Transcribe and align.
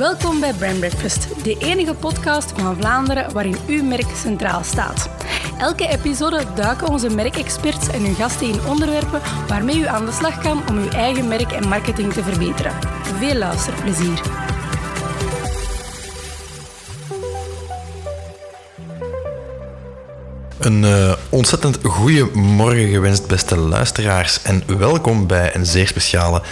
Welkom 0.00 0.40
bij 0.40 0.52
Brand 0.52 0.78
Breakfast, 0.78 1.44
de 1.44 1.56
enige 1.58 1.94
podcast 1.94 2.52
van 2.60 2.76
Vlaanderen 2.76 3.32
waarin 3.32 3.56
uw 3.66 3.82
merk 3.82 4.16
centraal 4.16 4.64
staat. 4.64 5.10
Elke 5.58 5.88
episode 5.88 6.44
duiken 6.54 6.88
onze 6.88 7.08
merkexperts 7.08 7.88
en 7.88 8.04
hun 8.04 8.14
gasten 8.14 8.46
in 8.46 8.66
onderwerpen 8.68 9.20
waarmee 9.48 9.78
u 9.78 9.86
aan 9.86 10.06
de 10.06 10.12
slag 10.12 10.38
kan 10.38 10.68
om 10.68 10.78
uw 10.78 10.88
eigen 10.88 11.28
merk 11.28 11.52
en 11.52 11.68
marketing 11.68 12.12
te 12.12 12.22
verbeteren. 12.22 12.72
Veel 13.18 13.34
luisterplezier. 13.34 14.49
Een 20.60 20.82
uh, 20.82 21.12
ontzettend 21.28 21.78
goede 21.82 22.28
morgen 22.32 22.88
gewenst, 22.88 23.26
beste 23.26 23.56
luisteraars. 23.56 24.42
En 24.42 24.62
welkom 24.78 25.26
bij 25.26 25.54
een 25.54 25.66
zeer 25.66 25.86
speciale 25.86 26.42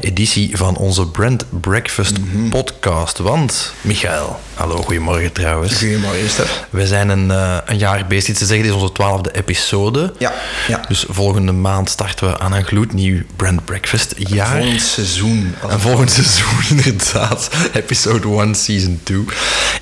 editie 0.00 0.56
van 0.56 0.76
onze 0.76 1.06
Brand 1.06 1.44
Breakfast 1.60 2.18
mm 2.18 2.28
-hmm. 2.32 2.48
podcast. 2.48 3.18
Want, 3.18 3.72
Michael, 3.80 4.40
hallo, 4.54 4.76
goedemorgen 4.76 5.32
trouwens. 5.32 5.78
Goedemorgen, 5.78 6.30
Stef. 6.30 6.64
We 6.70 6.86
zijn 6.86 7.08
een, 7.08 7.28
uh, 7.28 7.56
een 7.64 7.78
jaar 7.78 8.06
bezig 8.06 8.36
te 8.36 8.46
zeggen. 8.46 8.66
Dit 8.66 8.74
is 8.74 8.80
onze 8.80 8.92
twaalfde 8.92 9.30
episode. 9.32 10.12
Ja, 10.18 10.32
ja. 10.68 10.84
Dus 10.88 11.04
volgende 11.08 11.52
maand 11.52 11.90
starten 11.90 12.30
we 12.30 12.38
aan 12.38 12.52
een 12.52 12.64
gloednieuw 12.64 13.22
Brand 13.36 13.64
Breakfast 13.64 14.14
jaar. 14.16 14.56
Een 14.56 14.62
volgend 14.62 14.82
seizoen. 14.82 15.54
Een 15.68 15.80
volgend 15.80 16.10
seizoen, 16.10 16.68
inderdaad. 16.84 17.50
Episode 17.72 18.28
1, 18.28 18.54
season 18.54 19.00
2. 19.02 19.24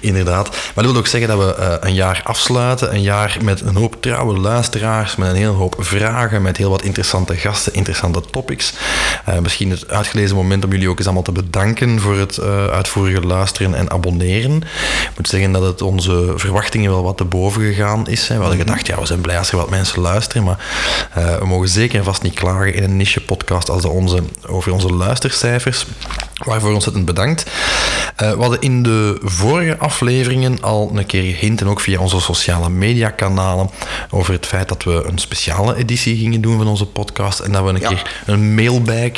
Inderdaad. 0.01 0.49
Maar 0.51 0.85
dat 0.85 0.93
wil 0.93 0.97
ook 0.97 1.07
zeggen 1.07 1.29
dat 1.29 1.39
we 1.39 1.57
uh, 1.61 1.75
een 1.81 1.95
jaar 1.95 2.21
afsluiten. 2.25 2.95
Een 2.95 3.03
jaar 3.03 3.37
met 3.43 3.61
een 3.61 3.74
hoop 3.77 3.97
trouwe 4.01 4.39
luisteraars, 4.39 5.17
met 5.17 5.29
een 5.29 5.37
heel 5.37 5.55
hoop 5.55 5.77
vragen, 5.79 6.43
met 6.43 6.57
heel 6.57 6.71
wat 6.71 6.83
interessante 6.83 7.37
gasten, 7.37 7.75
interessante 7.75 8.21
topics. 8.31 8.73
Uh, 9.29 9.39
misschien 9.39 9.71
het 9.71 9.91
uitgelezen 9.91 10.37
moment 10.37 10.65
om 10.65 10.71
jullie 10.71 10.89
ook 10.89 10.97
eens 10.97 11.07
allemaal 11.07 11.25
te 11.25 11.33
bedanken 11.33 12.01
voor 12.01 12.17
het 12.19 12.37
uh, 12.37 12.67
uitvoerige 12.67 13.21
luisteren 13.21 13.75
en 13.75 13.91
abonneren. 13.91 14.57
Ik 15.03 15.17
moet 15.17 15.29
zeggen 15.29 15.53
dat 15.53 15.63
het 15.63 15.83
onze 15.83 16.33
verwachtingen 16.37 16.91
wel 16.91 17.03
wat 17.03 17.17
te 17.17 17.25
boven 17.25 17.63
gegaan 17.63 18.09
is. 18.09 18.29
Hè. 18.29 18.35
We 18.35 18.41
hadden 18.41 18.59
gedacht, 18.59 18.87
ja, 18.87 19.01
we 19.01 19.07
zijn 19.07 19.21
blij 19.21 19.39
als 19.39 19.51
er 19.51 19.57
wat 19.57 19.71
mensen 19.71 20.01
luisteren, 20.01 20.45
maar 20.45 20.59
uh, 21.19 21.37
we 21.37 21.47
mogen 21.47 21.69
zeker 21.69 21.99
en 21.99 22.05
vast 22.05 22.23
niet 22.23 22.35
klagen 22.35 22.75
in 22.75 22.83
een 22.83 22.97
niche 22.97 23.21
podcast 23.21 23.71
als 23.71 23.83
de 23.83 23.89
onze 23.89 24.23
over 24.47 24.73
onze 24.73 24.93
luistercijfers. 24.93 25.87
Waarvoor 26.45 26.73
ontzettend 26.73 27.05
bedankt. 27.05 27.45
Uh, 28.23 28.33
we 28.33 28.41
hadden 28.41 28.61
in 28.61 28.83
de 28.83 29.19
vorige 29.23 29.79
afleveringen 29.79 30.63
al 30.63 30.91
een 30.95 31.07
keer 31.07 31.35
gehint, 31.35 31.61
en 31.61 31.69
ook 31.69 31.81
via 31.81 31.99
onze 31.99 32.21
sociale 32.21 32.71
media 32.71 33.11
kanalen, 33.11 33.71
over 34.11 34.33
het 34.33 34.47
feit 34.47 34.69
dat 34.69 34.83
we 34.83 35.05
een 35.07 35.19
speciale 35.19 35.77
editie 35.77 36.17
gingen 36.17 36.41
doen 36.41 36.57
van 36.57 36.67
onze 36.67 36.87
podcast. 36.87 37.39
En 37.41 37.53
dat 37.53 37.63
we 37.63 37.69
een 37.69 37.81
ja. 37.81 37.89
keer 37.89 38.23
een 38.27 38.55
mailbag 38.55 39.11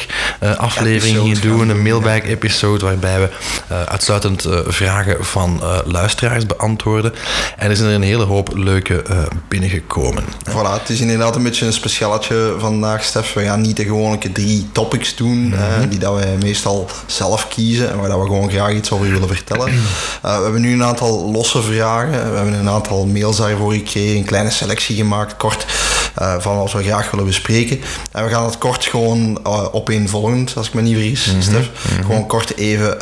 uh, 0.42 0.56
aflevering 0.56 1.18
gingen 1.18 1.40
doen, 1.40 1.68
een 1.68 1.82
mailbag 1.82 2.22
episode, 2.22 2.84
waarbij 2.84 3.20
we 3.20 3.28
uh, 3.72 3.82
uitsluitend 3.82 4.46
vragen 4.66 5.24
van 5.24 5.62
luisteraars 5.84 6.46
beantwoorden. 6.46 7.12
En 7.56 7.70
er 7.70 7.76
zijn 7.76 7.88
er 7.88 7.94
een 7.94 8.02
hele 8.02 8.24
hoop 8.24 8.50
leuke 8.54 9.02
binnengekomen. 9.48 10.24
Voilà, 10.50 10.80
het 10.80 10.88
is 10.88 11.00
inderdaad 11.00 11.36
een 11.36 11.42
beetje 11.42 11.66
een 11.66 11.72
specialetje 11.72 12.54
vandaag, 12.58 13.04
Stef. 13.04 13.32
We 13.32 13.42
gaan 13.42 13.60
niet 13.60 13.76
de 13.76 13.84
gewone 13.84 14.18
drie 14.32 14.68
topics 14.72 15.16
doen, 15.16 15.38
mm 15.38 15.52
-hmm. 15.52 15.88
die 15.88 15.98
dat 15.98 16.14
wij 16.14 16.36
meestal 16.40 16.88
zelf 17.16 17.48
kiezen 17.48 17.90
en 17.90 17.98
waar 17.98 18.08
dat 18.08 18.18
we 18.18 18.24
gewoon 18.24 18.50
graag 18.50 18.72
iets 18.72 18.90
over 18.90 19.10
willen 19.10 19.28
vertellen. 19.28 19.72
Uh, 19.72 20.36
we 20.36 20.42
hebben 20.42 20.60
nu 20.60 20.72
een 20.72 20.84
aantal 20.84 21.30
losse 21.30 21.62
vragen. 21.62 22.30
We 22.30 22.36
hebben 22.36 22.54
een 22.54 22.68
aantal 22.68 23.06
mails 23.06 23.36
daarvoor 23.36 23.72
gekregen, 23.72 24.16
een 24.16 24.24
kleine 24.24 24.50
selectie 24.50 24.96
gemaakt, 24.96 25.36
kort, 25.36 25.66
uh, 26.18 26.34
van 26.38 26.56
wat 26.56 26.72
we 26.72 26.82
graag 26.82 27.10
willen 27.10 27.26
bespreken. 27.26 27.80
En 28.12 28.24
we 28.24 28.30
gaan 28.30 28.44
het 28.44 28.58
kort 28.58 28.84
gewoon 28.84 29.40
uh, 29.46 29.74
opeenvolgend, 29.74 30.56
als 30.56 30.66
ik 30.66 30.74
me 30.74 30.80
niet 30.80 30.94
vergis, 30.94 31.26
mm 31.26 31.32
-hmm. 31.32 31.42
Stef. 31.42 31.66
Mm 31.66 31.96
-hmm. 31.96 32.04
Gewoon 32.04 32.26
kort 32.26 32.56
even 32.56 32.98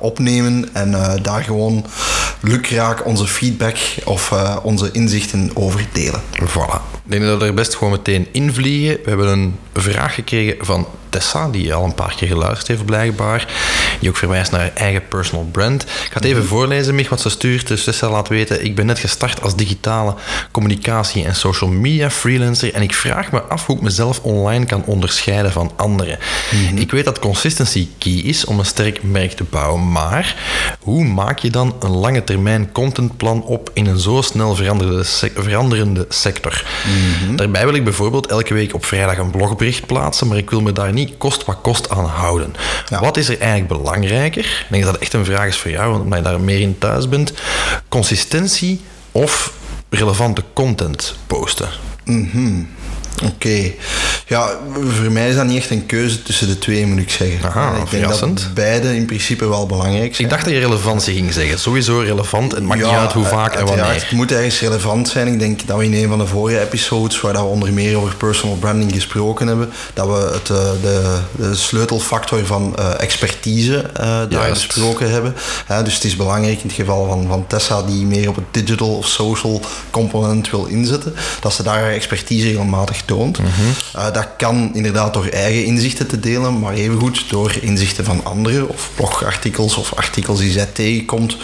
opnemen 0.00 0.68
en 0.72 1.20
daar 1.22 1.42
gewoon 1.42 1.86
lukraak 2.40 3.06
onze 3.06 3.26
feedback 3.26 3.76
of 4.04 4.32
onze 4.62 4.90
inzichten 4.92 5.50
over 5.54 5.86
delen. 5.92 6.20
Voilà. 6.32 6.98
Ik 7.10 7.16
denk 7.16 7.30
dat 7.30 7.40
we 7.40 7.46
er 7.46 7.54
best 7.54 7.74
gewoon 7.74 7.92
meteen 7.92 8.26
invliegen. 8.32 8.98
We 9.02 9.08
hebben 9.08 9.28
een 9.28 9.58
vraag 9.74 10.14
gekregen 10.14 10.66
van 10.66 10.86
Tessa, 11.10 11.48
die 11.48 11.74
al 11.74 11.84
een 11.84 11.94
paar 11.94 12.14
keer 12.16 12.28
geluisterd 12.28 12.68
heeft 12.68 12.84
blijkbaar. 12.84 13.46
Die 14.00 14.08
ook 14.08 14.16
verwijst 14.16 14.50
naar 14.50 14.60
haar 14.60 14.74
eigen 14.74 15.08
personal 15.08 15.48
brand. 15.52 15.82
Ik 15.82 15.88
ga 15.88 16.14
het 16.14 16.24
even 16.24 16.44
voorlezen, 16.44 16.94
Mich, 16.94 17.08
wat 17.08 17.20
ze 17.20 17.28
stuurt. 17.28 17.66
Dus 17.66 17.84
Tessa 17.84 18.10
laat 18.10 18.28
weten, 18.28 18.64
ik 18.64 18.74
ben 18.74 18.86
net 18.86 18.98
gestart 18.98 19.42
als 19.42 19.56
digitale 19.56 20.14
communicatie 20.50 21.24
en 21.24 21.34
social 21.34 21.70
media 21.70 22.10
freelancer 22.10 22.74
en 22.74 22.82
ik 22.82 22.94
vraag 22.94 23.32
me 23.32 23.40
af 23.40 23.66
hoe 23.66 23.76
ik 23.76 23.82
mezelf 23.82 24.20
online 24.22 24.64
kan 24.64 24.84
onderscheiden 24.84 25.52
van 25.52 25.72
anderen. 25.76 26.18
Mm 26.50 26.66
-hmm. 26.66 26.76
Ik 26.76 26.90
weet 26.90 27.04
dat 27.04 27.18
consistency 27.18 27.88
key 27.98 28.12
is 28.12 28.44
om 28.44 28.58
een 28.58 28.66
sterk 28.66 29.02
merk 29.02 29.32
te 29.32 29.44
bouwen, 29.44 29.92
maar 29.92 30.36
hoe 30.80 31.04
maak 31.04 31.38
je 31.38 31.50
dan 31.50 31.74
een 31.80 31.90
lange 31.90 32.24
termijn 32.24 32.72
contentplan 32.72 33.42
op 33.42 33.70
in 33.74 33.86
een 33.86 33.98
zo 33.98 34.22
snel 34.22 34.54
veranderende, 34.54 35.04
sec 35.04 35.32
veranderende 35.34 36.06
sector? 36.08 36.64
Mm 36.86 37.26
-hmm. 37.26 37.36
Daarbij 37.36 37.64
wil 37.64 37.74
ik 37.74 37.84
bijvoorbeeld 37.84 38.26
elke 38.26 38.54
week 38.54 38.74
op 38.74 38.84
vrijdag 38.84 39.18
een 39.18 39.30
blogbericht 39.30 39.86
plaatsen, 39.86 40.28
maar 40.28 40.36
ik 40.36 40.50
wil 40.50 40.60
me 40.60 40.72
daar 40.72 40.92
niet 40.92 40.99
kost 41.06 41.44
wat 41.44 41.58
kost 41.62 41.90
aan 41.90 42.04
houden. 42.04 42.54
Ja. 42.88 43.00
Wat 43.00 43.16
is 43.16 43.28
er 43.28 43.38
eigenlijk 43.40 43.82
belangrijker? 43.82 44.44
Ik 44.44 44.66
denk 44.70 44.82
dat 44.82 44.92
dat 44.92 45.02
echt 45.02 45.12
een 45.12 45.24
vraag 45.24 45.46
is 45.46 45.56
voor 45.56 45.70
jou, 45.70 46.00
omdat 46.00 46.18
je 46.18 46.24
daar 46.24 46.40
meer 46.40 46.60
in 46.60 46.78
thuis 46.78 47.08
bent. 47.08 47.32
Consistentie 47.88 48.80
of 49.12 49.52
relevante 49.88 50.42
content 50.52 51.16
posten? 51.26 51.68
Mm 52.04 52.28
-hmm. 52.32 52.68
Oké. 53.14 53.32
Okay. 53.34 53.76
Ja, 54.30 54.58
voor 54.88 55.12
mij 55.12 55.28
is 55.28 55.34
dat 55.34 55.46
niet 55.46 55.56
echt 55.56 55.70
een 55.70 55.86
keuze 55.86 56.22
tussen 56.22 56.48
de 56.48 56.58
twee, 56.58 56.86
moet 56.86 56.98
ik 56.98 57.10
zeggen. 57.10 57.48
Aha, 57.48 57.70
ik 57.70 57.76
denk 57.76 57.88
verrassend. 57.88 58.38
dat 58.38 58.54
beide 58.54 58.96
in 58.96 59.06
principe 59.06 59.48
wel 59.48 59.66
belangrijk 59.66 60.14
zijn. 60.14 60.28
Ik 60.28 60.32
dacht 60.32 60.44
dat 60.44 60.54
je 60.54 60.60
relevantie 60.60 61.14
ging 61.14 61.32
zeggen. 61.32 61.58
Sowieso 61.58 61.98
relevant. 61.98 62.52
Het 62.52 62.62
maakt 62.62 62.80
ja, 62.80 62.86
niet 62.86 62.96
uit 62.96 63.12
hoe 63.12 63.24
vaak 63.24 63.54
en 63.54 63.66
wanneer. 63.66 63.84
Het 63.84 64.10
moet 64.10 64.32
ergens 64.32 64.60
relevant 64.60 65.08
zijn. 65.08 65.26
Ik 65.26 65.38
denk 65.38 65.66
dat 65.66 65.78
we 65.78 65.84
in 65.84 65.94
een 65.94 66.08
van 66.08 66.18
de 66.18 66.26
vorige 66.26 66.60
episodes, 66.60 67.20
waar 67.20 67.32
dat 67.32 67.42
we 67.42 67.48
onder 67.48 67.72
meer 67.72 67.96
over 67.96 68.14
personal 68.16 68.56
branding 68.56 68.92
gesproken 68.92 69.46
hebben, 69.46 69.70
dat 69.94 70.06
we 70.06 70.30
het, 70.32 70.46
de, 70.46 71.18
de 71.36 71.54
sleutelfactor 71.54 72.46
van 72.46 72.76
uh, 72.78 73.00
expertise 73.00 73.72
uh, 73.72 74.06
daar 74.06 74.30
Juist. 74.30 74.66
besproken 74.66 75.10
hebben. 75.10 75.34
Dus 75.84 75.94
het 75.94 76.04
is 76.04 76.16
belangrijk 76.16 76.56
in 76.56 76.68
het 76.68 76.76
geval 76.76 77.06
van, 77.06 77.26
van 77.28 77.46
Tessa, 77.46 77.82
die 77.82 78.06
meer 78.06 78.28
op 78.28 78.36
het 78.36 78.44
digital 78.50 78.96
of 78.96 79.06
social 79.06 79.60
component 79.90 80.50
wil 80.50 80.64
inzetten, 80.64 81.14
dat 81.40 81.52
ze 81.52 81.62
daar 81.62 81.80
haar 81.80 81.92
expertise 81.92 82.46
regelmatig 82.46 82.99
Mm 83.08 83.34
-hmm. 83.36 83.72
uh, 83.96 84.12
dat 84.12 84.28
kan 84.36 84.70
inderdaad 84.74 85.14
door 85.14 85.26
eigen 85.26 85.64
inzichten 85.64 86.06
te 86.06 86.20
delen, 86.20 86.58
maar 86.58 86.72
evengoed 86.72 87.24
door 87.28 87.52
inzichten 87.60 88.04
van 88.04 88.24
anderen, 88.24 88.68
of 88.68 88.90
blogartikels 88.94 89.76
of 89.76 89.94
artikels 89.94 90.38
die 90.38 90.52
zij 90.52 90.68
tegenkomt, 90.72 91.36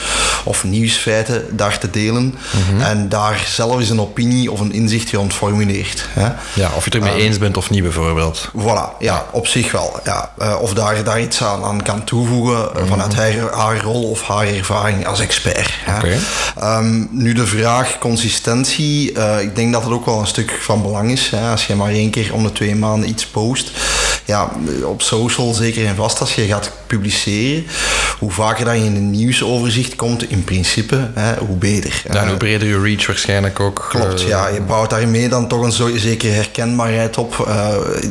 of 0.45 0.65
nieuwsfeiten 0.65 1.57
daar 1.57 1.79
te 1.79 1.91
delen. 1.91 2.23
Mm 2.25 2.35
-hmm. 2.69 2.81
En 2.81 3.09
daar 3.09 3.45
zelf 3.47 3.79
eens 3.79 3.91
een 3.91 4.01
opinie 4.01 4.53
of 4.53 4.61
een 4.61 4.73
inzicht 4.73 5.13
rond 5.13 5.35
formuleert. 5.35 6.07
Hè. 6.11 6.29
Ja, 6.55 6.71
of 6.77 6.85
je 6.85 6.85
het 6.85 6.95
ermee 6.95 7.19
uh, 7.19 7.25
eens 7.25 7.39
bent 7.39 7.57
of 7.57 7.71
niet, 7.71 7.83
bijvoorbeeld. 7.83 8.51
Voilà, 8.59 8.99
ja, 8.99 9.27
op 9.31 9.47
zich 9.47 9.73
wel. 9.73 10.01
Ja. 10.05 10.33
Uh, 10.43 10.57
of 10.61 10.75
daar, 10.75 11.05
daar 11.05 11.21
iets 11.21 11.43
aan, 11.43 11.65
aan 11.65 11.83
kan 11.83 12.05
toevoegen 12.05 12.59
mm 12.59 12.69
-hmm. 12.75 12.87
vanuit 12.87 13.15
haar, 13.15 13.35
haar, 13.53 13.81
rol 13.81 14.11
of 14.11 14.23
haar 14.23 14.47
ervaring 14.47 15.07
als 15.07 15.21
expert. 15.21 15.73
Okay. 15.89 16.19
Um, 16.79 17.09
nu 17.11 17.33
de 17.33 17.47
vraag 17.47 17.99
consistentie, 17.99 19.13
ik 19.41 19.57
denk 19.57 19.73
dat 19.73 19.83
het 19.83 19.93
ook 19.93 20.07
wel 20.07 20.21
een 20.21 20.27
stuk 20.27 20.59
van 20.61 20.83
belang 20.83 21.11
is. 21.11 21.31
Hè. 21.31 21.46
Als 21.51 21.67
je 21.67 21.75
maar 21.75 21.91
één 21.91 22.11
keer 22.11 22.35
om 22.35 22.43
de 22.43 22.53
twee 22.53 22.75
maanden 22.75 23.09
iets 23.09 23.27
post. 23.27 23.71
Ja, 24.27 24.51
op 24.85 25.03
social 25.03 25.55
zeker 25.55 25.87
en 25.87 25.95
vast 25.95 26.21
als 26.21 26.35
je 26.35 26.47
gaat 26.47 26.73
publiceren. 26.87 27.67
Hoe 28.19 28.31
vaker 28.31 28.65
dat 28.65 28.75
je 28.75 28.85
in 28.85 28.97
een 28.97 29.11
nieuwsoverzicht 29.11 29.97
komt, 29.97 30.31
in 30.31 30.45
principe, 30.45 31.11
hè, 31.15 31.35
hoe 31.39 31.57
beter. 31.57 32.03
Ja, 32.13 32.23
en 32.23 32.29
hoe 32.29 32.37
breder 32.37 32.69
je 32.69 32.81
reach 32.81 33.07
waarschijnlijk 33.07 33.61
ook. 33.61 33.87
Klopt, 33.89 34.23
uh, 34.23 34.29
ja. 34.29 34.49
Je 34.49 34.61
bouwt 34.61 34.91
daarmee 34.91 35.29
dan 35.29 35.49
toch 35.49 35.63
een 35.63 35.73
zo, 35.73 35.97
zekere 35.97 36.33
herkenbaarheid 36.33 37.19
op. 37.19 37.47
Uh, 37.49 37.69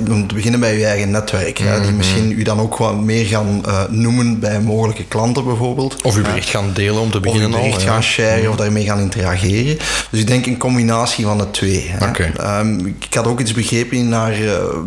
om 0.10 0.28
te 0.28 0.34
beginnen 0.34 0.60
bij 0.60 0.78
je 0.78 0.86
eigen 0.86 1.12
netwerk. 1.12 1.60
Mm 1.60 1.68
-hmm. 1.68 1.82
Die 1.82 1.92
misschien 1.92 2.32
u 2.32 2.44
dan 2.44 2.60
ook 2.60 2.78
wat 2.78 3.02
meer 3.02 3.26
gaan 3.26 3.64
uh, 3.68 3.82
noemen 3.90 4.40
bij 4.40 4.60
mogelijke 4.60 5.04
klanten 5.04 5.44
bijvoorbeeld. 5.44 6.02
Of 6.02 6.16
uw 6.16 6.24
bericht 6.24 6.50
gaan 6.50 6.72
delen 6.74 7.02
om 7.02 7.12
te 7.12 7.20
beginnen 7.20 7.54
al. 7.54 7.56
Of 7.56 7.62
bericht 7.62 7.82
al, 7.82 7.88
gaan 7.88 7.96
ja. 7.96 8.02
sharen 8.02 8.36
mm 8.36 8.42
-hmm. 8.42 8.52
of 8.52 8.56
daarmee 8.56 8.86
gaan 8.86 9.00
interageren. 9.00 9.78
Dus 10.10 10.20
ik 10.20 10.28
denk 10.28 10.46
een 10.46 10.58
combinatie 10.58 11.26
van 11.26 11.38
de 11.38 11.52
twee. 11.52 11.92
Okay. 12.02 12.60
Um, 12.60 12.96
ik 13.00 13.14
had 13.14 13.28
ook 13.28 13.40
iets 13.40 13.54
begrepen 13.54 13.98
in 13.98 14.12
haar 14.12 14.36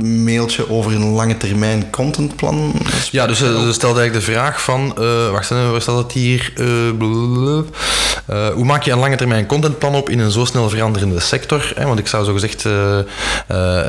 mailtje 0.00 0.70
over 0.70 0.94
een 0.94 1.02
lange 1.18 1.36
termijn 1.36 1.90
contentplan. 1.90 2.72
Ja, 3.10 3.26
dus 3.26 3.38
ze 3.38 3.68
stelde 3.72 4.00
eigenlijk 4.00 4.26
de 4.26 4.32
vraag 4.32 4.62
van, 4.62 4.94
uh, 4.98 5.30
wacht 5.30 5.50
even, 5.50 5.70
waar 5.70 5.80
staat 5.82 5.96
het 6.02 6.12
hier? 6.12 6.52
Uh, 6.60 7.62
Uh, 8.30 8.48
hoe 8.48 8.64
maak 8.64 8.82
je 8.82 8.90
een 8.92 8.98
lange 8.98 9.16
termijn 9.16 9.46
contentplan 9.46 9.94
op 9.94 10.10
in 10.10 10.18
een 10.18 10.30
zo 10.30 10.44
snel 10.44 10.68
veranderende 10.68 11.20
sector? 11.20 11.72
Hè? 11.74 11.86
Want 11.86 11.98
ik 11.98 12.06
zou 12.06 12.24
zo 12.24 12.32
gezegd 12.32 12.66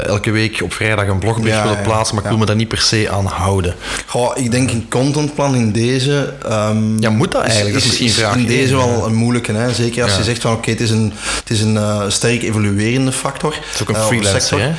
elke 0.07 0.31
week 0.31 0.61
op 0.63 0.73
vrijdag 0.73 1.07
een 1.07 1.19
blogbericht 1.19 1.55
Ja, 1.57 1.63
willen 1.63 1.81
plaatsen, 1.81 2.15
maar 2.15 2.23
ik 2.23 2.29
wil 2.29 2.39
me 2.39 2.45
daar 2.45 2.55
niet 2.55 2.67
per 2.67 2.81
se 2.81 3.09
aan 3.11 3.25
houden. 3.25 3.75
Goh, 4.05 4.37
ik 4.37 4.51
denk 4.51 4.71
een 4.71 4.85
contentplan 4.89 5.55
in 5.55 5.71
deze... 5.71 6.33
ehm, 6.45 6.99
Ja, 7.01 7.09
moet 7.09 7.31
dat 7.31 7.41
eigenlijk? 7.41 7.73
Dat 7.73 7.83
is 7.83 7.87
misschien 7.87 8.09
vraag 8.11 8.35
in 8.35 8.45
deze 8.45 8.75
wel 8.75 9.05
een 9.05 9.15
moeilijke. 9.15 9.51
Hè? 9.51 9.73
Zeker 9.73 10.03
als 10.03 10.11
Ja. 10.11 10.17
je 10.17 10.23
zegt 10.23 10.41
van 10.41 10.53
oké, 10.53 10.69
het 10.69 10.81
is 10.81 10.89
een, 10.89 11.13
het 11.39 11.49
is 11.49 11.61
een 11.61 11.77
eh, 11.77 12.01
sterk 12.07 12.41
evoluerende 12.43 13.11
factor. 13.11 13.59
is 13.73 13.81
ook 13.81 13.89
een 13.89 13.95
eh, 13.95 14.01
of 14.01 14.07
freelancer, 14.07 14.41
sector. 14.41 14.59
hè? 14.61 14.73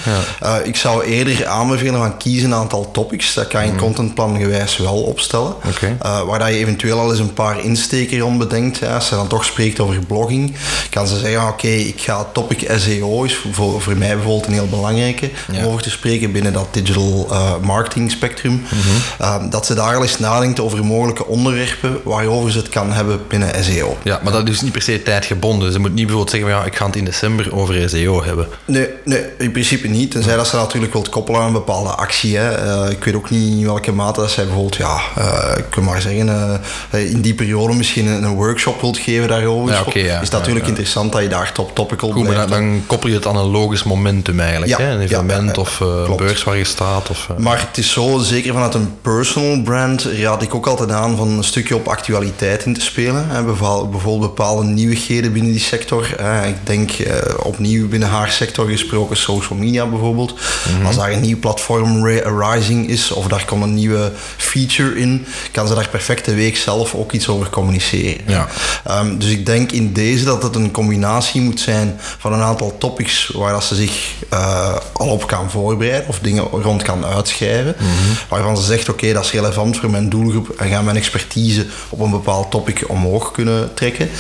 Eh, 0.60 0.66
ik 0.66 0.76
zou 0.76 1.04
eerder 1.04 1.46
aanbevelen 1.46 2.00
van 2.00 2.16
kies 2.16 2.39
een 2.42 2.54
aantal 2.54 2.90
topics. 2.90 3.34
Dat 3.34 3.46
kan 3.46 3.66
je 3.66 3.74
contentplan 3.74 4.36
gewijs 4.38 4.76
wel 4.76 5.02
opstellen. 5.02 5.54
Eh, 6.00 6.20
waar 6.22 6.38
dat 6.38 6.48
je 6.48 6.54
eventueel 6.54 6.98
al 6.98 7.10
eens 7.10 7.18
een 7.18 7.32
paar 7.32 7.64
insteken 7.64 8.18
rond 8.18 8.38
bedenkt. 8.38 8.78
Ja, 8.78 8.94
als 8.94 9.08
je 9.08 9.14
dan 9.14 9.26
toch 9.26 9.44
spreekt 9.44 9.80
over 9.80 10.06
blogging, 10.06 10.54
kan 10.90 11.06
ze 11.06 11.18
zeggen: 11.18 11.48
oké, 11.48 11.68
ik 11.68 12.00
ga 12.00 12.26
topic 12.32 12.70
SEO 12.76 13.22
is 13.24 13.40
voor, 13.52 13.80
voor 13.82 13.96
mij 13.96 14.14
bijvoorbeeld 14.14 14.46
een 14.46 14.52
heel 14.52 14.68
belangrijke 14.68 15.30
Ja. 15.52 15.58
om 15.58 15.64
over 15.64 15.82
te 15.82 15.90
spreken 15.90 16.32
binnen 16.32 16.52
dat 16.52 16.66
digital 16.70 17.26
eh, 17.30 17.52
marketing 17.62 18.10
spectrum. 18.10 18.52
Mhm. 18.52 18.78
Eh, 19.18 19.50
dat 19.50 19.66
ze 19.66 19.74
daar 19.74 19.96
al 19.96 20.02
eens 20.02 20.18
nadenkt 20.18 20.60
over 20.60 20.84
mogelijke 20.84 21.26
onderwerpen 21.26 22.00
waarover 22.04 22.50
ze 22.52 22.58
het 22.58 22.68
kan 22.68 22.92
hebben 22.92 23.20
binnen 23.28 23.64
SEO. 23.64 23.96
Ja, 24.02 24.20
maar 24.22 24.32
dat 24.32 24.48
is 24.48 24.60
niet 24.60 24.72
per 24.72 24.82
se 24.82 25.02
tijdgebonden. 25.02 25.72
Ze 25.72 25.78
moet 25.78 25.94
niet 25.94 26.06
bijvoorbeeld 26.06 26.30
zeggen, 26.30 26.48
ja, 26.50 26.64
ik 26.64 26.76
ga 26.76 26.86
het 26.86 26.96
in 26.96 27.04
december 27.04 27.54
over 27.54 27.88
SEO 27.88 28.24
hebben. 28.24 28.48
Nee, 28.64 28.88
nee, 29.04 29.22
in 29.38 29.52
principe 29.52 29.88
niet. 29.88 30.10
Tenzij 30.10 30.36
dat 30.36 30.48
ze 30.48 30.56
natuurlijk 30.56 30.92
wilt 30.92 31.08
koppelen 31.08 31.40
aan 31.40 31.46
een 31.46 31.52
bepaalde 31.52 31.90
actie. 31.90 32.29
Hè. 32.36 32.50
Eh, 32.50 32.90
ik 32.90 33.04
weet 33.04 33.14
ook 33.14 33.30
niet 33.30 33.58
in 33.58 33.64
welke 33.64 33.92
mate 33.92 34.20
dat 34.20 34.30
zij 34.30 34.44
bijvoorbeeld, 34.44 34.76
ja, 34.76 35.00
eh, 35.16 35.58
ik 35.58 35.64
kan 35.70 35.84
maar 35.84 36.00
zeggen, 36.00 36.28
eh, 36.90 37.10
in 37.10 37.20
die 37.20 37.34
periode 37.34 37.74
misschien 37.74 38.06
een, 38.06 38.22
een 38.22 38.34
workshop 38.34 38.80
wilt 38.80 38.98
geven 38.98 39.28
daarover. 39.28 39.74
Ja, 39.94 40.04
is 40.04 40.20
het 40.20 40.30
natuurlijk 40.30 40.64
Ja, 40.64 40.70
interessant 40.70 41.12
dat 41.12 41.22
je 41.22 41.28
daar 41.28 41.52
top 41.52 41.74
topical 41.74 42.10
Goed, 42.10 42.22
maar 42.22 42.32
blijft. 42.32 42.50
dan, 42.50 42.60
dan 42.60 42.82
koppel 42.86 43.08
je 43.08 43.14
het 43.14 43.26
aan 43.26 43.36
een 43.36 43.50
logisch 43.50 43.82
momentum 43.82 44.40
eigenlijk. 44.40 44.78
Hè? 44.78 44.90
Een 44.90 45.00
evenement 45.00 45.58
of 45.58 45.80
een 45.80 46.16
beurs 46.16 46.44
waar 46.44 46.56
je 46.56 46.64
staat. 46.64 47.10
Of, 47.10 47.28
Maar 47.38 47.66
het 47.68 47.78
is 47.78 47.92
zo, 47.92 48.18
zeker 48.18 48.52
vanuit 48.52 48.74
een 48.74 48.94
personal 49.02 49.62
brand, 49.62 50.02
raad 50.02 50.42
ik 50.42 50.54
ook 50.54 50.66
altijd 50.66 50.90
aan 50.90 51.16
van 51.16 51.28
een 51.28 51.44
stukje 51.44 51.76
op 51.76 51.88
actualiteit 51.88 52.64
in 52.64 52.74
te 52.74 52.80
spelen. 52.80 53.28
Hè. 53.28 53.42
Bijvoorbeeld 53.42 54.20
bepaalde 54.20 54.64
nieuwigheden 54.64 55.32
binnen 55.32 55.52
die 55.52 55.60
sector. 55.60 56.06
Ik 56.46 56.66
denk 56.66 56.90
opnieuw 57.42 57.88
binnen 57.88 58.08
haar 58.08 58.30
sector 58.30 58.66
gesproken, 58.68 59.16
social 59.16 59.58
media 59.58 59.86
bijvoorbeeld. 59.86 60.34
Mhm. 60.76 60.86
Als 60.86 60.96
daar 60.96 61.12
een 61.12 61.20
nieuw 61.20 61.38
platform 61.38 62.02
ra- 62.22 62.52
rising 62.52 62.88
is 62.88 63.10
of 63.10 63.26
daar 63.26 63.44
komt 63.44 63.62
een 63.62 63.74
nieuwe 63.74 64.12
feature 64.36 64.98
in, 64.98 65.26
kan 65.52 65.68
ze 65.68 65.74
daar 65.74 65.88
perfect 65.88 66.24
de 66.24 66.34
week 66.34 66.56
zelf 66.56 66.94
ook 66.94 67.12
iets 67.12 67.28
over 67.28 67.50
communiceren. 67.50 68.20
Ja. 68.26 68.48
Ehm, 68.84 69.18
dus 69.18 69.28
ik 69.30 69.46
denk 69.46 69.72
in 69.72 69.92
deze 69.92 70.24
dat 70.24 70.42
het 70.42 70.54
een 70.54 70.70
combinatie 70.70 71.40
moet 71.40 71.60
zijn 71.60 71.96
van 72.18 72.32
een 72.32 72.40
aantal 72.42 72.74
topics 72.78 73.30
waar 73.34 73.52
dat 73.52 73.64
ze 73.64 73.74
zich 73.74 74.12
eh, 74.28 74.76
al 74.92 75.08
op 75.08 75.26
kan 75.26 75.50
voorbereiden 75.50 76.08
of 76.08 76.18
dingen 76.18 76.42
rond 76.44 76.82
kan 76.82 77.04
uitschrijven. 77.04 77.76
Waarvan 78.28 78.56
ze 78.56 78.62
zegt, 78.62 78.88
oké, 78.88 79.12
dat 79.12 79.24
is 79.24 79.30
relevant 79.30 79.76
voor 79.76 79.90
mijn 79.90 80.08
doelgroep 80.08 80.48
en 80.58 80.68
ga 80.68 80.82
mijn 80.82 80.96
expertise 80.96 81.66
op 81.88 82.00
een 82.00 82.10
bepaald 82.10 82.50
topic 82.50 82.84
omhoog 82.88 83.30
kunnen 83.30 83.74
trekken. 83.74 84.10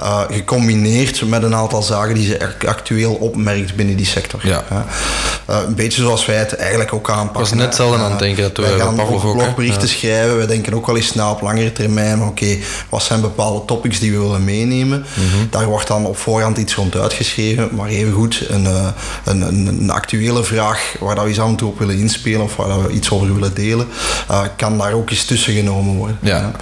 Eh, 0.00 0.20
gecombineerd 0.30 1.26
met 1.28 1.42
een 1.42 1.54
aantal 1.54 1.82
zaken 1.82 2.14
die 2.14 2.26
ze 2.26 2.40
ac- 2.40 2.64
actueel 2.68 3.12
opmerkt 3.14 3.74
binnen 3.76 3.96
die 3.96 4.06
sector. 4.06 4.40
Ja. 4.46 4.64
Eh, 4.68 5.58
een 5.66 5.74
beetje 5.74 6.02
zoals 6.02 6.26
wij 6.26 6.36
het 6.36 6.54
eigenlijk 6.54 6.92
ook 6.92 7.10
aanpakken. 7.36 7.56
was 7.58 7.66
net 7.66 7.78
hetzelfde 7.78 8.04
aan 8.04 8.10
het 8.10 8.18
denken, 8.18 8.42
dat 8.42 8.56
we- 8.66 8.78
gaan 8.78 9.00
ook 9.00 9.20
blogberichten 9.20 9.88
schrijven. 9.88 10.38
We 10.38 10.46
denken 10.46 10.74
ook 10.74 10.86
wel 10.86 10.96
eens 10.96 11.14
na 11.14 11.30
op 11.30 11.40
langere 11.40 11.72
termijn. 11.72 12.22
Oké, 12.22 12.56
wat 12.88 13.02
zijn 13.02 13.20
bepaalde 13.20 13.64
topics 13.64 13.98
die 13.98 14.12
we 14.12 14.18
willen 14.18 14.44
meenemen? 14.44 15.04
Mhm. 15.14 15.44
Daar 15.50 15.66
wordt 15.66 15.86
dan 15.86 16.06
op 16.06 16.16
voorhand 16.16 16.58
iets 16.58 16.74
rond 16.74 16.96
uitgeschreven. 16.96 17.68
Maar 17.72 17.88
evengoed 17.88 18.44
een, 18.48 18.66
eh, 18.66 18.86
een, 19.24 19.40
een, 19.40 19.66
een 19.66 19.90
actuele 19.90 20.44
vraag 20.44 20.94
waar 21.00 21.14
dat 21.14 21.24
we 21.24 21.30
eens 21.30 21.40
af 21.40 21.48
en 21.48 21.56
toe 21.56 21.68
op 21.68 21.78
willen 21.78 21.98
inspelen 21.98 22.40
of 22.40 22.56
waar 22.56 22.68
dat 22.68 22.82
we 22.82 22.90
iets 22.92 23.10
over 23.10 23.34
willen 23.34 23.54
delen, 23.54 23.86
eh, 24.28 24.40
kan 24.56 24.78
daar 24.78 24.92
ook 24.92 25.10
eens 25.10 25.24
tussen 25.24 25.54
genomen 25.54 25.94
worden. 25.96 26.18
Ja, 26.22 26.36
ja. 26.38 26.52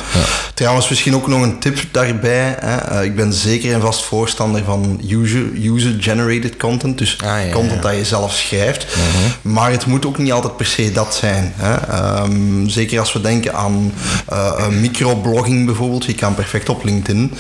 Trouwens, 0.54 0.88
misschien 0.88 1.14
ook 1.14 1.26
nog 1.28 1.42
een 1.42 1.58
tip 1.58 1.78
daarbij. 1.90 2.56
Hè. 2.60 2.74
Eh, 2.76 3.04
ik 3.04 3.16
ben 3.16 3.32
zeker 3.32 3.72
en 3.74 3.80
vast 3.80 4.04
voorstander 4.04 4.64
van 4.64 5.00
user- 5.08 5.52
user-generated 5.62 6.56
content. 6.56 6.98
Dus 6.98 7.16
Ah, 7.24 7.26
ja, 7.26 7.36
Mhm. 7.46 7.52
content 7.54 7.82
dat 7.82 7.94
je 7.96 8.04
zelf 8.04 8.32
schrijft. 8.34 8.86
Maar 9.42 9.70
het 9.70 9.86
moet 9.86 10.06
ook 10.06 10.18
niet 10.18 10.32
altijd 10.32 10.53
per 10.56 10.66
se 10.66 10.92
dat 10.92 11.14
zijn. 11.14 11.52
Hè. 11.56 11.74
Ehm, 11.74 12.68
zeker 12.68 12.98
als 12.98 13.12
we 13.12 13.20
denken 13.20 13.54
aan 13.54 13.92
een 14.56 14.80
microblogging 14.80 15.66
bijvoorbeeld. 15.66 16.04
Je 16.04 16.14
kan 16.14 16.34
perfect 16.34 16.68
op 16.68 16.84
LinkedIn 16.84 17.32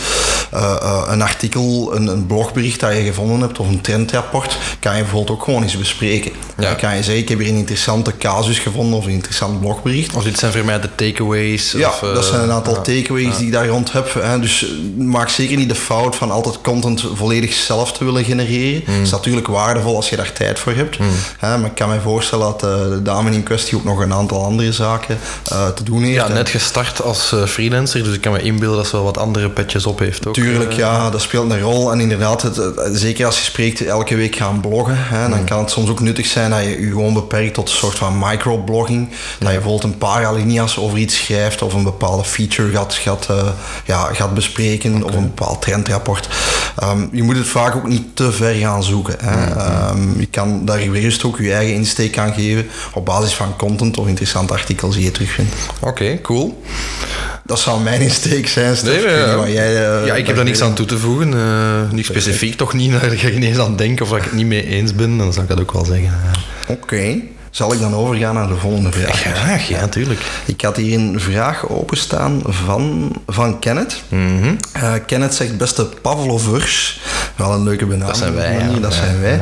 eh, 0.50 0.76
eh, 0.82 1.02
een 1.08 1.22
artikel, 1.22 1.96
een, 1.96 2.06
een 2.06 2.26
blogbericht 2.26 2.80
dat 2.80 2.92
je 2.92 3.02
gevonden 3.02 3.40
hebt 3.40 3.58
of 3.58 3.68
een 3.68 3.80
trendrapport, 3.80 4.56
kan 4.80 4.96
je 4.96 5.02
bijvoorbeeld 5.02 5.38
ook 5.38 5.44
gewoon 5.44 5.62
eens 5.62 5.78
bespreken. 5.78 6.32
Ja. 6.56 6.62
Dan 6.62 6.76
kan 6.76 6.96
je 6.96 7.02
zeggen, 7.02 7.22
ik 7.22 7.28
heb 7.28 7.38
hier 7.38 7.48
een 7.48 7.56
interessante 7.56 8.16
casus 8.16 8.58
gevonden 8.58 8.98
of 8.98 9.04
een 9.04 9.10
interessant 9.10 9.60
blogbericht. 9.60 10.14
Of 10.16 10.24
dit 10.24 10.38
zijn 10.38 10.52
voor 10.52 10.64
mij 10.64 10.80
de 10.80 10.94
takeaways. 10.94 11.72
Ja, 11.72 11.88
of, 11.88 11.98
dat 11.98 12.24
zijn 12.24 12.42
een 12.42 12.50
aantal 12.50 12.74
ja. 12.74 12.80
takeaways 12.80 13.36
die 13.36 13.46
ik 13.46 13.52
daar 13.52 13.66
rond 13.66 13.92
heb. 13.92 14.14
Hè. 14.14 14.40
Dus 14.40 14.66
maak 14.98 15.28
zeker 15.28 15.56
niet 15.56 15.68
de 15.68 15.74
fout 15.74 16.16
van 16.16 16.30
altijd 16.30 16.60
content 16.60 17.04
volledig 17.14 17.52
zelf 17.52 17.92
te 17.92 18.04
willen 18.04 18.24
genereren. 18.24 18.82
Het 18.84 19.02
is 19.02 19.10
natuurlijk 19.10 19.46
waardevol 19.46 19.96
als 19.96 20.10
je 20.10 20.16
daar 20.16 20.32
tijd 20.32 20.58
voor 20.58 20.72
hebt. 20.72 20.98
Hè, 21.38 21.58
maar 21.58 21.68
ik 21.68 21.74
kan 21.74 21.88
me 21.88 22.00
voorstellen 22.00 22.46
dat 22.46 22.60
de 23.03 23.03
dame 23.04 23.30
in 23.30 23.42
kwestie 23.42 23.76
ook 23.76 23.84
nog 23.84 24.00
een 24.00 24.12
aantal 24.12 24.44
andere 24.44 24.72
zaken 24.72 25.18
eh, 25.50 25.68
te 25.68 25.82
doen 25.82 26.02
heeft. 26.02 26.14
Ja, 26.14 26.28
net 26.28 26.48
gestart 26.48 27.02
als 27.02 27.32
eh, 27.32 27.44
freelancer, 27.44 28.04
dus 28.04 28.14
ik 28.14 28.20
kan 28.20 28.32
me 28.32 28.42
inbeelden 28.42 28.76
dat 28.76 28.86
ze 28.86 28.96
wel 28.96 29.04
wat 29.04 29.18
andere 29.18 29.50
petjes 29.50 29.86
op 29.86 29.98
heeft 29.98 30.26
ook. 30.26 30.34
Tuurlijk, 30.34 30.70
eh. 30.70 30.76
ja, 30.76 31.10
dat 31.10 31.20
speelt 31.20 31.50
een 31.50 31.60
rol. 31.60 31.92
En 31.92 32.00
inderdaad, 32.00 32.42
het, 32.42 32.60
zeker 32.92 33.26
als 33.26 33.38
je 33.38 33.44
spreekt 33.44 33.80
elke 33.86 34.16
week 34.16 34.36
gaan 34.36 34.60
bloggen, 34.60 34.96
hè, 34.98 35.22
Hmm. 35.24 35.30
dan 35.30 35.44
kan 35.44 35.58
het 35.58 35.70
soms 35.70 35.90
ook 35.90 36.00
nuttig 36.00 36.26
zijn 36.26 36.50
dat 36.50 36.62
je 36.62 36.80
je 36.80 36.86
gewoon 36.86 37.14
beperkt 37.14 37.54
tot 37.54 37.68
een 37.68 37.74
soort 37.76 37.98
van 37.98 38.18
microblogging. 38.18 39.08
Dat 39.08 39.48
je 39.48 39.54
bijvoorbeeld 39.54 39.82
een 39.92 39.98
paar 39.98 40.26
alinea's 40.26 40.78
over 40.78 40.98
iets 40.98 41.16
schrijft 41.16 41.62
of 41.62 41.72
een 41.74 41.82
bepaalde 41.84 42.24
feature 42.24 42.70
gaat, 42.70 42.94
gaat, 42.94 43.28
ja, 43.84 44.08
gaat 44.12 44.34
bespreken 44.34 45.02
of 45.04 45.14
een 45.14 45.32
bepaald 45.34 45.62
trendrapport. 45.62 46.28
Ehm, 46.76 47.06
je 47.12 47.22
moet 47.22 47.36
het 47.36 47.46
vaak 47.46 47.76
ook 47.76 47.88
niet 47.88 48.16
te 48.16 48.32
ver 48.32 48.54
gaan 48.54 48.82
zoeken. 48.82 49.16
Hè. 49.22 49.32
Hmm, 49.32 49.62
Ehm, 49.74 50.20
je 50.20 50.26
kan 50.26 50.64
daar 50.64 50.78
gerust 50.78 51.24
ook 51.24 51.38
je 51.38 51.52
eigen 51.52 51.74
insteek 51.74 52.18
aan 52.18 52.32
geven 52.32 52.66
op 52.94 53.04
basis 53.04 53.34
van 53.34 53.56
content 53.56 53.96
of 53.96 54.06
interessante 54.06 54.52
artikels 54.52 54.94
die 54.94 55.04
je 55.04 55.10
terugvindt. 55.10 55.54
Oké, 55.80 56.20
cool. 56.20 56.62
Dat 57.44 57.58
zou 57.58 57.80
mijn 57.80 58.00
insteek 58.00 58.48
zijn, 58.48 58.76
Stef. 58.76 59.04
Nee, 59.04 59.34
wat 59.36 59.46
jij, 59.52 59.86
eh, 60.00 60.06
ja, 60.06 60.14
ik 60.14 60.26
heb 60.26 60.36
daar 60.36 60.44
niks 60.44 60.60
aan 60.62 60.74
toe 60.74 60.86
te 60.86 60.98
voegen. 60.98 61.34
eh, 61.34 61.90
niet 61.92 62.04
specifiek, 62.04 62.56
toch 62.56 62.72
niet. 62.72 62.92
Daar 62.92 63.00
ga 63.10 63.26
ik 63.28 63.34
niet 63.38 63.44
eens 63.48 63.58
aan 63.58 63.76
denken 63.76 64.04
of 64.04 64.10
dat 64.10 64.18
ik 64.18 64.24
het 64.24 64.32
niet 64.34 64.46
mee 64.46 64.66
eens 64.66 64.94
ben. 64.94 65.18
Dan 65.18 65.32
zou 65.32 65.44
ik 65.44 65.50
dat 65.50 65.60
ook 65.60 65.72
wel 65.72 65.84
zeggen. 65.84 66.20
Oké, 66.66 67.16
zal 67.50 67.72
ik 67.72 67.80
dan 67.80 67.94
overgaan 67.94 68.34
naar 68.34 68.48
de 68.48 68.56
volgende 68.56 68.92
vraag? 68.92 69.20
Graag, 69.20 69.68
ja, 69.68 69.80
natuurlijk. 69.80 70.20
Ik 70.44 70.60
had 70.60 70.76
hier 70.76 70.98
een 70.98 71.20
vraag 71.20 71.68
openstaan 71.68 72.42
van, 72.46 73.12
van 73.26 73.58
Kenneth. 73.58 74.02
Eh, 74.72 74.92
Kenneth 75.06 75.34
zegt, 75.34 75.56
beste 75.56 75.84
Pavlovers, 76.02 77.00
wel 77.36 77.52
een 77.52 77.62
leuke 77.62 77.84
benaming. 77.86 78.06
Dat 78.08 78.16
zijn 78.18 78.34
wij, 78.34 78.52
ja. 78.52 78.78
Dat 78.80 78.94
Ja. 78.94 79.00
zijn 79.00 79.20
wij. 79.20 79.40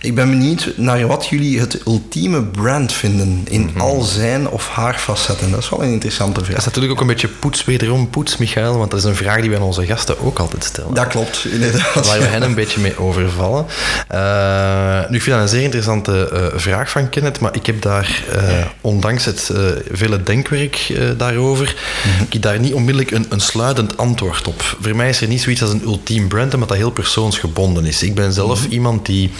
Ik 0.00 0.14
ben 0.14 0.30
benieuwd 0.30 0.72
naar 0.76 1.06
wat 1.06 1.26
jullie 1.26 1.60
het 1.60 1.80
ultieme 1.86 2.42
brand 2.42 2.92
vinden 2.92 3.42
in 3.48 3.60
Mhm. 3.62 3.80
al 3.80 4.00
zijn 4.02 4.48
of 4.48 4.68
haar 4.68 4.94
facetten. 4.94 5.50
Dat 5.50 5.60
is 5.60 5.68
wel 5.68 5.82
een 5.82 5.92
interessante 5.92 6.34
Dat 6.38 6.44
vraag. 6.44 6.58
is 6.58 6.64
natuurlijk 6.64 6.92
ook 6.92 7.00
een 7.00 7.06
beetje 7.06 7.28
poets, 7.28 7.64
wederom 7.64 8.10
poets, 8.10 8.36
Michael. 8.36 8.78
Want 8.78 8.90
dat 8.90 9.00
is 9.00 9.06
een 9.06 9.14
vraag 9.16 9.40
die 9.40 9.50
wij 9.50 9.58
aan 9.58 9.64
onze 9.64 9.86
gasten 9.86 10.20
ook 10.20 10.38
altijd 10.38 10.64
stellen. 10.64 10.94
Dat 10.94 11.06
klopt, 11.06 11.44
inderdaad. 11.50 12.06
Waar 12.06 12.18
we 12.18 12.24
hen 12.24 12.42
een 12.42 12.54
beetje 12.54 12.80
mee 12.80 12.98
overvallen. 12.98 13.66
Eh, 14.08 15.10
nu, 15.10 15.16
ik 15.16 15.22
vind 15.22 15.36
dat 15.36 15.40
een 15.44 15.48
zeer 15.48 15.62
interessante 15.62 16.28
eh, 16.28 16.58
vraag 16.60 16.90
van 16.90 17.08
Kenneth, 17.08 17.40
maar 17.40 17.54
ik 17.54 17.66
heb 17.66 17.82
daar, 17.82 18.22
eh, 18.32 18.42
ondanks 18.80 19.24
het 19.24 19.48
eh, 19.54 19.60
vele 19.92 20.22
denkwerk 20.22 20.76
eh, 20.96 21.08
daarover, 21.16 21.74
ik 22.26 22.32
heb 22.32 22.42
daar 22.42 22.58
niet 22.60 22.74
onmiddellijk 22.74 23.10
een, 23.10 23.26
een 23.28 23.40
sluitend 23.40 23.96
antwoord 23.96 24.48
op. 24.48 24.76
Voor 24.80 24.96
mij 24.96 25.08
is 25.08 25.20
er 25.20 25.28
niet 25.28 25.42
zoiets 25.42 25.62
als 25.62 25.70
een 25.70 25.82
ultiem 25.84 26.28
brand, 26.28 26.54
omdat 26.54 26.68
dat 26.68 26.76
heel 26.78 26.90
persoonsgebonden 27.22 27.84
is. 27.84 28.02
Ik 28.02 28.14
ben 28.14 28.32
zelf 28.32 28.66
iemand 28.66 29.06
die 29.06 29.30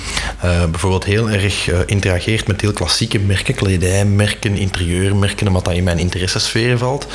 eh, 0.41 0.65
bijvoorbeeld 0.71 1.05
heel 1.05 1.31
erg 1.31 1.69
eh, 1.69 1.79
interageert 1.87 2.47
met 2.47 2.61
heel 2.61 2.73
klassieke 2.73 3.19
merken, 3.19 3.55
kledijmerken, 3.55 4.57
interieurmerken, 4.57 5.47
omdat 5.47 5.65
dat 5.65 5.75
in 5.75 5.85
mijn 5.85 5.99
interessesfeer 5.99 6.79
valt. 6.79 7.07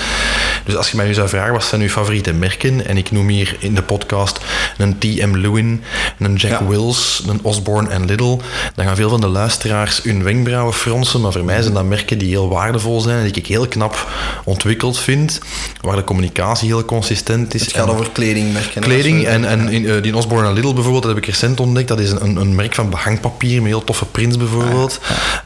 Dus 0.66 0.76
als 0.76 0.92
je 0.92 0.98
mij 0.98 1.06
nu 1.06 1.14
zou 1.14 1.30
vragen, 1.30 1.54
wat 1.54 1.64
zijn 1.64 1.82
uw 1.82 1.90
favoriete 1.90 2.34
merken? 2.34 2.88
En 2.88 2.98
ik 2.98 3.12
noem 3.12 3.28
hier 3.28 3.56
in 3.60 3.76
de 3.76 3.82
podcast 3.82 4.40
een 4.78 4.98
T.M. 4.98 5.36
Lewin, 5.36 5.84
een 6.20 6.36
Jack 6.36 6.60
Ja. 6.60 6.68
Wills, 6.68 7.24
een 7.28 7.40
Osborne 7.42 7.90
en 7.90 8.06
Lidl. 8.06 8.40
Dan 8.76 8.86
gaan 8.86 8.96
veel 8.96 9.10
van 9.10 9.22
de 9.22 9.28
luisteraars 9.28 10.04
hun 10.04 10.24
wenkbrauwen 10.24 10.74
fronsen, 10.74 11.22
maar 11.22 11.32
voor 11.32 11.44
mij 11.46 11.62
zijn 11.62 11.74
dat 11.74 11.86
merken 11.86 12.18
die 12.18 12.30
heel 12.30 12.50
waardevol 12.50 13.02
zijn, 13.02 13.24
die 13.24 13.34
ik 13.34 13.48
heel 13.48 13.68
knap 13.68 14.08
ontwikkeld 14.44 15.00
vind, 15.00 15.40
waar 15.82 15.96
de 15.96 16.04
communicatie 16.04 16.68
heel 16.68 16.86
consistent 16.86 17.54
is. 17.54 17.62
Het 17.62 17.74
gaat 17.74 17.88
En- 17.88 17.94
over 17.94 18.10
kledingmerken. 18.12 18.82
Kleding 18.82 19.26
en, 19.26 19.46
en 19.46 19.70
in, 19.70 19.88
eh, 19.88 20.02
die 20.02 20.16
Osborne 20.16 20.48
en 20.48 20.54
Lidl 20.58 20.74
bijvoorbeeld, 20.74 21.04
dat 21.04 21.14
heb 21.16 21.24
ik 21.24 21.30
recent 21.30 21.60
ontdekt. 21.60 21.88
Dat 21.88 22.00
is 22.00 22.12
een, 22.12 22.36
een 22.36 22.56
merk 22.56 22.76
van 22.76 22.90
behangpapier 22.90 23.58
met 23.62 23.72
heel 23.72 23.84
toffe 23.84 24.06
prints 24.06 24.38
bijvoorbeeld. 24.38 25.00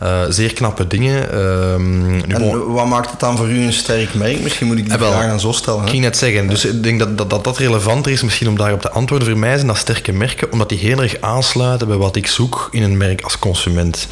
Uh, 0.04 0.20
zeer 0.30 0.54
knappe 0.54 0.88
dingen. 0.88 1.32
Ehm, 1.32 2.06
nu 2.12 2.22
en 2.28 2.40
bon- 2.40 2.72
wat 2.74 2.86
maakt 2.86 3.12
het 3.12 3.20
dan 3.20 3.38
voor 3.38 3.50
u 3.50 3.62
een 3.64 3.74
sterk 3.74 4.14
merk? 4.14 4.42
Misschien 4.42 4.68
moet 4.68 4.78
ik 4.78 4.84
die 4.84 4.94
Eh, 4.94 5.00
wel, 5.00 5.12
vraag 5.12 5.30
aan 5.30 5.40
zo 5.40 5.52
stellen. 5.52 5.84
Ik 5.84 5.90
ging 5.90 6.02
net 6.02 6.18
zeggen, 6.18 6.48
dus 6.48 6.66
ik 6.66 6.84
denk 6.84 7.00
dat 7.00 7.18
dat, 7.18 7.30
dat 7.30 7.44
dat 7.44 7.58
relevanter 7.58 8.12
is 8.12 8.24
misschien 8.24 8.48
om 8.48 8.58
daarop 8.58 8.82
te 8.82 8.90
antwoorden. 8.92 9.28
Voor 9.28 9.38
mij 9.38 9.56
zijn 9.56 9.68
dat 9.68 9.78
sterke 9.78 10.12
merken, 10.12 10.52
omdat 10.52 10.70
die 10.70 10.78
heel 10.78 11.02
erg 11.02 11.16
aansluiten 11.20 11.88
bij 11.88 11.98
wat 11.98 12.16
ik 12.16 12.28
zoek 12.28 12.68
in 12.72 12.84
een 12.84 12.98
merk 12.98 13.22
als 13.22 13.40
consument. 13.40 14.08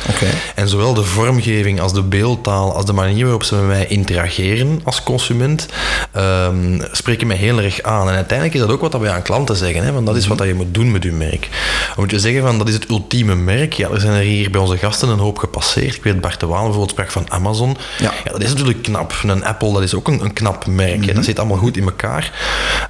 En 0.55 0.69
zowel 0.69 0.93
de 0.93 1.03
vormgeving 1.03 1.81
als 1.81 1.93
de 1.93 2.01
beeldtaal, 2.03 2.75
als 2.75 2.85
de 2.85 2.93
manier 2.93 3.23
waarop 3.23 3.43
ze 3.43 3.55
met 3.55 3.65
mij 3.67 3.85
interageren 3.87 4.81
als 4.83 5.03
consument, 5.03 5.67
ehm, 6.11 6.81
spreken 6.91 7.27
mij 7.27 7.35
heel 7.37 7.61
erg 7.61 7.81
aan. 7.81 8.09
En 8.09 8.15
uiteindelijk 8.15 8.53
is 8.57 8.61
dat 8.63 8.71
ook 8.71 8.81
wat 8.81 8.97
wij 9.01 9.11
aan 9.11 9.21
klanten 9.21 9.55
zeggen, 9.55 9.83
hè, 9.83 9.91
want 9.91 10.05
dat 10.05 10.15
is 10.15 10.27
wat 10.27 10.37
dat 10.37 10.47
je 10.47 10.53
moet 10.53 10.73
doen 10.73 10.88
met 10.91 11.03
je 11.03 11.11
merk. 11.11 11.47
Dan 11.87 11.95
moet 11.97 12.11
je 12.11 12.19
zeggen 12.19 12.41
van, 12.41 12.57
dat 12.57 12.67
is 12.67 12.73
het 12.73 12.89
ultieme 12.89 13.35
merk. 13.35 13.73
Ja, 13.73 13.89
er 13.89 13.99
zijn 13.99 14.13
er 14.13 14.21
hier 14.21 14.51
bij 14.51 14.61
onze 14.61 14.77
gasten 14.77 15.09
een 15.09 15.19
hoop 15.19 15.37
gepasseerd. 15.37 15.95
Ik 15.95 16.03
weet, 16.03 16.21
Bart 16.21 16.39
de 16.39 16.45
Waal 16.45 16.61
bijvoorbeeld 16.61 16.89
sprak 16.89 17.11
van 17.11 17.25
Amazon. 17.31 17.77
Ja. 17.99 18.13
dat 18.31 18.43
is 18.43 18.49
natuurlijk 18.49 18.81
knap. 18.83 19.13
Een 19.23 19.43
Apple, 19.45 19.73
dat 19.73 19.81
is 19.81 19.93
ook 19.93 20.07
een, 20.07 20.23
een 20.23 20.33
knap 20.33 20.65
merk. 20.65 21.15
Dat 21.15 21.23
zit 21.25 21.39
allemaal 21.39 21.57
goed 21.57 21.77
in 21.77 21.83
elkaar. 21.83 22.31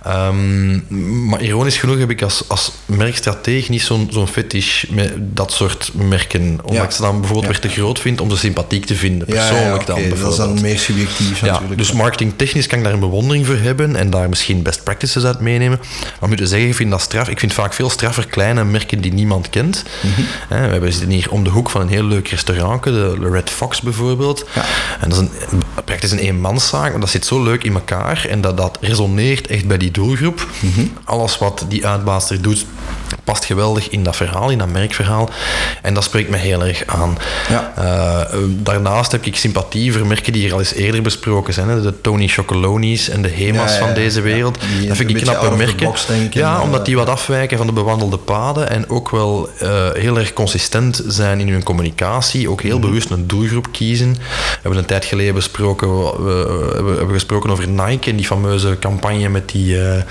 Ehm, 0.03 1.25
maar 1.29 1.41
ironisch 1.41 1.77
genoeg 1.77 1.97
heb 1.99 2.09
ik 2.09 2.21
als, 2.21 2.43
als 2.47 2.71
merkstratege 2.85 3.71
niet 3.71 3.81
zo'n 3.81 4.07
zo'n 4.11 4.27
fetish 4.27 4.83
met 4.89 5.13
dat 5.17 5.51
soort 5.51 5.91
merken. 5.93 6.41
Omdat 6.61 6.73
Ja. 6.75 6.83
ik 6.83 6.91
ze 6.91 7.01
dan 7.01 7.19
bijvoorbeeld 7.19 7.53
Ja. 7.55 7.61
weer 7.61 7.71
te 7.71 7.79
groot 7.81 7.99
vind 7.99 8.21
om 8.21 8.29
ze 8.29 8.37
sympathiek 8.37 8.85
te 8.85 8.95
vinden. 8.95 9.27
Ja, 9.33 9.35
ja, 9.43 9.49
Persoonlijk 9.49 9.81
oké, 9.81 9.85
dan 10.09 10.19
Dat 10.19 10.31
is 10.31 10.37
dan 10.37 10.61
meer 10.61 10.79
subjectief 10.79 11.39
Ja, 11.39 11.45
natuurlijk. 11.51 11.77
dus 11.77 11.91
marketingtechnisch 11.91 12.67
kan 12.67 12.77
ik 12.77 12.83
daar 12.83 12.93
een 12.93 12.99
bewondering 12.99 13.45
voor 13.45 13.55
hebben 13.57 13.95
en 13.95 14.09
daar 14.09 14.29
misschien 14.29 14.61
best 14.61 14.83
practices 14.83 15.23
uit 15.23 15.39
meenemen. 15.39 15.79
Maar 16.19 16.29
moet 16.29 16.39
je 16.39 16.47
zeggen, 16.47 16.67
ik 16.69 16.75
vind 16.75 16.91
dat 16.91 17.01
straf. 17.01 17.29
Ik 17.29 17.39
vind 17.39 17.53
vaak 17.53 17.73
veel 17.73 17.88
straffer 17.89 18.25
kleine 18.27 18.63
merken 18.63 19.01
die 19.01 19.13
niemand 19.13 19.49
kent. 19.49 19.83
Mhm. 20.01 20.21
Hè, 20.47 20.61
we 20.65 20.71
hebben- 20.71 20.93
zitten 20.93 21.09
hier 21.11 21.31
om 21.31 21.43
de 21.43 21.49
hoek 21.49 21.69
van 21.69 21.81
een 21.81 21.89
heel 21.89 22.03
leuk 22.03 22.27
restaurant, 22.27 22.83
de 22.83 23.29
Red 23.31 23.49
Fox 23.49 23.81
bijvoorbeeld. 23.81 24.45
Ja. 24.55 24.65
En 24.99 25.09
dat 25.09 25.21
is 25.21 25.27
een, 25.51 25.61
praktisch 25.85 26.11
een 26.11 26.17
eenmanszaak, 26.19 26.91
maar 26.91 26.99
dat 26.99 27.09
zit 27.09 27.25
zo 27.25 27.43
leuk 27.43 27.63
in 27.63 27.73
elkaar 27.73 28.25
en 28.29 28.41
dat, 28.41 28.57
dat 28.57 28.77
resoneert 28.81 29.47
echt 29.47 29.67
bij 29.67 29.77
die 29.77 29.91
doelgroep. 29.91 30.47
Mhm. 30.59 30.81
Alles 31.03 31.37
wat 31.37 31.65
die 31.69 31.87
uitbaatster 31.87 32.41
doet, 32.41 32.65
past 33.23 33.45
geweldig 33.45 33.89
in 33.89 34.03
dat 34.03 34.15
verhaal, 34.15 34.49
in 34.49 34.57
dat 34.57 34.67
merkverhaal. 34.69 35.29
En 35.81 35.93
dat 35.93 36.03
spreekt 36.03 36.29
me 36.29 36.37
heel 36.37 36.63
erg 36.65 36.83
aan. 36.85 37.17
Ja. 37.49 37.73
Eh, 37.75 38.37
daarnaast 38.47 39.11
heb 39.11 39.25
ik 39.25 39.35
sympathie 39.35 39.93
voor 39.93 40.07
merken 40.07 40.33
die 40.33 40.41
hier 40.41 40.53
al 40.53 40.59
eens 40.59 40.73
eerder 40.73 41.01
besproken 41.01 41.53
zijn. 41.53 41.69
Hè? 41.69 41.81
De 41.81 42.01
Tony 42.01 42.27
Chocolonies 42.27 43.09
en 43.09 43.21
de 43.21 43.27
Hema's 43.29 43.71
Ja, 43.73 43.79
ja, 43.79 43.85
van 43.85 43.93
deze 43.93 44.21
wereld. 44.21 44.57
die 44.79 44.87
dat 44.87 44.97
vind 44.97 45.09
ik 45.09 45.15
knappe 45.15 45.55
merken. 45.55 45.85
box. 45.85 46.07
Ja, 46.31 46.55
Eh, 46.57 46.61
omdat 46.63 46.85
die 46.85 46.95
wat 46.95 47.09
afwijken 47.09 47.57
van 47.57 47.67
de 47.67 47.73
bewandelde 47.73 48.17
paden 48.17 48.69
en 48.69 48.89
ook 48.89 49.09
wel 49.09 49.49
eh, 49.59 49.89
heel 49.93 50.17
erg 50.17 50.33
consistent 50.33 51.03
zijn 51.07 51.39
in 51.39 51.49
hun 51.49 51.63
communicatie. 51.63 52.49
Ook 52.49 52.61
heel 52.61 52.77
Mhm. 52.77 52.87
bewust 52.87 53.09
een 53.09 53.27
doelgroep 53.27 53.67
kiezen. 53.71 54.13
We 54.13 54.19
hebben 54.61 54.79
een 54.79 54.85
tijd 54.85 55.05
geleden 55.05 55.33
besproken, 55.33 55.87
we, 56.03 56.23
we 56.23 56.71
hebben, 56.75 56.95
hebben 56.97 57.13
gesproken 57.13 57.49
over 57.49 57.67
Nike 57.67 58.09
en 58.09 58.15
die 58.15 58.25
fameuze 58.25 58.77
campagne 58.79 59.29
met 59.29 59.49
die 59.49 59.81
eh, 59.81 60.01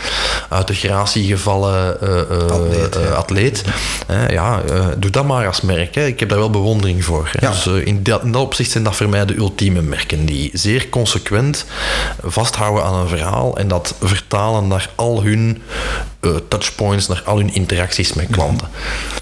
uit 0.48 0.66
de 0.66 0.74
gratie 0.74 1.26
gevallen 1.26 1.96
eh, 2.96 3.12
Atleet, 3.12 3.62
eh, 4.06 4.16
ja. 4.16 4.26
Eh, 4.28 4.32
ja, 4.32 4.94
doe 4.98 5.10
dat 5.10 5.24
maar 5.24 5.46
als 5.46 5.60
merk. 5.60 5.94
Hè. 5.94 6.06
Ik 6.06 6.20
heb 6.20 6.28
daar 6.28 6.38
wel 6.38 6.50
bewondering 6.50 7.04
voor. 7.04 7.28
Hè. 7.32 7.46
Ja. 7.46 7.52
Dus 7.52 7.66
in, 7.66 8.02
dat, 8.02 8.22
in 8.22 8.32
dat 8.32 8.42
opzicht 8.42 8.70
zijn 8.70 8.84
dat 8.84 8.96
voor 8.96 9.08
mij 9.08 9.26
de 9.26 9.36
ultieme 9.36 9.82
merken 9.82 10.26
die 10.26 10.50
zeer 10.52 10.88
consequent 10.88 11.64
vasthouden 12.22 12.84
aan 12.84 12.94
een 12.94 13.08
verhaal 13.08 13.56
en 13.56 13.68
dat 13.68 13.94
vertalen 14.00 14.68
naar 14.68 14.90
al 14.94 15.22
hun 15.22 15.62
touchpoints, 16.48 17.08
naar 17.08 17.22
al 17.24 17.36
hun 17.36 17.54
interacties 17.54 18.12
met 18.12 18.26
klanten. 18.30 18.68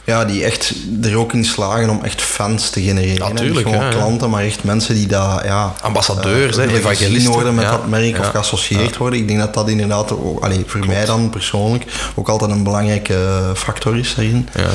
Ja, 0.05 0.25
die 0.25 0.45
echt 0.45 0.75
er 1.03 1.17
ook 1.17 1.33
in 1.33 1.45
slagen 1.45 1.91
om 1.91 2.05
echt 2.05 2.23
fans 2.23 2.71
te 2.71 2.83
genereren. 2.83 3.35
Natuurlijk, 3.35 3.69
gewoon 3.69 3.85
ja, 3.85 3.91
klanten, 3.91 4.31
maar 4.31 4.45
echt 4.45 4.65
mensen 4.65 4.95
die 4.95 5.07
daar, 5.07 5.45
ja... 5.45 5.75
Ambassadeurs, 5.83 6.57
hè, 6.57 6.63
gezien 6.63 6.77
evangelisten. 6.77 7.33
worden 7.33 7.55
met 7.55 7.65
Ja, 7.65 7.71
dat 7.71 7.87
merk 7.87 8.19
of 8.19 8.27
geassocieerd 8.27 8.97
worden. 8.97 9.19
Ik 9.19 9.29
denk 9.29 9.41
dat 9.41 9.55
dat 9.55 9.69
inderdaad, 9.69 10.13
allee, 10.41 10.65
voor 10.67 10.87
mij 10.87 11.05
dan 11.05 11.31
persoonlijk, 11.31 11.85
ook 12.15 12.29
altijd 12.29 12.51
een 12.51 12.63
belangrijke 12.63 13.51
factor 13.57 13.97
is 13.99 14.15
daarin. 14.15 14.49
Ja. 14.55 14.69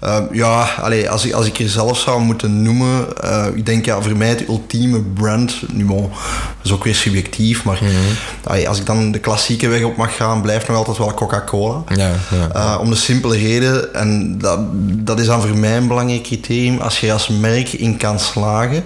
Eh, 0.00 0.24
ja, 0.32 0.68
allee, 0.80 1.10
als, 1.10 1.24
ik, 1.24 1.32
als 1.32 1.46
ik 1.46 1.58
er 1.58 1.68
zelf 1.68 1.98
zou 1.98 2.20
moeten 2.20 2.62
noemen, 2.62 3.22
eh, 3.22 3.46
ik 3.54 3.66
denk 3.66 3.84
ja, 3.84 4.00
voor 4.02 4.16
mij 4.16 4.28
het 4.28 4.48
ultieme 4.48 5.00
brand, 5.00 5.54
nu 5.72 5.84
bon, 5.84 6.10
is 6.62 6.72
ook 6.72 6.84
weer 6.84 6.94
subjectief, 6.94 7.64
maar 7.64 7.78
Mhm. 7.82 7.92
allee, 8.44 8.68
als 8.68 8.78
ik 8.78 8.86
dan 8.86 9.12
de 9.12 9.18
klassieke 9.18 9.68
weg 9.68 9.82
op 9.82 9.96
mag 9.96 10.16
gaan, 10.16 10.42
blijft 10.42 10.68
nog 10.68 10.76
altijd 10.76 10.98
wel 10.98 11.14
Coca-Cola. 11.14 11.82
Ja, 11.94 12.10
ja. 12.30 12.48
Uh, 12.56 12.80
om 12.80 12.90
de 12.90 12.96
simpele 12.96 13.36
reden, 13.38 13.94
en 13.94 14.38
dat, 14.38 14.58
dat 15.04 15.20
is 15.20 15.26
dan 15.26 15.40
voor 15.40 15.56
mij 15.56 15.76
een 15.76 15.88
belangrijk 15.88 16.22
criterium, 16.22 16.78
als 16.78 17.00
je 17.00 17.12
als 17.12 17.28
merk 17.28 17.72
in 17.72 17.96
kan 17.96 18.20
slagen 18.20 18.84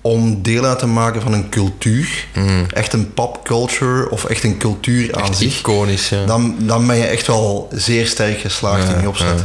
om 0.00 0.42
deel 0.42 0.64
uit 0.64 0.78
te 0.78 0.86
maken 0.86 1.22
van 1.22 1.32
een 1.32 1.48
cultuur, 1.48 2.26
echt 2.74 2.92
een 2.92 3.14
popculture 3.14 4.10
of 4.10 4.24
echt 4.24 4.44
een 4.44 4.58
cultuur 4.58 5.14
aan 5.14 5.22
Echt 5.22 5.36
zich, 5.36 5.58
iconisch. 5.58 6.08
Ja. 6.08 6.24
dan, 6.26 6.54
dan 6.58 6.86
ben 6.86 6.96
je 6.96 7.04
echt 7.04 7.26
wel 7.26 7.68
zeer 7.72 8.06
sterk 8.06 8.38
geslaagd 8.40 8.71
opzet. 9.06 9.44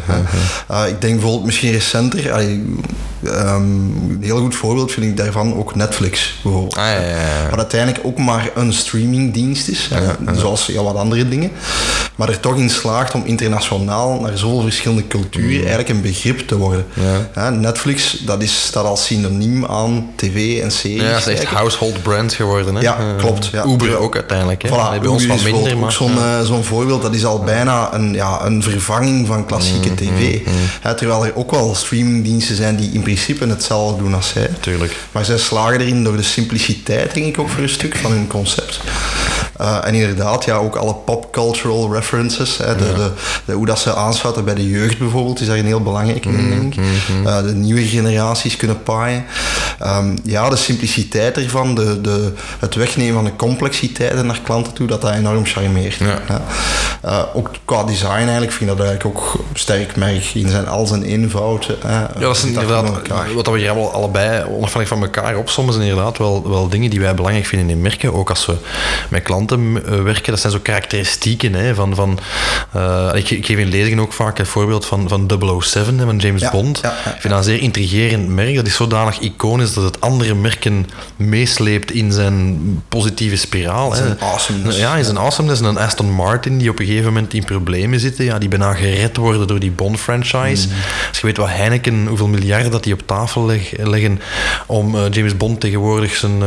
Uh, 0.71 0.87
ik 0.87 1.01
denk 1.01 1.13
bijvoorbeeld 1.13 1.45
misschien 1.45 1.71
recenter, 1.71 2.31
allee, 2.33 2.75
ehm, 3.23 3.61
een 3.61 4.19
heel 4.21 4.39
goed 4.39 4.55
voorbeeld 4.55 4.91
vind 4.91 5.05
ik 5.05 5.17
daarvan 5.17 5.55
ook 5.55 5.75
Netflix 5.75 6.39
bijvoorbeeld. 6.43 6.77
Ah. 6.77 6.85
Wat 7.49 7.59
uiteindelijk 7.59 8.05
ook 8.05 8.17
maar 8.17 8.49
een 8.55 8.73
streamingdienst 8.73 9.67
is, 9.67 9.89
zoals 10.33 10.65
ja, 10.65 10.83
wat 10.83 10.95
andere 10.95 11.29
dingen. 11.29 11.51
Maar 12.17 12.29
er 12.29 12.39
toch 12.39 12.55
in 12.55 12.69
slaagt 12.69 13.13
om 13.13 13.21
internationaal 13.25 14.19
naar 14.21 14.37
zoveel 14.37 14.61
verschillende 14.61 15.07
culturen 15.07 15.59
eigenlijk 15.59 15.89
een 15.89 16.01
begrip 16.01 16.47
te 16.47 16.57
worden. 16.57 16.85
Mm. 16.93 17.03
Ja. 17.35 17.49
Netflix, 17.49 18.17
dat 18.25 18.41
is, 18.41 18.65
staat 18.65 18.85
als 18.85 19.05
synoniem 19.05 19.65
aan 19.65 20.09
tv 20.15 20.61
en 20.61 20.71
series. 20.71 21.01
Ja, 21.01 21.07
dat 21.09 21.17
is 21.17 21.25
echt 21.25 21.27
eigenlijk. 21.27 21.57
household 21.57 22.01
brand 22.03 22.33
geworden. 22.33 22.75
Hè? 22.75 22.81
Ja, 22.81 22.97
Eh, 22.97 23.17
klopt, 23.17 23.49
ja. 23.51 23.65
Uber 23.65 23.97
ook 23.97 24.15
uiteindelijk. 24.15 24.61
Hè? 24.61 24.69
Voilà, 24.69 24.99
bij 24.99 25.09
ons 25.09 25.23
Uber 25.23 25.35
is 25.35 25.43
minder, 25.43 25.75
maar... 25.77 25.83
ook 25.83 25.91
zo'n 25.91 26.17
eh, 26.17 26.41
zo'n 26.41 26.63
voorbeeld. 26.63 27.01
Dat 27.01 27.15
is 27.15 27.25
al 27.25 27.39
bijna 27.39 27.93
een, 27.93 28.13
ja, 28.13 28.45
een 28.45 28.63
vervanging 28.63 29.27
van 29.27 29.37
Mm, 29.37 29.45
klassieke 29.45 29.93
tv. 29.95 30.39
Hè, 30.81 30.95
terwijl 30.95 31.25
er 31.25 31.35
ook 31.35 31.51
wel 31.51 31.75
streamingdiensten 31.75 32.55
zijn 32.55 32.75
die 32.75 32.91
in 32.91 33.01
principe 33.01 33.45
hetzelfde 33.47 34.03
doen 34.03 34.13
als 34.13 34.27
zij. 34.27 34.49
Tuurlijk. 34.59 34.95
Maar 35.11 35.25
zij 35.25 35.37
slagen 35.37 35.79
erin 35.81 36.03
door 36.03 36.15
de 36.15 36.23
simpliciteit, 36.23 37.13
denk 37.13 37.25
ik 37.25 37.39
ook 37.39 37.49
voor 37.49 37.63
een 37.63 37.69
stuk, 37.69 37.95
van 37.95 38.11
hun 38.11 38.27
concept. 38.27 38.79
Eh, 39.57 39.77
en 39.83 39.93
inderdaad, 39.93 40.45
ja, 40.45 40.55
ook 40.55 40.75
alle 40.75 40.93
popcultural 40.93 41.93
references. 41.93 42.57
Hè, 42.57 42.75
de, 42.75 42.93
de, 42.93 43.09
de- 43.45 43.53
hoe 43.53 43.65
dat 43.65 43.79
ze 43.79 43.95
aansluiten 43.95 44.45
bij 44.45 44.55
de 44.55 44.69
jeugd 44.69 44.97
bijvoorbeeld, 44.97 45.41
is 45.41 45.47
daar 45.47 45.57
een 45.57 45.65
heel 45.65 45.81
belangrijk 45.81 46.25
in, 46.25 46.49
denk 46.49 46.75
ik. 46.75 46.81
Eh, 47.25 47.37
de 47.41 47.53
nieuwe 47.55 47.85
generaties 47.87 48.55
kunnen 48.57 48.83
paaien. 48.83 49.25
Ehm, 49.79 50.17
ja, 50.23 50.49
de 50.49 50.55
simpliciteit 50.55 51.37
ervan, 51.37 51.75
de, 51.75 52.01
de, 52.01 52.33
het 52.59 52.75
wegnemen 52.75 53.13
van 53.13 53.23
de 53.23 53.35
complexiteiten 53.35 54.25
naar 54.25 54.39
klanten 54.43 54.73
toe, 54.73 54.87
dat 54.87 55.01
dat 55.01 55.11
enorm 55.13 55.45
charmeert. 55.45 55.95
Ja. 55.95 56.19
Ja. 56.27 56.41
Eh, 57.01 57.23
ook 57.33 57.49
qua 57.65 57.83
design 57.83 58.11
eigenlijk 58.11 58.51
vind 58.51 58.71
ik 58.71 58.77
dat 58.77 58.85
eigenlijk 58.87 59.17
ook 59.17 59.43
sterk 59.53 59.95
merk 59.95 60.25
in 60.33 60.49
zijn 60.49 60.67
al 60.67 60.85
zijn 60.87 61.03
eenvoud. 61.03 61.69
Ja, 61.83 62.09
dat 62.19 62.37
zit 62.37 62.49
inderdaad, 62.49 62.89
wat 63.35 63.47
we 63.47 63.57
hier 63.59 63.69
allemaal 63.69 63.91
allebei 63.93 64.43
onafhankelijk 64.43 64.87
van 64.87 65.01
elkaar 65.03 65.35
opzommen, 65.37 65.73
zijn 65.73 65.87
inderdaad 65.87 66.17
wel, 66.17 66.49
wel 66.49 66.67
dingen 66.69 66.89
die 66.89 66.99
wij 66.99 67.13
belangrijk 67.15 67.45
vinden 67.45 67.69
in 67.69 67.81
merken. 67.81 68.13
Ook 68.13 68.29
als 68.29 68.45
we 68.45 68.55
met 69.09 69.23
klanten 69.23 69.46
eh, 69.51 70.01
werken, 70.01 70.31
dat 70.31 70.39
zijn 70.39 70.53
zo 70.53 70.59
karakteristieken 70.61 71.53
hè, 71.53 71.75
van... 71.75 71.95
van 71.95 72.19
eh, 72.73 73.09
ik, 73.13 73.29
ik 73.29 73.45
geef 73.45 73.57
in 73.57 73.67
lezingen 73.67 73.99
ook 73.99 74.13
vaak 74.13 74.37
het 74.37 74.47
voorbeeld 74.47 74.85
van, 74.85 75.07
van 75.09 75.29
007, 75.61 75.97
hè, 75.97 76.05
van 76.05 76.17
James 76.17 76.41
Ja, 76.41 76.51
Bond. 76.51 76.79
ja, 76.81 76.93
ja. 77.05 77.11
Ik 77.13 77.21
vind 77.21 77.33
dat 77.33 77.37
een 77.37 77.43
zeer 77.51 77.61
intrigerend 77.61 78.27
merk. 78.27 78.55
Dat 78.55 78.65
is 78.65 78.75
zodanig 78.75 79.19
iconisch 79.19 79.73
dat 79.73 79.83
het 79.83 80.01
andere 80.01 80.35
merken 80.35 80.87
meesleept 81.15 81.91
in 81.91 82.11
zijn 82.11 82.57
positieve 82.89 83.35
spiraal. 83.35 83.91
hè. 83.91 83.97
Zijn 83.97 84.19
awesomeness. 84.19 84.77
Ja, 84.77 84.95
in 84.95 85.03
zijn 85.03 85.17
awesomeness. 85.17 85.61
En 85.61 85.67
een 85.67 85.77
Aston 85.77 86.11
Martin 86.11 86.57
die 86.57 86.69
op 86.69 86.79
een 86.79 86.85
gegeven 86.85 87.13
moment 87.13 87.33
in 87.33 87.43
problemen 87.45 87.99
zitten, 87.99 88.25
ja, 88.25 88.37
die 88.37 88.49
bijna 88.49 88.73
gered 88.73 89.17
worden 89.17 89.47
door 89.47 89.59
die 89.59 89.71
Bond-franchise. 89.71 90.67
Mm. 90.67 90.73
Als 91.09 91.19
je 91.19 91.25
weet 91.25 91.37
wat 91.37 91.47
Heineken, 91.49 92.07
hoeveel 92.07 92.27
miljarden 92.27 92.71
dat 92.71 92.83
die 92.83 92.93
op 92.93 93.01
tafel 93.05 93.45
leg- 93.45 93.71
leggen 93.77 94.19
om 94.65 94.95
eh, 94.95 95.01
James 95.11 95.37
Bond 95.37 95.59
tegenwoordig 95.59 96.15
zijn 96.15 96.41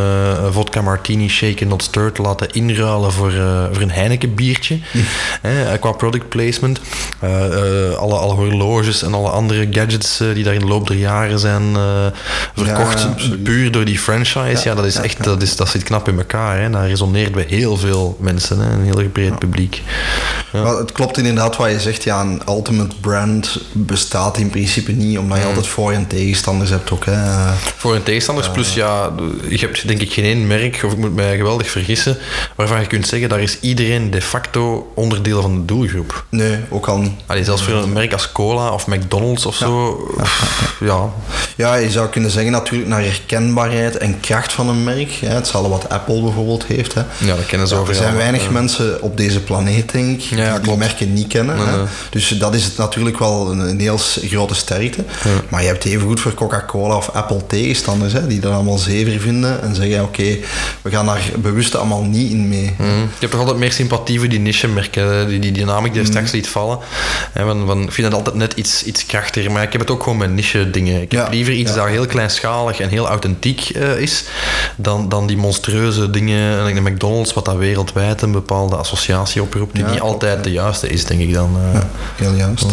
vodka 0.51 0.81
martini 0.83 1.29
shake 1.29 1.65
not 1.65 1.83
stirred 1.83 2.15
te 2.15 2.23
laten 2.23 2.51
inruilen 2.51 2.90
voor, 2.99 3.33
eh, 3.33 3.65
voor 3.73 3.83
een 3.83 3.91
Heineken 3.91 4.35
biertje. 4.35 4.79
Mm. 4.93 5.03
Hè, 5.49 5.79
qua 5.79 5.93
product 5.93 6.29
placement. 6.29 6.81
Eh, 7.21 7.45
eh, 7.91 7.95
alle, 7.97 8.15
alle 8.15 8.35
horloges 8.35 9.03
en 9.03 9.15
alle 9.15 9.29
andere 9.29 9.69
gadgets 9.71 10.21
eh, 10.21 10.27
die 10.35 10.45
daar 10.45 10.55
in 10.55 10.61
de 10.61 10.67
loop 10.67 10.87
der 10.87 10.97
jaren 10.97 11.39
zijn 11.39 11.63
eh, 11.77 12.07
verkocht, 12.65 13.01
Ja, 13.01 13.15
puur 13.43 13.71
door 13.73 13.85
die 13.85 13.99
franchise. 13.99 14.61
Ja, 14.69 14.75
dat 14.75 14.85
is 14.85 14.97
echt, 14.97 15.25
dat, 15.25 15.43
is, 15.43 15.57
dat 15.57 15.69
zit 15.69 15.83
knap 15.83 16.09
in 16.09 16.19
elkaar. 16.19 16.61
Hè. 16.61 16.71
Dat 16.71 16.83
resoneert 16.85 17.33
bij 17.33 17.45
heel 17.49 17.77
veel 17.77 18.17
mensen, 18.21 18.59
hè. 18.59 18.71
een 18.73 18.85
heel 18.85 19.09
breed 19.13 19.39
publiek. 19.39 19.83
Ja. 20.53 20.63
Maar 20.63 20.77
het 20.77 20.93
klopt 20.93 21.19
inderdaad 21.19 21.57
wat 21.57 21.71
je 21.71 21.81
zegt. 21.81 22.05
Ja, 22.05 22.21
een 22.21 22.43
ultimate 22.49 22.97
brand 23.01 23.61
bestaat 23.73 24.37
in 24.39 24.51
principe 24.51 24.93
niet, 24.93 25.19
omdat 25.19 25.37
Mm. 25.37 25.43
je 25.43 25.49
altijd 25.49 25.67
voor- 25.67 25.93
en 25.93 26.07
tegenstanders 26.07 26.71
hebt 26.71 26.91
ook. 26.91 27.05
Hè. 27.05 27.13
Voor 27.77 27.95
een 27.95 28.03
tegenstanders, 28.03 28.51
plus 28.51 28.75
ja, 28.75 29.11
je 29.49 29.59
hebt 29.59 29.89
denk 29.89 30.01
ik 30.01 30.13
geen 30.13 30.25
één 30.25 30.47
merk, 30.47 30.81
of 30.85 30.93
ik 30.93 30.99
moet 30.99 31.15
mij 31.15 31.37
geweldig 31.37 31.71
vergissen, 31.71 32.19
waarvan 32.57 32.80
je 32.81 32.87
kunt 32.87 33.07
zeggen, 33.07 33.29
daar 33.29 33.41
is 33.41 33.61
iedereen 33.61 34.11
de 34.11 34.23
facto 34.23 34.93
onderdeel 34.95 35.43
van 35.43 35.55
de 35.55 35.65
doelgroep. 35.65 36.25
Nee, 36.29 36.59
ook 36.69 36.87
al. 36.89 37.03
Allee, 37.27 37.45
zelfs 37.45 37.63
voor 37.63 37.75
een 37.75 37.93
merk 37.93 38.13
als 38.13 38.33
cola 38.33 38.71
of 38.73 38.87
McDonald's 38.87 39.47
of 39.47 39.55
zo. 39.55 39.99
Ja. 40.81 41.09
Ja, 41.57 41.75
je 41.75 41.91
zou 41.91 42.09
kunnen 42.09 42.31
zeggen 42.31 42.53
natuurlijk 42.53 42.89
naar 42.91 43.03
herkenbaarheid 43.03 43.97
en 43.97 44.21
kracht 44.21 44.53
van 44.53 44.69
een 44.69 44.85
merk. 44.85 45.11
Hè. 45.13 45.29
Hetzelfde 45.29 45.69
wat 45.71 45.89
Apple 45.89 46.23
bijvoorbeeld 46.23 46.65
heeft. 46.65 46.95
Hè. 46.95 47.01
Ja, 47.19 47.37
dat 47.37 47.47
kennen 47.47 47.69
ze 47.69 47.75
Ja, 47.75 47.83
er 47.89 47.95
zijn 47.95 48.17
weinig 48.17 48.45
Ja. 48.45 48.51
mensen 48.51 49.03
op 49.03 49.17
deze 49.17 49.41
planeet, 49.41 49.93
denk 49.93 50.23
ik, 50.23 50.29
die 50.29 50.37
die 50.45 50.61
klopt. 50.61 50.79
merken 50.79 51.13
niet 51.13 51.27
kennen. 51.27 51.57
Nee, 51.57 51.67
hè. 51.67 51.77
nee. 51.77 51.87
Dus 52.11 52.29
dat 52.29 52.55
is 52.55 52.65
het 52.65 52.77
natuurlijk 52.77 53.19
wel 53.19 53.51
een, 53.51 53.59
een 53.59 53.81
heel 53.81 53.99
grote 54.23 54.55
sterkte. 54.55 55.05
Maar 55.49 55.61
je 55.63 55.67
hebt 55.69 55.85
even 55.85 56.07
goed 56.07 56.21
voor 56.21 56.35
Coca-Cola 56.35 56.97
of 56.97 57.11
Apple 57.13 57.47
tegenstanders, 57.47 58.13
hè, 58.13 58.27
die 58.27 58.41
dat 58.41 58.53
allemaal 58.53 58.79
zever 58.79 59.21
vinden 59.21 59.63
en 59.63 59.75
zeggen, 59.75 60.03
oké, 60.03 60.37
we 60.83 60.91
gaan 60.91 61.07
daar 61.07 61.31
bewust 61.39 61.77
allemaal 61.77 62.03
niet 62.03 62.31
in 62.31 62.49
mee. 62.49 62.70
Mhm. 62.77 62.89
Je 62.89 63.07
hebt 63.19 63.31
toch 63.33 63.41
altijd 63.41 63.59
meer 63.59 63.73
sympathie 63.73 64.19
voor 64.19 64.29
die 64.29 64.39
niche-merken, 64.39 65.29
die, 65.29 65.39
die 65.39 65.53
dynamiek 65.53 65.93
die 65.93 66.01
er 66.03 66.07
straks 66.09 66.33
liet 66.33 66.49
vallen. 66.49 66.79
Hè, 67.33 67.45
van, 67.45 67.67
van, 67.67 67.83
ik 67.83 67.93
vind 67.93 68.07
het 68.07 68.17
altijd 68.17 68.37
net 68.37 68.53
iets, 68.53 68.85
iets 68.85 69.07
krachtiger, 69.07 69.51
maar 69.53 69.63
ik 69.63 69.73
heb 69.73 69.81
het 69.81 69.91
ook 69.91 70.03
gewoon 70.03 70.19
met 70.19 70.31
niche-dingen. 70.31 71.03
Ik 71.03 71.13
heb 71.13 71.31
liever 71.31 71.53
iets 71.53 71.71
ja. 71.71 71.77
dat 71.77 71.87
heel 71.89 72.07
kleinschalig 72.07 72.81
en 72.81 72.89
heel 72.89 73.09
authentiek 73.09 73.69
eh, 73.71 74.01
is, 74.01 74.25
dan, 74.77 75.09
dan 75.09 75.27
die 75.27 75.37
monstrueuze 75.37 76.11
dingen, 76.11 76.65
like 76.65 76.83
de 76.83 76.91
McDonald's, 76.91 77.33
wat 77.33 77.45
dat 77.45 77.57
wereldwijd 77.57 78.23
een 78.23 78.33
bepaalde 78.33 78.77
associatie 78.77 79.43
oproept, 79.43 79.75
die 79.75 79.85
Ja, 79.85 79.91
niet 79.91 80.01
altijd 80.01 80.45
de 80.45 80.51
juiste 80.53 80.89
is, 80.89 81.05
denk 81.05 81.21
ik 81.21 81.33
dan. 81.35 81.57
eh. 81.73 81.81
Heel 82.17 82.33
juist. 82.35 82.67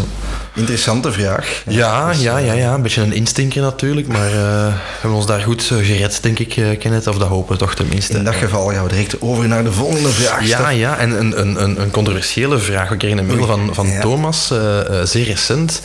Interessante 0.58 1.12
vraag. 1.12 1.64
Ja, 1.68 2.08
Dus, 2.08 2.22
ja, 2.22 2.38
ja, 2.38 2.54
ja, 2.54 2.74
een 2.74 2.82
beetje 2.82 3.02
een 3.02 3.14
instinker 3.14 3.62
natuurlijk, 3.62 4.08
maar 4.08 4.28
eh, 4.28 4.34
we 4.68 4.74
hebben 5.00 5.18
ons 5.18 5.26
daar 5.26 5.42
goed 5.42 5.70
eh, 5.72 5.78
gered, 5.86 6.20
denk 6.22 6.40
ik, 6.40 6.58
eh, 6.58 6.80
Kenneth, 6.80 7.08
of 7.08 7.18
dat 7.18 7.28
hopen 7.28 7.52
we 7.52 7.58
toch 7.58 7.76
tenminste. 7.76 8.18
In 8.18 8.24
dat 8.24 8.36
geval 8.36 8.68
gaan 8.70 8.84
we 8.84 8.90
direct 8.90 9.22
over 9.22 9.48
naar 9.48 9.64
de 9.64 9.72
volgende 9.72 10.10
vraag. 10.10 10.48
Ja, 10.48 10.70
ja, 10.70 10.98
en 10.98 11.20
een, 11.20 11.40
een, 11.40 11.64
een, 11.64 11.82
een 11.82 11.92
controversiële 11.92 12.58
vraag. 12.58 12.90
We 12.90 12.98
kregen 12.98 13.18
een 13.18 13.26
mail 13.26 13.46
van, 13.46 13.70
van 13.74 13.88
ja. 13.88 14.02
Thomas, 14.02 14.52
eh, 14.52 14.80
eh, 15.00 15.06
zeer 15.06 15.26
recent. 15.26 15.82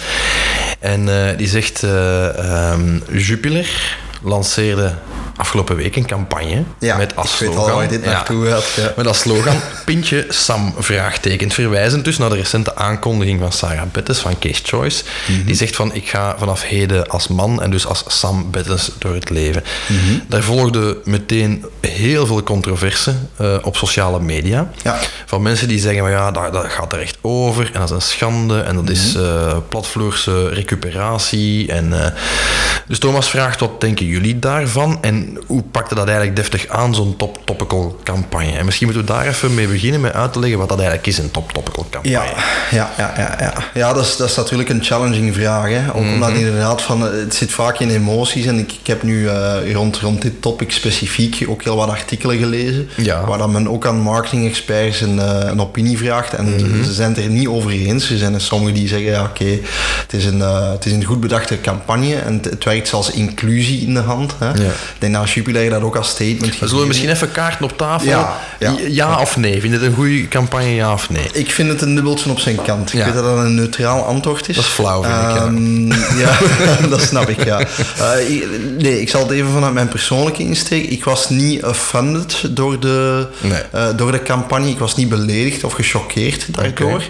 En 0.79 1.29
eh, 1.29 1.37
die 1.37 1.49
zegt, 1.49 1.83
eh, 1.83 2.39
ehm, 2.39 2.99
Jupiler 3.17 3.97
lanceerde 4.23 4.95
afgelopen 5.37 5.77
week 5.77 5.97
een 5.97 6.07
campagne 6.07 6.63
Ja, 6.79 6.97
met 6.97 7.17
als 7.17 7.33
ik 7.33 7.39
weet 7.39 7.57
al 7.57 7.65
slogan... 7.65 7.89
dit 7.89 8.05
Ja. 8.05 8.11
naartoe 8.11 8.47
gaat. 8.47 8.65
Ja. 8.77 8.93
Met 8.97 9.07
als 9.07 9.19
slogan 9.19 9.57
Pintje 9.85 10.27
Sam 10.29 10.75
vraagtekent. 10.79 11.55
Verwijzend 11.55 12.05
dus 12.05 12.19
naar 12.19 12.29
de 12.31 12.37
recente 12.37 12.77
aankondiging 12.77 13.41
van 13.41 13.53
Sarah 13.53 13.91
Bettes 13.93 14.19
van 14.19 14.39
Case 14.39 14.61
Choice. 14.65 15.05
Mhm. 15.29 15.45
Die 15.47 15.55
zegt 15.55 15.77
van 15.77 15.95
ik 15.95 16.09
ga 16.09 16.35
vanaf 16.39 16.63
heden 16.63 17.09
als 17.09 17.29
man 17.29 17.63
en 17.63 17.71
dus 17.71 17.87
als 17.87 18.05
Sam 18.07 18.51
Bettes 18.51 18.91
door 18.99 19.15
het 19.15 19.31
leven. 19.31 19.63
Mhm. 19.89 19.99
Daar 20.29 20.43
volgde 20.43 20.97
meteen 21.05 21.65
heel 21.81 22.27
veel 22.27 22.43
controverse 22.43 23.15
eh, 23.37 23.57
op 23.63 23.77
sociale 23.77 24.21
media. 24.21 24.71
Ja. 24.83 24.99
Van 25.27 25.43
mensen 25.43 25.69
die 25.69 25.79
zeggen, 25.81 26.03
maar 26.03 26.11
ja, 26.13 26.31
dat, 26.31 26.53
dat 26.53 26.67
gaat 26.73 26.93
er 26.93 27.01
echt 27.01 27.19
over 27.21 27.71
en 27.73 27.81
dat 27.81 27.89
is 27.89 27.95
een 27.95 28.03
schande 28.03 28.61
en 28.61 28.77
dat 28.77 28.89
is 28.91 29.13
Mhm. 29.15 29.25
eh, 29.25 29.57
platvloerse 29.69 30.49
recuperatie. 30.49 31.73
En, 31.73 32.05
eh, 32.05 32.11
dus 32.87 32.99
Thomas 32.99 33.31
vraagt, 33.31 33.61
wat 33.61 33.81
denken 33.81 34.07
jullie 34.07 34.39
daarvan? 34.39 34.99
En 35.01 35.32
hoe 35.47 35.63
pakte 35.63 35.95
dat 35.95 36.07
eigenlijk 36.07 36.37
deftig 36.37 36.69
aan, 36.69 36.95
zo'n 36.95 37.17
top 37.17 37.39
topical 37.45 37.99
campagne? 38.05 38.53
En 38.59 38.65
misschien 38.65 38.87
moeten 38.87 39.07
we 39.07 39.13
daar 39.13 39.27
even 39.27 39.55
mee 39.55 39.67
beginnen 39.69 40.01
met 40.01 40.13
uit 40.13 40.33
te 40.33 40.39
leggen 40.39 40.59
wat 40.59 40.69
dat 40.69 40.79
eigenlijk 40.79 41.09
is, 41.09 41.19
een 41.19 41.31
top 41.31 41.53
topical 41.53 41.87
campagne. 41.91 42.11
Ja, 42.11 42.25
ja, 42.71 42.91
ja, 42.99 43.13
ja, 43.17 43.37
ja. 43.41 43.53
ja 43.75 43.93
dat, 43.93 44.05
is, 44.05 44.17
dat 44.17 44.29
is 44.29 44.37
natuurlijk 44.37 44.69
een 44.69 44.83
challenging 44.85 45.35
vraag. 45.35 45.69
Hè? 45.69 45.81
Ook 45.95 46.03
Mhm. 46.03 46.13
omdat 46.13 46.31
inderdaad 46.33 46.83
van, 46.83 47.07
eh, 47.07 47.13
het 47.13 47.35
zit 47.35 47.51
vaak 47.53 47.79
in 47.79 47.91
emoties. 47.91 48.47
En 48.47 48.59
ik, 48.59 48.73
ik 48.73 48.87
heb 48.87 49.03
nu 49.03 49.29
eh, 49.29 49.73
rond, 49.73 49.97
rond 49.97 50.23
dit 50.23 50.43
topic 50.43 50.71
specifiek 50.73 51.45
ook 51.49 51.63
heel 51.63 51.77
wat 51.77 51.89
artikelen 51.89 52.39
gelezen. 52.39 52.89
Ja. 52.97 53.25
Waar 53.27 53.39
dan 53.39 53.53
men 53.53 53.69
ook 53.69 53.87
aan 53.87 54.01
marketing-experts 54.01 55.01
een, 55.01 55.19
eh, 55.19 55.39
een 55.51 55.61
opinie 55.61 55.99
vraagt. 55.99 56.35
En 56.35 56.55
Mhm. 56.55 56.85
ze 56.85 56.93
zijn 56.93 57.15
het 57.15 57.25
er 57.25 57.31
niet 57.31 57.49
over 57.49 57.71
eens. 57.71 58.11
Er 58.11 58.19
zijn 58.19 58.35
er 58.35 58.41
sommigen 58.41 58.75
die 58.75 58.89
zeggen, 58.89 59.11
ja, 59.11 59.23
oké, 59.23 59.59
het, 60.03 60.13
is 60.13 60.25
een, 60.25 60.41
het 60.41 60.87
is 60.87 60.93
een 60.93 61.05
goed 61.05 61.21
bedachte 61.21 61.61
campagne. 61.61 62.15
En 62.17 62.35
het, 62.35 62.45
het 62.45 62.65
werkt 62.65 62.89
zelfs 62.89 63.11
inclusie 63.11 63.81
in 63.87 63.95
de 63.95 64.01
hand. 64.01 64.33
Hè? 64.39 64.51
Ik 64.51 64.71
dat 65.13 65.31
Jupiler 65.31 65.71
dat 65.71 65.83
ook 65.83 65.97
als 65.97 66.09
statement 66.09 66.41
We 66.41 66.47
zullen 66.49 66.61
gegeven 66.69 66.87
misschien 66.89 67.09
even 67.11 67.33
kaarten 67.33 67.65
op 67.65 67.77
tafel. 67.79 68.09
Ja, 68.09 68.41
ja. 68.59 68.75
ja 68.89 69.21
of 69.21 69.37
nee? 69.37 69.61
Vind 69.61 69.73
je 69.73 69.79
het 69.79 69.83
een 69.89 69.95
goede 69.95 70.29
campagne, 70.29 70.75
ja 70.75 70.93
of 70.93 71.11
nee? 71.11 71.27
Ik 71.33 71.51
vind 71.53 71.69
het 71.69 71.83
een 71.83 71.95
dubbeltje 71.95 72.31
op 72.31 72.39
zijn 72.39 72.63
kant. 72.63 72.89
Ik 72.93 72.99
Ja. 72.99 73.05
weet 73.05 73.15
dat 73.15 73.25
dat 73.25 73.37
een 73.39 73.55
neutraal 73.55 74.05
antwoord 74.05 74.49
is. 74.49 74.57
Dat 74.57 74.65
is 74.65 74.71
flauw, 74.71 75.03
vind 75.03 75.15
ik, 75.15 75.21
ja. 75.21 75.37
Ehm, 75.45 75.87
ja, 76.19 76.39
dat 76.91 77.01
snap 77.03 77.29
ik, 77.29 77.45
ja. 77.45 77.61
Eh, 77.61 78.31
ik- 78.31 78.47
nee, 78.79 79.01
ik 79.01 79.09
zal 79.09 79.21
het 79.23 79.31
even 79.31 79.51
vanuit 79.53 79.75
mijn 79.75 79.89
persoonlijke 79.89 80.43
insteek. 80.43 80.85
Ik 80.91 81.05
was 81.05 81.29
niet 81.31 81.65
offended 81.65 82.41
door 82.51 82.81
de, 82.81 83.27
Nee. 83.41 83.61
eh, 83.73 83.87
door 83.97 84.13
de 84.13 84.23
campagne. 84.23 84.69
Ik 84.71 84.79
was 84.79 84.97
niet 84.97 85.09
beledigd 85.09 85.65
of 85.65 85.73
gechoqueerd 85.73 86.55
daardoor. 86.55 87.03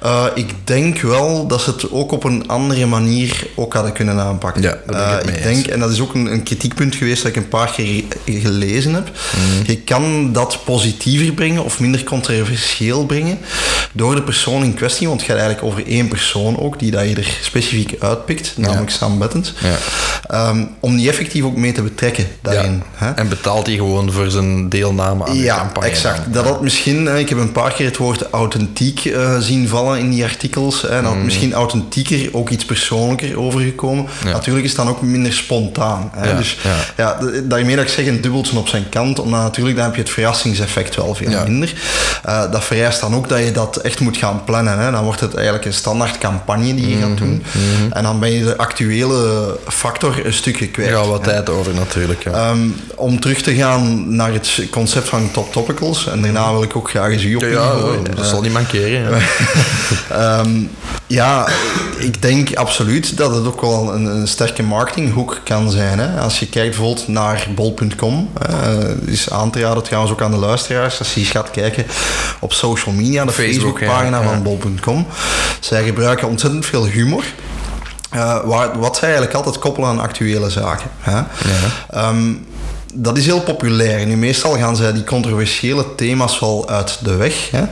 Eh, 0.00 0.24
ik 0.34 0.50
denk 0.64 1.00
wel 1.00 1.46
dat 1.46 1.60
ze 1.60 1.70
het 1.70 1.90
ook 1.90 2.12
op 2.12 2.24
een 2.24 2.48
andere 2.48 2.86
manier 2.86 3.46
ook 3.54 3.74
hadden 3.74 3.92
kunnen 3.92 4.20
aanpakken. 4.20 4.62
Ja, 4.62 4.76
ben 4.86 5.18
ik 5.28 5.36
ik 5.36 5.42
denk, 5.42 5.66
en 5.66 5.80
dat 5.80 5.90
is 5.90 6.00
ook 6.00 6.14
een, 6.14 6.32
een 6.32 6.42
kritiekpunt 6.42 6.94
geweest 6.94 7.21
dat 7.22 7.30
ik 7.30 7.36
een 7.36 7.48
paar 7.48 7.70
keer 7.72 8.04
ge- 8.24 8.40
gelezen 8.40 8.94
heb. 8.94 9.10
Mhm. 9.10 9.70
Je 9.70 9.76
kan 9.76 10.32
dat 10.32 10.58
positiever 10.64 11.32
brengen 11.34 11.64
of 11.64 11.80
minder 11.80 12.04
controversieel 12.04 13.06
brengen 13.06 13.38
door 13.92 14.14
de 14.14 14.22
persoon 14.22 14.62
in 14.64 14.74
kwestie, 14.74 15.08
want 15.08 15.20
het 15.20 15.30
gaat 15.30 15.38
eigenlijk 15.38 15.66
over 15.72 15.86
één 15.86 16.08
persoon 16.08 16.58
ook, 16.58 16.78
die 16.78 16.90
dat 16.90 17.08
je 17.08 17.14
er 17.16 17.36
specifiek 17.42 17.94
uitpikt, 17.98 18.52
namelijk 18.56 18.90
Sam 18.90 19.18
Bettens, 19.18 19.52
Ja. 19.62 19.76
Ehm, 20.26 20.64
om 20.80 20.96
die 20.96 21.08
effectief 21.08 21.44
ook 21.44 21.56
mee 21.56 21.72
te 21.72 21.82
betrekken 21.82 22.26
daarin. 22.42 22.82
hè. 22.94 23.10
En 23.10 23.28
betaalt 23.28 23.66
hij 23.66 23.76
gewoon 23.76 24.12
voor 24.12 24.30
zijn 24.30 24.68
deelname 24.68 25.24
aan 25.24 25.32
de 25.36 25.42
Ja, 25.42 25.56
campagne. 25.56 25.88
exact. 25.88 26.22
dan? 26.24 26.32
Dat 26.32 26.44
had 26.44 26.60
misschien, 26.62 27.16
ik 27.18 27.28
heb 27.28 27.38
een 27.38 27.52
paar 27.52 27.72
keer 27.72 27.86
het 27.86 27.96
woord 27.96 28.30
authentiek 28.30 29.04
eh, 29.04 29.38
zien 29.38 29.68
vallen 29.68 29.98
in 29.98 30.10
die 30.10 30.24
artikels. 30.24 30.86
En 30.86 31.02
dat 31.02 31.12
had 31.12 31.22
misschien 31.22 31.52
authentieker, 31.52 32.28
ook 32.32 32.50
iets 32.50 32.64
persoonlijker 32.64 33.38
overgekomen. 33.40 34.02
Mm. 34.04 34.26
Ja. 34.28 34.32
Natuurlijk 34.32 34.64
is 34.64 34.70
het 34.70 34.80
dan 34.80 34.88
ook 34.88 35.02
minder 35.02 35.32
spontaan. 35.32 36.10
Hè, 36.14 36.30
Ja, 36.30 36.36
dus 36.36 36.58
ja. 36.96 37.11
Ja. 37.20 37.40
daarmee 37.42 37.76
dat 37.76 37.84
ik 37.84 37.90
zeg 37.90 38.06
een 38.06 38.20
dubbeltje 38.20 38.58
op 38.58 38.68
zijn 38.68 38.88
kant, 38.88 39.18
omdat 39.18 39.40
natuurlijk 39.40 39.76
dan 39.76 39.84
heb 39.84 39.94
je 39.94 40.00
het 40.00 40.10
verrassingseffect 40.10 40.96
wel 40.96 41.14
veel 41.14 41.30
Ja. 41.30 41.42
minder. 41.44 41.72
Eh, 42.24 42.50
dat 42.50 42.64
vereist 42.64 43.00
dan 43.00 43.14
ook 43.14 43.28
dat 43.28 43.38
je 43.38 43.52
dat 43.52 43.76
echt 43.76 44.00
moet 44.00 44.16
gaan 44.16 44.44
plannen. 44.44 44.78
Hè. 44.78 44.90
Dan 44.90 45.04
wordt 45.04 45.20
het 45.20 45.34
eigenlijk 45.34 45.64
een 45.66 45.72
standaard 45.72 46.18
campagne 46.18 46.74
die 46.74 46.88
je 46.88 46.96
Mhm, 46.96 47.08
gaat 47.08 47.18
doen. 47.18 47.42
En 47.90 48.02
dan 48.02 48.18
ben 48.20 48.32
je 48.32 48.44
de 48.44 48.56
actuele 48.56 49.56
factor 49.66 50.26
een 50.26 50.32
stukje 50.32 50.68
kwijt. 50.68 50.90
Gaat 50.90 51.06
wat 51.06 51.24
hè. 51.24 51.30
tijd 51.32 51.50
over 51.50 51.74
natuurlijk. 51.74 52.24
Ja. 52.24 52.30
Ehm, 52.32 52.58
om 52.94 53.20
terug 53.20 53.42
te 53.42 53.54
gaan 53.54 54.14
naar 54.16 54.32
het 54.32 54.60
concept 54.70 55.08
van 55.08 55.30
top 55.30 55.52
topicals, 55.52 56.06
en 56.06 56.22
daarna 56.22 56.52
wil 56.52 56.62
ik 56.62 56.76
ook 56.76 56.90
graag 56.90 57.10
eens 57.10 57.24
u 57.24 57.34
op 57.34 57.42
ja, 57.42 57.48
ja, 57.48 58.14
dat 58.14 58.26
zal 58.26 58.40
niet 58.40 58.52
mankeren. 58.52 58.90
Ja. 60.10 60.44
Ja, 61.12 61.48
ik 61.98 62.22
denk 62.22 62.54
absoluut 62.54 63.16
dat 63.16 63.34
het 63.34 63.46
ook 63.46 63.60
wel 63.60 63.94
een, 63.94 64.04
een 64.04 64.28
sterke 64.28 64.62
marketinghoek 64.62 65.40
kan 65.44 65.70
zijn. 65.70 65.98
Hè? 65.98 66.20
Als 66.20 66.38
je 66.38 66.48
kijkt 66.48 66.76
bijvoorbeeld 66.76 67.08
naar 67.08 67.46
bol.com, 67.54 68.30
eh, 68.48 68.78
is 69.04 69.30
aan 69.30 69.50
te 69.50 69.60
raden 69.60 69.82
trouwens 69.82 70.12
ook 70.12 70.22
aan 70.22 70.30
de 70.30 70.36
luisteraars, 70.36 70.98
als 70.98 71.14
je 71.14 71.20
eens 71.20 71.30
gaat 71.30 71.50
kijken 71.50 71.86
op 72.40 72.52
social 72.52 72.94
media, 72.94 73.24
de 73.24 73.32
Facebook, 73.32 73.78
Facebookpagina 73.78 74.18
ja, 74.18 74.22
ja. 74.22 74.28
van 74.28 74.42
bol.com. 74.42 75.06
Zij 75.60 75.84
gebruiken 75.84 76.28
ontzettend 76.28 76.66
veel 76.66 76.86
humor. 76.86 77.24
eh, 78.10 78.44
waar, 78.44 78.78
wat 78.78 78.96
zij 78.96 79.08
eigenlijk 79.08 79.36
altijd 79.36 79.58
koppelen 79.58 79.88
aan 79.88 80.00
actuele 80.00 80.50
zaken. 80.50 80.90
Hè? 80.98 81.22
Ehm, 81.90 82.34
dat 82.94 83.16
is 83.16 83.26
heel 83.26 83.40
populair. 83.40 84.06
Nu, 84.06 84.16
meestal 84.16 84.56
gaan 84.56 84.76
zij 84.76 84.92
die 84.92 85.04
controversiële 85.04 85.84
thema's 85.96 86.38
wel 86.38 86.68
uit 86.68 86.98
de 87.04 87.16
weg. 87.16 87.50
Hè. 87.50 87.62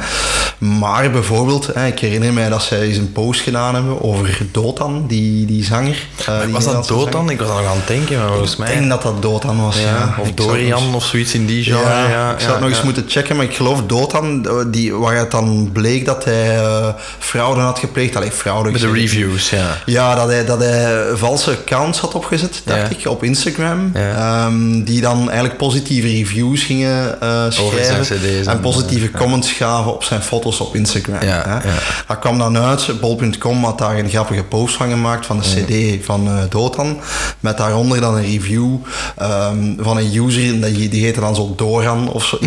Maar 0.58 1.10
bijvoorbeeld, 1.10 1.66
hè, 1.74 1.86
ik 1.86 1.98
herinner 1.98 2.32
mij 2.32 2.48
dat 2.48 2.62
zij 2.62 2.80
eens 2.80 2.96
een 2.96 3.12
post 3.12 3.40
gedaan 3.40 3.74
hebben 3.74 4.02
over 4.02 4.38
Dotan, 4.52 5.04
die, 5.08 5.46
die 5.46 5.64
zanger. 5.64 6.06
eh, 6.26 6.40
die 6.44 6.52
was 6.52 6.64
dat 6.64 6.86
zanger. 6.86 7.10
dan? 7.10 7.30
Ik 7.30 7.38
was 7.40 7.48
al 7.48 7.58
aan 7.58 7.76
het 7.76 7.86
denken, 7.86 8.18
maar 8.18 8.28
volgens 8.28 8.52
Ik 8.52 8.58
mij... 8.58 8.68
denk 8.74 8.88
dat 8.88 9.02
dat 9.02 9.22
Dotan 9.22 9.62
was, 9.62 9.78
ja. 9.78 9.82
ja, 9.82 10.14
of 10.18 10.28
Ik 10.28 10.36
nog 10.38 10.46
Dorian 10.46 10.94
of 10.94 11.04
zoiets 11.04 11.34
in 11.34 11.46
die 11.46 11.62
genre. 11.64 11.80
ja, 11.88 12.08
Ja, 12.08 12.32
ik 12.32 12.40
zou 12.40 12.52
het 12.52 12.60
nog 12.60 12.70
eens 12.70 12.82
moeten 12.82 13.04
checken, 13.08 13.36
maar 13.36 13.44
ik 13.44 13.54
geloof 13.54 13.82
Dotan, 13.86 14.46
eh, 14.46 14.52
die, 14.66 14.94
waar 14.94 15.16
het 15.16 15.30
dan 15.30 15.70
bleek 15.72 16.04
dat 16.06 16.24
hij 16.24 16.58
eh, 16.58 16.88
fraude 17.18 17.60
had 17.60 17.78
gepleegd. 17.78 18.16
Allee, 18.16 18.30
fraude. 18.30 18.70
Met 18.70 18.80
de 18.80 18.86
ik 18.86 18.94
reviews, 18.94 19.50
ja. 19.50 19.78
Ja, 19.86 20.14
dat 20.14 20.28
hij, 20.28 20.44
dat 20.44 20.58
hij 20.58 21.02
valse 21.14 21.50
accounts 21.50 21.98
had 21.98 22.14
opgezet, 22.14 22.62
dacht 22.64 22.90
ik, 22.90 23.06
op 23.06 23.22
Instagram. 23.24 23.90
Ehm, 23.94 24.82
die 24.82 25.00
dan 25.00 25.09
eigenlijk 25.18 25.56
positieve 25.56 26.06
reviews 26.06 26.62
gingen 26.62 27.20
eh, 27.20 27.44
schrijven. 27.48 28.46
en 28.46 28.60
positieve 28.60 29.10
comments 29.10 29.52
gaven 29.52 29.94
op 29.94 30.04
zijn 30.04 30.22
foto's 30.22 30.60
op 30.60 30.74
Instagram. 30.74 31.22
Ja, 31.22 31.42
hè. 31.46 31.68
ja. 31.68 31.74
Dat 32.06 32.18
kwam 32.18 32.38
dan 32.38 32.58
uit, 32.58 33.00
bol.com 33.00 33.64
had 33.64 33.78
daar 33.78 33.98
een 33.98 34.08
grappige 34.08 34.42
post 34.42 34.76
van 34.76 34.90
gemaakt 34.90 35.26
van 35.26 35.40
de 35.40 35.44
cd 35.44 36.04
van 36.04 36.26
eh 36.26 36.42
Dotan. 36.48 37.00
Met 37.40 37.56
daaronder 37.56 38.00
dan 38.00 38.16
een 38.16 38.22
review 38.22 38.76
ehm, 39.16 39.56
van 39.78 39.96
een 39.96 40.14
user, 40.14 40.60
die, 40.60 40.88
die 40.88 41.04
heette 41.04 41.20
dan 41.20 41.34
zo 41.34 41.52
Doran 41.56 42.12
of 42.12 42.24
zo. 42.24 42.38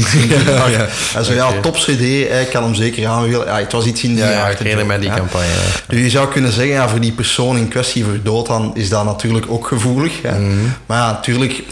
En 1.15 1.26
zo, 1.26 1.34
ja, 1.34 1.52
top 1.62 1.76
cd, 1.76 2.02
ik 2.02 2.47
kan 2.52 2.63
hem 2.63 2.76
zeker 2.76 3.08
aanbevelen. 3.08 3.45
Ja, 3.45 3.60
het 3.60 3.71
was 3.71 3.86
iets 3.86 4.04
in 4.04 4.15
die 4.15 4.23
Ja, 4.23 4.54
mij 4.86 4.99
die 4.99 5.10
hè. 5.10 5.15
campagne. 5.15 5.47
Dus 5.88 5.99
je 5.99 6.10
zou 6.10 6.28
kunnen 6.28 6.52
zeggen, 6.52 6.73
ja, 6.73 6.89
voor 6.89 6.99
die 6.99 7.12
persoon 7.12 7.58
in 7.58 7.67
kwestie, 7.67 8.04
voor 8.04 8.19
Dotan, 8.23 8.71
is 8.73 8.89
dat 8.89 9.06
natuurlijk 9.06 9.45
ook 9.49 9.67
gevoelig. 9.67 10.21
Hè. 10.21 10.39
Mhm. 10.39 10.54
Maar 10.86 10.97
ja, 10.97 11.12
natuurlijk, 11.12 11.63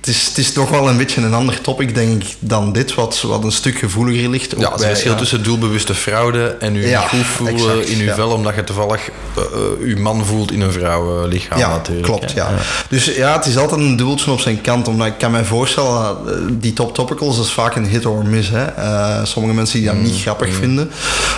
het 0.00 0.06
is, 0.08 0.26
het 0.26 0.38
is 0.38 0.52
toch 0.52 0.70
wel 0.70 0.88
een 0.88 0.96
beetje 0.96 1.20
een 1.20 1.34
ander 1.34 1.60
topic, 1.60 1.94
denk 1.94 2.22
ik, 2.22 2.34
dan 2.38 2.72
dit, 2.72 2.94
wat, 2.94 3.20
wat 3.20 3.44
een 3.44 3.52
stuk 3.52 3.78
gevoeliger 3.78 4.28
ligt. 4.28 4.54
Ja, 4.58 4.70
het 4.70 4.80
bij, 4.80 4.88
verschil 4.88 5.12
ja. 5.12 5.18
tussen 5.18 5.42
doelbewuste 5.42 5.94
fraude 5.94 6.56
en 6.60 6.76
u 6.76 6.86
Ja, 6.86 7.00
goed 7.00 7.26
voelen 7.26 7.54
exact, 7.54 7.88
in 7.88 8.04
ja. 8.04 8.14
vel 8.14 8.30
omdat 8.30 8.54
je 8.54 8.64
toevallig 8.64 9.08
eh, 9.36 9.42
eh, 9.42 9.60
uw 9.80 9.98
man 10.00 10.24
voelt 10.24 10.52
in 10.52 10.60
een 10.60 10.72
vrouwenlichaam 10.72 11.58
Ja, 11.58 11.68
natuurlijk. 11.68 12.06
klopt. 12.06 12.32
Ja. 12.32 12.50
Dus 12.88 13.04
ja, 13.04 13.32
het 13.36 13.46
is 13.46 13.56
altijd 13.56 13.80
een 13.80 13.96
dubbeltje 13.96 14.30
op 14.30 14.40
zijn 14.40 14.60
kant. 14.60 14.88
Omdat 14.88 15.06
ik 15.06 15.18
kan 15.18 15.30
me 15.30 15.44
voorstellen, 15.44 16.16
eh, 16.26 16.32
die 16.50 16.72
top 16.72 16.94
topicals, 16.94 17.36
dat 17.36 17.44
is 17.44 17.52
vaak 17.52 17.74
een 17.76 17.86
hit 17.86 18.06
or 18.06 18.26
miss. 18.26 18.48
Hè. 18.48 18.64
Eh, 18.64 19.24
sommige 19.24 19.54
mensen 19.54 19.78
die 19.78 19.86
dat 19.86 19.94
Mm, 19.96 20.02
niet 20.02 20.20
grappig 20.20 20.54
vinden. 20.54 20.90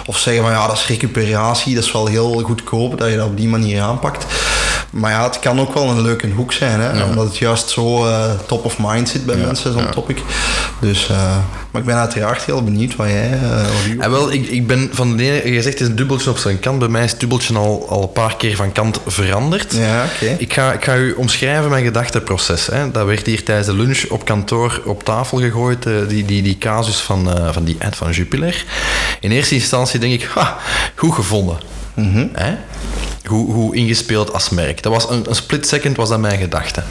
Of 0.07 0.19
zeggen 0.19 0.43
van 0.43 0.53
ja, 0.53 0.67
dat 0.67 0.77
is 0.77 0.87
recuperatie, 0.87 1.75
dat 1.75 1.85
is 1.85 1.93
wel 1.93 2.07
heel 2.07 2.43
goedkoop 2.45 2.99
dat 2.99 3.11
je 3.11 3.17
dat 3.17 3.27
op 3.27 3.37
die 3.37 3.49
manier 3.49 3.81
aanpakt. 3.83 4.27
Maar 4.91 5.11
ja, 5.11 5.25
het 5.25 5.39
kan 5.39 5.61
ook 5.61 5.75
wel 5.75 5.89
een 5.91 6.01
leuke 6.03 6.29
hoek 6.31 6.53
zijn. 6.53 6.81
Hè, 6.81 7.05
Omdat 7.05 7.25
het 7.27 7.39
juist 7.39 7.69
zo 7.69 8.07
eh, 8.07 8.31
top 8.47 8.65
of 8.65 8.77
mind 8.79 9.09
zit 9.09 9.27
bij 9.27 9.37
mensen, 9.37 9.73
zo'n 9.73 9.91
topic. 9.91 10.23
Dus, 10.81 11.09
eh, 11.09 11.37
maar 11.71 11.81
ik 11.81 11.87
ben 11.87 11.97
uiteraard 11.97 12.43
heel 12.45 12.65
benieuwd 12.65 12.97
wat 12.97 13.07
jij... 13.07 13.33
eh, 13.33 13.63
wat 13.63 13.71
u- 13.89 13.99
En 13.99 14.11
wel, 14.11 14.33
ik, 14.33 14.47
ik 14.49 14.67
ben 14.67 14.89
van 14.93 15.17
de 15.17 15.23
ene, 15.43 15.53
je 15.53 15.63
zegt 15.63 15.79
het 15.79 15.81
is 15.83 15.89
een 15.89 15.97
dubbeltje 15.97 16.31
op 16.31 16.39
zijn 16.39 16.61
kant. 16.61 16.79
Bij 16.79 16.89
mij 16.89 17.05
is 17.05 17.11
het 17.11 17.21
dubbeltje 17.21 17.57
al, 17.59 17.87
al 17.89 18.03
een 18.03 18.13
paar 18.13 18.37
keer 18.37 18.57
van 18.57 18.73
kant 18.73 19.01
veranderd. 19.07 19.73
Ja, 19.75 20.05
oké. 20.15 20.37
Ik, 20.39 20.53
ga, 20.53 20.73
ik 20.73 20.85
ga 20.85 20.97
u 20.97 21.13
omschrijven 21.13 21.71
mijn 21.71 21.85
gedachteproces. 21.85 22.67
Hè. 22.67 22.91
Dat 22.91 23.07
werd 23.07 23.27
hier 23.27 23.45
tijdens 23.45 23.67
de 23.67 23.75
lunch 23.75 24.05
op 24.09 24.25
kantoor 24.25 24.81
op 24.85 25.05
tafel 25.05 25.39
gegooid, 25.39 25.83
die, 26.09 26.25
die, 26.25 26.43
die 26.43 26.59
casus 26.59 26.97
van, 26.97 27.31
van 27.53 27.65
die 27.65 27.77
ad 27.85 27.97
van 27.97 28.11
Jupiler. 28.13 28.65
In 29.21 29.31
eerste 29.31 29.55
instantie 29.55 30.01
denk 30.01 30.13
ik, 30.23 30.29
ha, 30.35 30.57
goed 30.95 31.15
gevonden. 31.15 31.57
Hè? 32.33 32.55
Hoe, 33.25 33.53
hoe 33.53 33.77
ingespeeld 33.77 34.33
als 34.33 34.49
merk. 34.49 34.83
Dat 34.83 34.93
was 34.93 35.11
een, 35.11 35.29
een 35.29 35.35
split 35.35 35.67
second 35.67 35.97
was 35.97 36.09
dat 36.09 36.19
mijn 36.19 36.39
gedachte. 36.39 36.83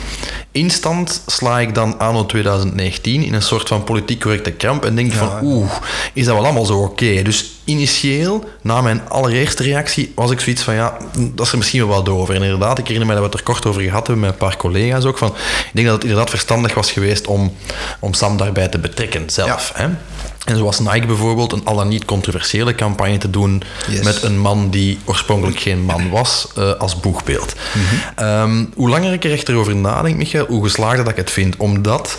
Instant 0.51 1.21
sla 1.25 1.59
ik 1.59 1.75
dan 1.75 1.99
anno 1.99 2.25
2019 2.25 3.23
in 3.23 3.33
een 3.33 3.41
soort 3.41 3.67
van 3.67 3.83
politiek 3.83 4.19
correcte 4.19 4.51
kramp 4.51 4.85
en 4.85 4.95
denk 4.95 5.13
van 5.13 5.29
oeh, 5.43 5.71
is 6.13 6.25
dat 6.25 6.35
wel 6.35 6.43
allemaal 6.43 6.65
zo 6.65 6.81
oké? 6.81 7.21
Dus 7.21 7.51
initieel, 7.63 8.43
na 8.61 8.81
mijn 8.81 9.09
allereerste 9.09 9.63
reactie, 9.63 10.11
was 10.15 10.31
ik 10.31 10.39
zoiets 10.39 10.61
van 10.61 10.73
ja, 10.73 10.97
dat 11.33 11.45
is 11.45 11.51
er 11.51 11.57
misschien 11.57 11.87
wel 11.87 11.95
wat 11.95 12.09
over. 12.09 12.35
En 12.35 12.41
inderdaad, 12.41 12.77
ik 12.77 12.87
herinner 12.87 13.07
me 13.07 13.13
dat 13.13 13.23
we 13.23 13.29
het 13.29 13.39
er 13.39 13.45
kort 13.45 13.65
over 13.65 13.81
gehad 13.81 14.07
hebben 14.07 14.19
met 14.25 14.31
een 14.31 14.37
paar 14.37 14.57
collega's 14.57 15.05
ook. 15.05 15.17
Van, 15.17 15.27
ik 15.27 15.71
denk 15.73 15.85
dat 15.85 15.95
het 15.95 16.03
inderdaad 16.03 16.29
verstandig 16.29 16.73
was 16.73 16.91
geweest 16.91 17.27
om, 17.27 17.53
om 17.99 18.13
Sam 18.13 18.37
daarbij 18.37 18.67
te 18.67 18.79
betrekken 18.79 19.29
zelf. 19.29 19.71
Hè? 19.75 19.87
En 20.47 20.57
zoals 20.57 20.79
Nike 20.79 21.05
bijvoorbeeld 21.05 21.51
een 21.51 21.65
al 21.65 21.75
dan 21.75 21.87
niet 21.87 22.05
controversiële 22.05 22.75
campagne 22.75 23.17
te 23.17 23.29
doen 23.29 23.61
Yes. 23.89 24.03
met 24.03 24.23
een 24.23 24.39
man 24.39 24.69
die 24.69 24.99
oorspronkelijk 25.05 25.59
geen 25.59 25.81
man 25.81 26.09
was 26.09 26.47
eh, 26.55 26.73
als 26.73 26.99
boegbeeld. 26.99 27.53
Ehm, 28.15 28.65
hoe 28.75 28.89
langer 28.89 29.13
ik 29.13 29.23
er 29.23 29.31
echt 29.31 29.49
erover 29.49 29.75
nadenk, 29.75 30.15
Michael, 30.15 30.45
hoe 30.45 30.63
geslaagder 30.63 31.03
dat 31.03 31.11
ik 31.11 31.15
het 31.17 31.31
vind. 31.31 31.57
Omdat 31.57 32.17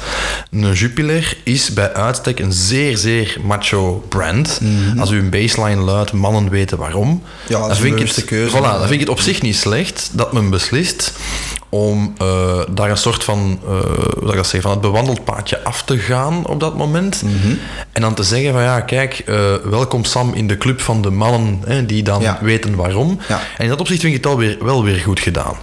een 0.51 0.73
Jupiler 0.73 1.37
is 1.43 1.73
bij 1.73 1.93
uitstek 1.95 2.39
een 2.39 2.53
zeer, 2.53 2.97
zeer 2.97 3.37
macho 3.43 4.05
brand. 4.09 4.61
Als 4.99 5.11
u 5.11 5.19
een 5.19 5.31
baseline 5.31 5.81
luidt, 5.83 6.13
mannen 6.13 6.49
weten 6.51 6.79
waarom. 6.79 7.23
Ja, 7.47 7.69
dat 7.69 7.79
vind 7.79 8.01
ik 8.01 8.09
het, 8.09 8.25
keuze. 8.25 8.57
Voilà, 8.57 8.61
dan 8.61 8.79
vind 8.81 8.93
ik 8.93 9.01
het 9.01 9.09
op 9.09 9.21
zich 9.21 9.43
niet 9.43 9.57
slecht 9.57 10.11
dat 10.13 10.33
men 10.33 10.51
beslist 10.51 11.13
om 11.71 12.15
eh, 12.19 12.61
daar 12.71 12.91
een 12.91 12.97
soort 12.97 13.25
van, 13.25 13.61
hoe 13.65 13.83
zal 14.21 14.29
ik 14.31 14.35
dat 14.37 14.47
zeggen, 14.47 14.63
van 14.63 14.71
het 14.71 14.81
bewandeld 14.81 15.25
paadje 15.25 15.63
af 15.65 15.83
te 15.83 15.99
gaan 15.99 16.47
op 16.47 16.61
dat 16.61 16.77
moment. 16.77 17.23
Mhm. 17.23 17.55
En 17.93 18.03
dan 18.03 18.15
te 18.15 18.23
zeggen 18.23 18.53
van 18.53 18.63
ja, 18.63 18.81
kijk, 18.81 19.23
eh, 19.27 19.37
welkom 19.65 20.05
Sam 20.05 20.35
in 20.35 20.47
de 20.49 20.59
club 20.59 20.81
van 20.81 21.03
de 21.03 21.11
mannen 21.11 21.63
hè, 21.67 21.87
die 21.87 22.03
dan 22.03 22.21
Ja. 22.23 22.39
weten 22.43 22.75
waarom. 22.77 23.19
Ja. 23.29 23.35
Mhm. 23.37 23.45
En 23.57 23.63
in 23.65 23.69
dat 23.69 23.81
opzicht 23.81 24.01
vind 24.01 24.15
ik 24.15 24.23
het 24.23 24.33
alweer, 24.33 24.57
wel 24.65 24.85
weer 24.85 24.97
goed 24.99 25.21
gedaan. 25.21 25.55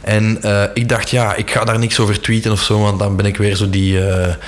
En 0.00 0.38
eh, 0.42 0.62
ik 0.74 0.88
dacht, 0.88 1.10
ja, 1.10 1.34
ik 1.34 1.50
ga 1.50 1.64
daar 1.64 1.78
niks 1.78 1.98
over 2.00 2.20
tweeten 2.20 2.52
of 2.52 2.62
zo, 2.62 2.80
want 2.80 2.98
dan 2.98 3.16
ben 3.16 3.26
ik 3.26 3.36
weer 3.36 3.56
zo 3.56 3.70
die, 3.70 3.92
ja, 3.92 4.38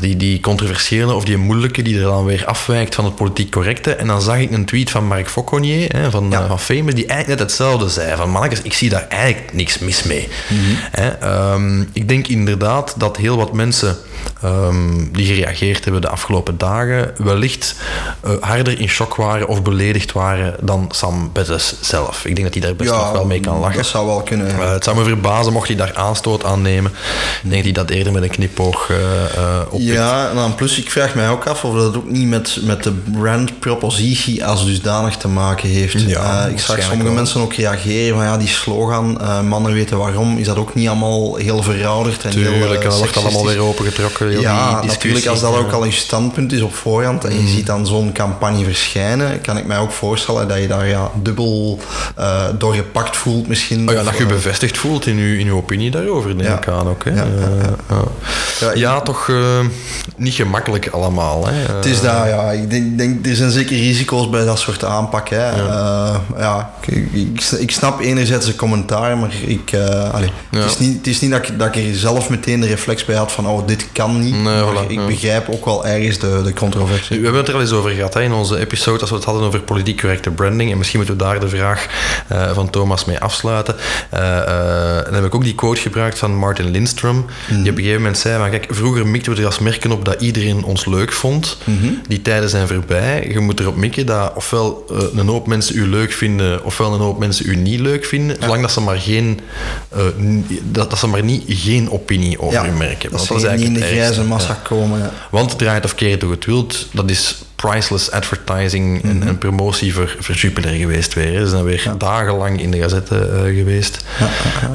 die, 0.00 0.16
die 0.16 0.40
controversiële 0.40 1.14
of 1.14 1.24
die 1.24 1.36
moeilijke 1.36 1.82
die 1.82 1.96
er 1.96 2.02
dan 2.02 2.24
weer 2.24 2.46
afwijkt 2.46 2.94
van 2.94 3.04
het 3.04 3.14
politiek 3.14 3.50
correcte. 3.50 3.94
En 3.94 4.06
dan 4.06 4.22
zag 4.22 4.38
ik 4.38 4.50
een 4.50 4.64
tweet 4.64 4.90
van 4.90 5.06
Marc 5.06 5.28
Fauconnier 5.28 5.96
hè, 5.96 6.10
van, 6.10 6.32
van 6.48 6.60
Famous, 6.60 6.94
die 6.94 7.06
eigenlijk 7.06 7.40
net 7.40 7.48
hetzelfde 7.48 7.88
zei. 7.88 8.16
Van 8.16 8.30
mannetjes, 8.30 8.62
ik 8.62 8.72
zie 8.72 8.88
daar 8.88 9.06
eigenlijk 9.08 9.52
niks 9.52 9.78
mis 9.78 10.02
mee. 10.02 10.19
Ehm, 10.92 11.80
ik 11.92 12.08
denk 12.08 12.26
inderdaad 12.26 12.94
dat 12.96 13.16
heel 13.16 13.36
wat 13.36 13.52
mensen 13.52 13.96
ehm, 14.42 15.12
die 15.12 15.26
gereageerd 15.26 15.84
hebben 15.84 16.02
de 16.02 16.08
afgelopen 16.08 16.58
dagen 16.58 17.12
wellicht 17.16 17.74
eh, 18.20 18.30
harder 18.40 18.80
in 18.80 18.88
shock 18.88 19.14
waren 19.14 19.48
of 19.48 19.62
beledigd 19.62 20.12
waren 20.12 20.56
dan 20.60 20.88
Sam 20.90 21.30
Bettes 21.32 21.74
zelf. 21.80 22.24
Ik 22.24 22.36
denk 22.36 22.52
dat 22.52 22.52
hij 22.52 22.62
daar 22.62 22.76
best 22.76 22.90
nog 22.90 23.12
wel 23.12 23.24
mee 23.24 23.40
kan 23.40 23.58
lachen. 23.58 23.76
Dat 23.76 23.86
zou 23.86 24.06
wel 24.06 24.22
kunnen. 24.22 24.60
Eh, 24.60 24.72
het 24.72 24.84
zou 24.84 24.96
me 24.96 25.04
verbazen 25.04 25.52
mocht 25.52 25.66
hij 25.66 25.76
daar 25.76 25.94
aanstoot 25.94 26.44
aan 26.44 26.62
nemen. 26.62 26.92
Ik 27.42 27.50
denk 27.50 27.64
dat 27.64 27.64
hij 27.64 27.84
dat 27.84 27.90
eerder 27.90 28.12
met 28.12 28.22
een 28.22 28.28
knipoog 28.30 28.90
eh 28.90 28.98
eh 29.24 29.60
oppikt. 29.70 29.92
Ja, 29.92 30.28
en 30.28 30.34
dan 30.34 30.54
plus, 30.54 30.78
ik 30.78 30.90
vraag 30.90 31.14
mij 31.14 31.28
ook 31.28 31.46
af 31.46 31.64
of 31.64 31.74
dat 31.74 31.96
ook 31.96 32.10
niet 32.10 32.28
met, 32.28 32.58
met 32.62 32.82
de 32.82 32.92
brandpropositie 32.92 34.44
als 34.44 34.64
dusdanig 34.64 35.16
te 35.16 35.28
maken 35.28 35.68
heeft. 35.68 36.00
Ja, 36.00 36.46
ik 36.46 36.58
zag 36.58 36.82
sommige 36.82 37.04
wel. 37.04 37.12
mensen 37.12 37.40
ook 37.40 37.54
reageren 37.54 38.16
van 38.16 38.24
ja, 38.24 38.36
die 38.36 38.48
slogan, 38.48 39.20
mannen 39.48 39.72
weten 39.72 39.98
waarom, 39.98 40.38
is 40.38 40.46
dat 40.46 40.56
ook 40.56 40.74
niet 40.74 40.88
allemaal 40.88 41.36
heel 41.36 41.62
verouderd 41.62 42.24
en 42.24 42.30
heel 42.30 42.52
Tuurlijk, 42.52 42.80
eh, 42.80 42.84
en 42.84 42.90
dan 42.90 42.98
wordt 42.98 43.14
dat 43.14 43.24
allemaal 43.24 43.46
weer 43.46 43.62
opengetrokken. 43.62 44.09
Heel 44.18 44.40
Ja, 44.40 44.80
die 44.80 44.88
natuurlijk 44.90 45.26
als 45.26 45.40
dat 45.40 45.54
ook 45.56 45.72
al 45.72 45.84
je 45.84 45.90
standpunt 45.92 46.52
is 46.52 46.60
op 46.60 46.74
voorhand 46.74 47.24
en 47.24 47.32
je 47.34 47.40
Mm. 47.40 47.46
ziet 47.48 47.66
dan 47.66 47.86
zo'n 47.86 48.12
campagne 48.12 48.64
verschijnen, 48.64 49.40
kan 49.40 49.56
ik 49.58 49.66
mij 49.66 49.78
ook 49.78 49.92
voorstellen 49.92 50.48
dat 50.48 50.58
je 50.58 50.66
daar 50.68 50.88
ja, 50.88 51.10
dubbel 51.22 51.78
eh 52.16 52.44
doorgepakt 52.58 53.16
voelt 53.16 53.48
misschien. 53.48 53.88
Oh 53.88 53.94
ja, 53.94 54.02
dat 54.02 54.16
je 54.16 54.22
eh, 54.22 54.28
bevestigd 54.28 54.78
voelt 54.78 55.06
in 55.06 55.16
uw, 55.16 55.38
in 55.38 55.46
uw 55.46 55.56
opinie 55.56 55.90
daarover, 55.90 56.34
neem 56.34 56.46
Ja. 56.46 56.56
ik 56.56 56.68
aan 56.68 56.88
ook. 56.88 57.04
Hè? 57.04 57.10
Ja, 57.14 57.24
ja, 58.74 58.94
Eh, 58.96 59.00
toch 59.02 59.28
eh, 59.28 59.36
niet 60.16 60.34
gemakkelijk 60.34 60.88
allemaal. 60.88 61.46
Hè? 61.46 61.52
Het 61.74 61.86
is 61.86 62.00
dat, 62.00 62.14
ja. 62.26 62.50
Ik 62.50 62.70
denk, 62.70 62.98
denk, 62.98 63.26
er 63.26 63.34
zijn 63.36 63.50
zeker 63.50 63.76
risico's 63.76 64.30
bij 64.30 64.44
dat 64.44 64.58
soort 64.58 64.84
aanpak. 64.84 65.28
Hè. 65.28 65.50
Ja, 65.56 66.20
ja 66.38 66.70
ik, 66.86 67.08
ik, 67.12 67.42
ik 67.58 67.70
snap 67.70 68.00
enerzijds 68.00 68.46
de 68.46 68.56
commentaar, 68.56 69.18
maar 69.18 69.30
ik, 69.46 69.72
eh, 69.72 70.10
allee, 70.14 70.30
Ja. 70.50 70.58
het, 70.58 70.70
is 70.70 70.78
niet, 70.78 70.96
het 70.96 71.06
is 71.06 71.20
niet 71.20 71.30
dat 71.30 71.48
ik, 71.48 71.58
dat 71.58 71.74
ik 71.76 71.84
er 71.86 71.96
zelf 71.96 72.28
meteen 72.28 72.60
de 72.60 72.66
reflex 72.66 73.04
bij 73.04 73.16
had 73.16 73.32
van, 73.32 73.46
oh, 73.46 73.66
dit 73.66 73.86
kan 74.00 74.20
niet. 74.20 74.34
Nee, 74.34 74.42
maar 74.42 74.64
voilà, 74.64 74.88
ik 74.88 74.98
ja. 74.98 75.06
begrijp 75.06 75.48
ook 75.48 75.64
wel 75.64 75.86
ergens 75.86 76.18
de, 76.18 76.40
de 76.44 76.52
controversie. 76.52 77.16
We 77.16 77.22
hebben 77.22 77.40
het 77.40 77.48
er 77.48 77.54
al 77.54 77.60
eens 77.60 77.72
over 77.72 77.90
gehad 77.90 78.14
hè, 78.14 78.22
in 78.22 78.32
onze 78.32 78.58
episode, 78.58 79.00
als 79.00 79.10
we 79.10 79.16
het 79.16 79.24
hadden 79.24 79.44
over 79.44 79.60
politiek 79.60 80.00
correcte 80.00 80.30
branding. 80.30 80.70
En 80.70 80.78
misschien 80.78 80.98
moeten 80.98 81.16
we 81.16 81.22
daar 81.24 81.40
de 81.40 81.48
vraag 81.48 81.86
eh, 82.28 82.54
van 82.54 82.70
Thomas 82.70 83.04
mee 83.04 83.18
afsluiten. 83.18 83.76
En 84.10 85.04
dan 85.04 85.14
heb 85.14 85.24
ik 85.24 85.34
ook 85.34 85.44
die 85.44 85.54
quote 85.54 85.80
gebruikt 85.80 86.18
van 86.18 86.34
Martin 86.34 86.70
Lindstrom. 86.70 87.26
Die 87.48 87.58
op 87.58 87.66
een 87.66 87.74
gegeven 87.74 87.96
moment 87.96 88.18
zei: 88.18 88.38
van, 88.38 88.50
Kijk, 88.50 88.66
vroeger 88.70 89.06
mikten 89.06 89.34
we 89.34 89.40
er 89.40 89.46
als 89.46 89.58
merken 89.58 89.92
op 89.92 90.04
dat 90.04 90.20
iedereen 90.20 90.64
ons 90.64 90.86
leuk 90.86 91.12
vond. 91.12 91.56
Die 92.08 92.22
tijden 92.22 92.48
zijn 92.48 92.68
voorbij. 92.68 93.28
Je 93.32 93.38
moet 93.38 93.60
erop 93.60 93.76
mikken 93.76 94.06
dat 94.06 94.32
ofwel 94.34 94.84
een 95.16 95.28
hoop 95.28 95.46
mensen 95.46 95.76
u 95.76 95.86
leuk 95.86 96.12
vinden, 96.12 96.64
ofwel 96.64 96.94
een 96.94 97.00
hoop 97.00 97.18
mensen 97.18 97.48
u 97.48 97.56
niet 97.56 97.80
leuk 97.80 98.04
vinden. 98.04 98.36
Zolang 98.40 98.60
dat 98.60 98.72
ze 98.72 98.80
maar 98.80 99.00
geen, 99.00 99.40
dat, 100.62 100.90
dat 100.90 100.98
ze 100.98 101.06
maar 101.06 101.24
niet 101.24 101.44
geen 101.46 101.90
opinie 101.90 102.40
over 102.40 102.64
uw 102.64 102.76
merk 102.76 103.02
hebben. 103.02 103.20
dat 103.26 103.56
niet 103.56 103.66
in 103.66 103.80
eigenlijk 103.80 103.80
ergste. 103.80 103.89
Grijze 103.92 104.24
massa 104.24 104.54
komen. 104.54 105.10
Want 105.30 105.58
draai 105.58 105.74
het 105.74 105.84
of 105.84 105.94
keer 105.94 106.10
het 106.10 106.22
hoe 106.22 106.30
het 106.30 106.44
wilt, 106.44 106.86
dat 106.92 107.10
is 107.10 107.34
priceless 107.60 108.10
advertising 108.10 109.02
en, 109.02 109.22
en 109.26 109.38
promotie 109.38 109.94
voor, 109.94 110.16
voor 110.20 110.34
Jupiler 110.34 110.72
geweest 110.72 111.14
weer. 111.14 111.40
Ze 111.40 111.48
zijn 111.48 111.64
weer 111.64 111.92
dagenlang 111.98 112.60
in 112.62 112.70
de 112.70 112.78
gazette 112.78 113.16
eh, 113.18 113.56
geweest. 113.56 113.98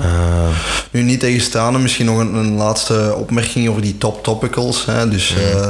Eh, 0.03 0.47
Nu 0.91 1.01
niet 1.01 1.19
tegenstaande, 1.19 1.79
misschien 1.79 2.05
nog 2.05 2.17
een, 2.19 2.33
een 2.33 2.55
laatste 2.55 3.13
opmerking 3.17 3.69
over 3.69 3.81
die 3.81 3.97
top 3.97 4.23
topicals. 4.23 4.85
Hè. 4.85 5.09
Dus 5.09 5.33
eh, 5.35 5.67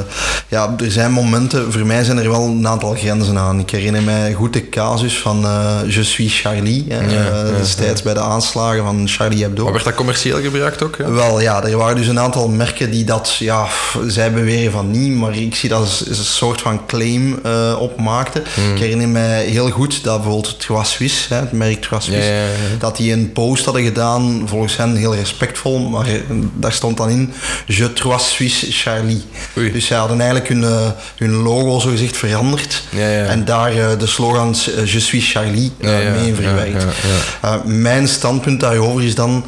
ja, 0.47 0.75
er 0.83 0.91
zijn 0.91 1.11
momenten, 1.11 1.71
voor 1.71 1.85
mij 1.85 2.03
zijn 2.03 2.17
er 2.17 2.29
wel 2.29 2.41
een 2.43 2.67
aantal 2.67 2.93
grenzen 2.93 3.37
aan. 3.37 3.59
Ik 3.59 3.69
herinner 3.69 4.03
mij 4.03 4.33
goed 4.33 4.53
de 4.53 4.69
casus 4.69 5.17
van 5.19 5.39
Je 5.87 6.03
suis 6.03 6.39
Charlie, 6.41 6.85
Ja, 6.87 7.01
ja, 7.01 7.43
destijds 7.57 8.01
bij 8.01 8.13
de 8.13 8.19
aanslagen 8.19 8.83
van 8.83 9.07
Charlie 9.07 9.43
Hebdo. 9.43 9.63
maar 9.63 9.71
werd 9.71 9.83
dat 9.85 9.95
commercieel 9.95 10.41
gebruikt 10.41 10.83
ook? 10.83 10.97
hè? 10.97 11.11
Wel 11.11 11.41
ja, 11.41 11.63
er 11.63 11.77
waren 11.77 11.95
dus 11.95 12.07
een 12.07 12.19
aantal 12.19 12.47
merken 12.49 12.91
die 12.91 13.03
dat, 13.03 13.35
ja, 13.35 13.67
zij 14.07 14.31
beweren 14.33 14.71
van 14.71 14.91
niet, 14.91 15.17
maar 15.17 15.35
ik 15.37 15.55
zie 15.55 15.69
dat 15.69 15.79
als, 15.79 16.07
als 16.09 16.17
een 16.17 16.23
soort 16.23 16.61
van 16.61 16.85
claim 16.85 17.03
uh, 17.13 17.75
op 17.79 17.99
maakte. 17.99 18.39
Ik 18.73 18.79
herinner 18.79 19.07
mij 19.07 19.45
heel 19.45 19.69
goed 19.69 20.03
dat 20.03 20.21
bijvoorbeeld 20.21 20.47
het 20.47 21.27
hè, 21.29 21.35
het 21.35 21.51
merk 21.51 21.81
Trois 21.81 22.05
Ja, 22.05 22.45
dat 22.79 22.97
die 22.97 23.11
een 23.11 23.31
post 23.31 23.65
hadden 23.65 23.83
gedaan, 23.83 24.43
volgens 24.45 24.77
hen 24.77 24.95
heel 24.95 25.15
respectvol, 25.15 25.79
maar 25.79 26.07
eh, 26.07 26.13
daar 26.53 26.71
stond 26.71 26.97
dan 26.97 27.09
in 27.09 27.33
Je 27.65 27.93
Trois 27.93 28.31
Suisse 28.31 28.71
Charlie. 28.71 29.23
Oei. 29.57 29.71
Dus 29.71 29.85
zij 29.85 29.97
hadden 29.97 30.19
eigenlijk 30.19 30.49
hun, 30.49 30.63
eh, 30.63 30.87
hun 31.17 31.33
logo 31.33 31.79
zo 31.79 31.89
gezegd 31.89 32.17
veranderd 32.17 32.83
Ja, 32.89 33.09
ja. 33.09 33.25
en 33.25 33.45
daar 33.45 33.97
de 33.97 34.07
slogan 34.07 34.55
eh, 34.77 34.85
Je 34.85 34.99
suis 34.99 35.31
Charlie 35.31 35.71
mee 36.21 36.35
verwerkt. 36.35 36.85
mijn 37.65 38.07
standpunt 38.07 38.59
daarover 38.59 39.03
is 39.03 39.15
dan, 39.15 39.45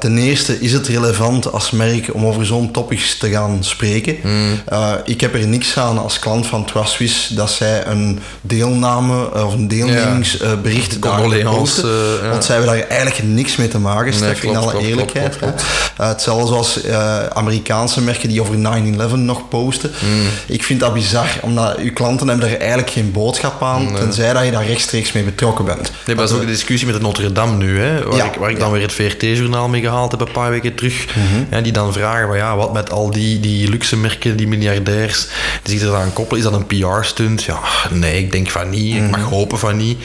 ten 0.00 0.18
eerste 0.18 0.60
is 0.60 0.72
het 0.72 0.86
relevant 0.86 1.52
als 1.52 1.70
merk 1.70 2.14
om 2.14 2.26
over 2.26 2.46
zo'n 2.46 2.70
topics 2.70 3.18
te 3.18 3.30
gaan 3.30 3.64
spreken. 3.64 4.16
Hmm. 4.22 4.60
Ik 5.04 5.20
heb 5.20 5.34
er 5.34 5.46
niks 5.46 5.78
aan 5.78 5.98
als 5.98 6.18
klant 6.18 6.46
van 6.46 6.64
Trustwiss 6.80 7.28
dat 7.28 7.50
zij 7.50 7.86
een 7.86 8.18
deelname 8.40 9.28
uh, 9.36 9.46
of 9.46 9.52
een 9.52 9.68
deelnemingsbericht 9.68 11.02
daar 11.02 11.20
Condoleance, 11.20 11.58
posten. 11.58 11.88
uh, 11.90 12.22
ja. 12.22 12.28
Want 12.30 12.44
zij 12.44 12.56
hebben 12.56 12.74
daar 12.74 12.88
eigenlijk 12.88 13.22
niks 13.22 13.56
mee 13.56 13.68
te 13.68 13.78
maken, 13.78 14.04
Nee, 14.10 14.14
Stef, 14.14 14.42
in 14.42 14.56
alle 14.56 14.70
klopt, 14.70 14.86
eerlijkheid. 14.86 15.36
klopt, 15.36 15.64
Uh, 16.00 16.08
hetzelfde 16.08 16.88
uh, 16.88 17.26
Amerikaanse 17.26 18.00
merken 18.00 18.28
die 18.28 18.40
over 18.40 18.54
9-11 18.54 19.12
nog 19.14 19.48
posten. 19.48 19.90
Hmm. 19.98 20.26
Ik 20.46 20.64
vind 20.64 20.80
dat 20.80 20.94
bizar, 20.94 21.26
omdat 21.42 21.76
uw 21.76 21.92
klanten 21.92 22.28
hebben 22.28 22.48
daar 22.48 22.58
eigenlijk 22.58 22.90
geen 22.90 23.12
boodschap 23.12 23.62
aan, 23.62 23.84
Nee. 23.84 23.94
tenzij 23.94 24.32
dat 24.32 24.44
je 24.44 24.50
daar 24.50 24.66
rechtstreeks 24.66 25.12
mee 25.12 25.22
betrokken 25.22 25.64
bent. 25.64 25.80
Nee, 25.80 25.90
maar 26.06 26.14
dat 26.16 26.28
is 26.28 26.34
ook 26.34 26.40
een 26.42 26.46
discussie 26.46 26.86
met 26.86 26.96
de 26.96 27.02
Notre 27.02 27.32
Dame 27.32 27.56
nu, 27.56 27.80
hè, 27.80 28.04
waar, 28.04 28.16
Ja, 28.16 28.24
ik, 28.24 28.34
waar 28.34 28.50
ik 28.50 28.58
dan 28.58 28.68
ja. 28.68 28.74
weer 28.74 28.82
het 28.82 28.92
VRT-journaal 28.92 29.68
mee 29.68 29.80
gehaald 29.80 30.10
heb 30.10 30.20
een 30.20 30.30
paar 30.32 30.50
weken 30.50 30.74
terug. 30.74 31.06
Mhm. 31.06 31.44
En 31.54 31.62
die 31.62 31.72
dan 31.72 31.92
vragen, 31.92 32.26
van, 32.26 32.36
ja, 32.36 32.56
wat 32.56 32.72
met 32.72 32.90
al 32.90 33.10
die, 33.10 33.40
die 33.40 33.68
luxe 33.68 33.96
merken, 33.96 34.36
die 34.36 34.48
miljardairs, 34.48 35.26
die 35.62 35.78
zich 35.78 35.88
eraan 35.88 36.12
koppelen, 36.12 36.44
is 36.44 36.50
dat 36.50 36.60
een 36.60 36.65
PR-stunt? 36.66 37.42
Ja, 37.42 37.58
nee, 37.90 38.18
ik 38.18 38.32
denk 38.32 38.50
van 38.50 38.70
niet. 38.70 38.94
Ik 38.94 39.10
mag 39.10 39.20
Mhm. 39.20 39.28
hopen 39.28 39.58
van 39.58 39.76
niet. 39.76 39.98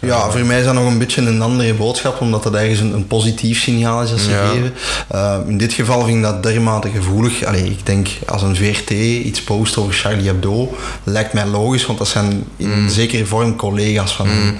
Ja, 0.00 0.30
voor 0.30 0.40
mij 0.40 0.58
is 0.58 0.64
dat 0.64 0.74
nog 0.74 0.86
een 0.86 0.98
beetje 0.98 1.22
een 1.22 1.42
andere 1.42 1.74
boodschap, 1.74 2.20
omdat 2.20 2.42
dat 2.42 2.54
ergens 2.54 2.80
een, 2.80 2.92
een 2.94 3.06
positief 3.06 3.60
signaal 3.60 4.02
is 4.02 4.10
dat 4.10 4.20
ze 4.20 4.30
Ja. 4.30 4.46
geven. 4.46 4.72
Uh, 5.14 5.36
in 5.46 5.58
dit 5.58 5.72
geval 5.72 6.04
vind 6.04 6.16
ik 6.16 6.22
dat 6.22 6.42
dermate 6.42 6.90
gevoelig. 6.90 7.44
Allee, 7.44 7.64
ik 7.64 7.86
denk 7.86 8.08
als 8.26 8.42
een 8.42 8.56
VRT 8.56 8.90
iets 9.24 9.42
post 9.42 9.76
over 9.76 9.94
Charlie 9.94 10.26
Hebdo, 10.26 10.76
lijkt 11.04 11.32
mij 11.32 11.46
logisch, 11.46 11.86
want 11.86 11.98
dat 11.98 12.08
zijn 12.08 12.44
in 12.56 12.70
Mm. 12.82 12.88
zekere 12.88 13.26
vorm 13.26 13.56
collega's 13.56 14.12
van 14.12 14.26
hem. 14.28 14.56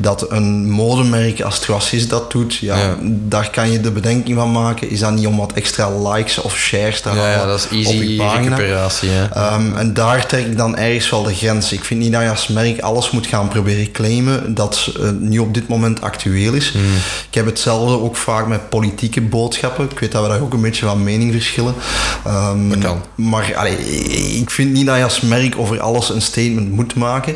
Dat 0.00 0.30
een 0.30 0.70
modemerk 0.70 1.40
als 1.40 1.58
Tracis 1.58 2.08
dat 2.08 2.30
doet, 2.30 2.54
ja, 2.56 2.76
Ja. 2.78 2.96
daar 3.02 3.50
kan 3.50 3.70
je 3.70 3.80
de 3.80 3.90
bedenking 3.90 4.36
van 4.38 4.52
maken. 4.52 4.90
Is 4.90 4.98
dat 5.00 5.12
niet 5.14 5.26
om 5.26 5.36
wat 5.36 5.52
extra 5.54 5.90
likes 6.12 6.38
of 6.38 6.56
shares 6.56 7.00
te 7.00 7.08
Ja, 7.08 7.14
halen 7.14 7.30
ja, 7.30 7.46
dat 7.46 7.58
is 7.58 7.64
op 7.64 7.70
easy 7.72 7.96
je 7.96 8.16
pagina? 8.16 8.56
recuperatie. 8.56 9.10
Um, 9.36 9.76
en 9.76 9.94
daar 9.94 10.26
trek 10.26 10.46
ik 10.46 10.56
dan 10.56 10.76
ergens 10.82 11.10
wel 11.10 11.22
de 11.22 11.34
grens. 11.34 11.72
Ik 11.72 11.84
vind 11.84 12.00
niet 12.00 12.12
dat 12.12 12.22
je 12.22 12.30
als 12.30 12.48
merk 12.48 12.80
alles 12.80 13.10
moet 13.10 13.26
gaan 13.26 13.48
proberen 13.48 13.90
claimen 13.92 14.54
dat 14.54 14.92
uh, 15.00 15.10
nu 15.18 15.38
op 15.38 15.54
dit 15.54 15.68
moment 15.68 16.00
actueel 16.00 16.52
is. 16.52 16.70
Hmm. 16.70 16.82
Ik 17.28 17.34
heb 17.34 17.46
hetzelfde 17.46 18.00
ook 18.00 18.16
vaak 18.16 18.46
met 18.46 18.68
politieke 18.68 19.20
boodschappen. 19.20 19.88
Ik 19.90 19.98
weet 19.98 20.12
dat 20.12 20.22
we 20.22 20.28
daar 20.28 20.40
ook 20.40 20.52
een 20.52 20.60
beetje 20.60 20.86
van 20.86 21.02
mening 21.02 21.32
verschillen. 21.32 21.74
Um, 22.26 22.68
Dat 22.68 22.78
kan. 22.78 23.02
Maar 23.14 23.52
allee, 23.56 23.76
ik 24.40 24.50
vind 24.50 24.72
niet 24.72 24.86
dat 24.86 24.96
je 24.96 25.04
als 25.04 25.20
merk 25.20 25.54
over 25.58 25.80
alles 25.80 26.08
een 26.10 26.22
statement 26.22 26.70
moet 26.72 26.94
maken. 26.94 27.34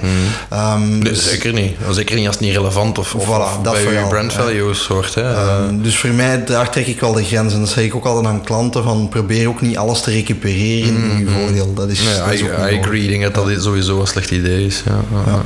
Um, 0.52 0.88
Nee, 0.88 1.00
dus- 1.12 1.30
zeker 1.30 1.52
niet. 1.52 1.76
Zeker 1.90 2.16
niet 2.16 2.26
als 2.26 2.36
het 2.36 2.44
niet 2.44 2.54
relevant 2.54 2.98
of, 2.98 3.14
of, 3.14 3.24
Voilà, 3.24 3.28
of 3.28 3.58
dat 3.62 3.72
bij 3.72 3.92
je 3.92 4.06
brand 4.08 4.32
ja. 4.32 4.38
values 4.38 4.86
hoort. 4.86 5.14
Hè. 5.14 5.58
Um, 5.66 5.82
dus 5.82 5.96
voor 5.96 6.10
mij, 6.10 6.44
daar 6.44 6.70
trek 6.70 6.86
ik 6.86 7.00
wel 7.00 7.12
de 7.12 7.24
grens. 7.24 7.52
En 7.52 7.60
dat 7.60 7.68
zeg 7.68 7.84
ik 7.84 7.94
ook 7.94 8.04
altijd 8.04 8.26
aan 8.26 8.44
klanten, 8.44 8.82
van 8.82 9.08
probeer 9.08 9.48
ook 9.48 9.60
niet 9.60 9.76
alles 9.76 10.00
te 10.00 10.10
recupereren 10.10 11.10
in 11.10 11.18
je 11.18 11.26
voordeel. 11.28 11.74
Dat 11.74 11.88
is, 11.88 12.02
Nee, 12.02 12.18
dat 12.18 12.32
is 12.32 12.40
I, 12.40 12.42
niet 12.42 12.52
agree. 12.52 13.02
Ik 13.02 13.08
denk 13.08 13.22
dat 13.22 13.34
dat 13.44 13.62
sowieso 13.62 14.00
een 14.00 14.06
slecht 14.06 14.30
idee 14.30 14.66
is. 14.66 14.82
Ja. 14.86 15.42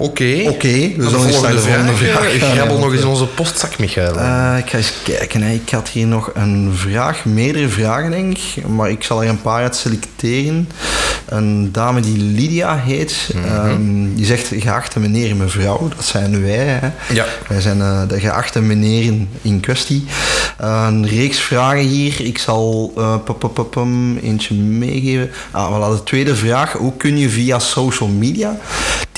Oké. 0.00 0.42
Oké, 0.48 0.92
volgende 0.98 1.40
naar 1.40 1.52
de 1.52 1.58
volgende 1.58 1.92
vraag. 1.92 2.32
Ik 2.32 2.42
grabbel 2.42 2.78
nog 2.78 2.92
eens 2.92 3.00
in 3.00 3.06
onze 3.06 3.26
postzak, 3.26 3.78
Michael. 3.78 4.18
Eh, 4.18 4.58
ik 4.58 4.70
ga 4.70 4.76
eens 4.76 4.92
kijken. 5.02 5.42
Hè. 5.42 5.52
Ik 5.52 5.70
had 5.70 5.88
hier 5.88 6.06
nog 6.06 6.30
een 6.34 6.72
vraag, 6.74 7.24
meerdere 7.24 7.68
vragen 7.68 8.10
denk 8.10 8.38
ik, 8.38 8.66
maar 8.66 8.90
ik 8.90 9.02
zal 9.02 9.22
er 9.22 9.28
een 9.28 9.40
paar 9.40 9.62
uit 9.62 9.76
selecteren. 9.76 10.68
Een 11.26 11.72
dame 11.72 12.00
die 12.00 12.18
Lydia 12.18 12.76
heet, 12.76 13.30
ehm, 13.44 14.14
die 14.14 14.26
zegt 14.26 14.48
geachte 14.56 15.00
meneer 15.00 15.30
en 15.30 15.36
mevrouw, 15.36 15.88
dat 15.96 16.04
zijn 16.04 16.42
wij. 16.42 16.56
Hè. 16.56 16.88
Ja. 17.14 17.24
Wij 17.48 17.60
zijn 17.60 17.80
eh, 17.80 18.08
de 18.08 18.20
geachte 18.20 18.60
meneren 18.60 19.28
in 19.42 19.60
kwestie. 19.60 20.04
Een 20.58 21.08
reeks 21.08 21.38
vragen 21.38 21.84
hier. 21.84 22.20
Ik 22.20 22.38
zal 22.38 22.92
eh, 22.96 23.14
pop, 23.24 23.38
pop, 23.38 23.54
pop, 23.54 23.70
pom, 23.70 24.16
eentje 24.16 24.54
meegeven. 24.54 25.30
Ah, 25.50 25.74
voilà, 25.74 25.96
de 25.96 26.02
tweede 26.02 26.36
vraag. 26.36 26.72
Hoe 26.72 26.96
kun 26.96 27.18
je 27.18 27.28
via 27.28 27.58
social 27.58 28.08
media 28.08 28.58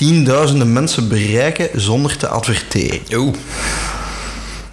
tienduizenden 0.01 0.73
mensen 0.73 1.07
bereiken 1.07 1.69
zonder 1.81 2.17
te 2.17 2.27
adverteren? 2.27 2.99
Oeh. 3.15 3.35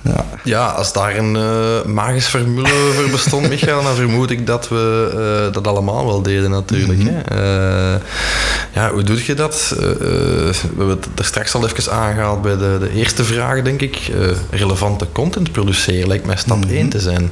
Ja. 0.03 0.27
Ja, 0.45 0.67
als 0.67 0.93
daar 0.93 1.17
een 1.17 1.33
magische 1.93 2.31
formule 2.31 2.69
voor 2.95 3.11
bestond, 3.11 3.49
Michael, 3.49 3.83
dan 3.83 3.95
vermoed 3.95 4.31
ik 4.31 4.47
dat 4.47 4.69
we 4.69 5.11
eh, 5.47 5.53
dat 5.53 5.67
allemaal 5.67 6.07
wel 6.07 6.23
deden 6.23 6.51
natuurlijk. 6.51 6.99
Mhm. 6.99 7.09
hè. 7.13 7.21
Eh, 7.95 8.01
ja, 8.73 8.91
hoe 8.93 9.03
doe 9.03 9.27
je 9.27 9.35
dat? 9.35 9.75
We 9.79 10.55
hebben 10.67 10.89
het 10.89 11.07
er 11.15 11.25
straks 11.25 11.55
al 11.55 11.69
even 11.69 11.93
aangehaald 11.93 12.43
bij 12.43 12.57
de, 12.57 12.77
de 12.81 12.91
eerste 12.95 13.25
vraag, 13.25 13.63
denk 13.63 13.81
ik. 13.81 14.11
Relevante 14.51 15.07
content 15.13 15.53
produceren 15.53 16.09
lijkt 16.09 16.27
mij 16.27 16.37
stap 16.37 16.59
Mhm. 16.65 16.75
1 16.75 16.89
te 16.89 17.01
zijn. 17.01 17.31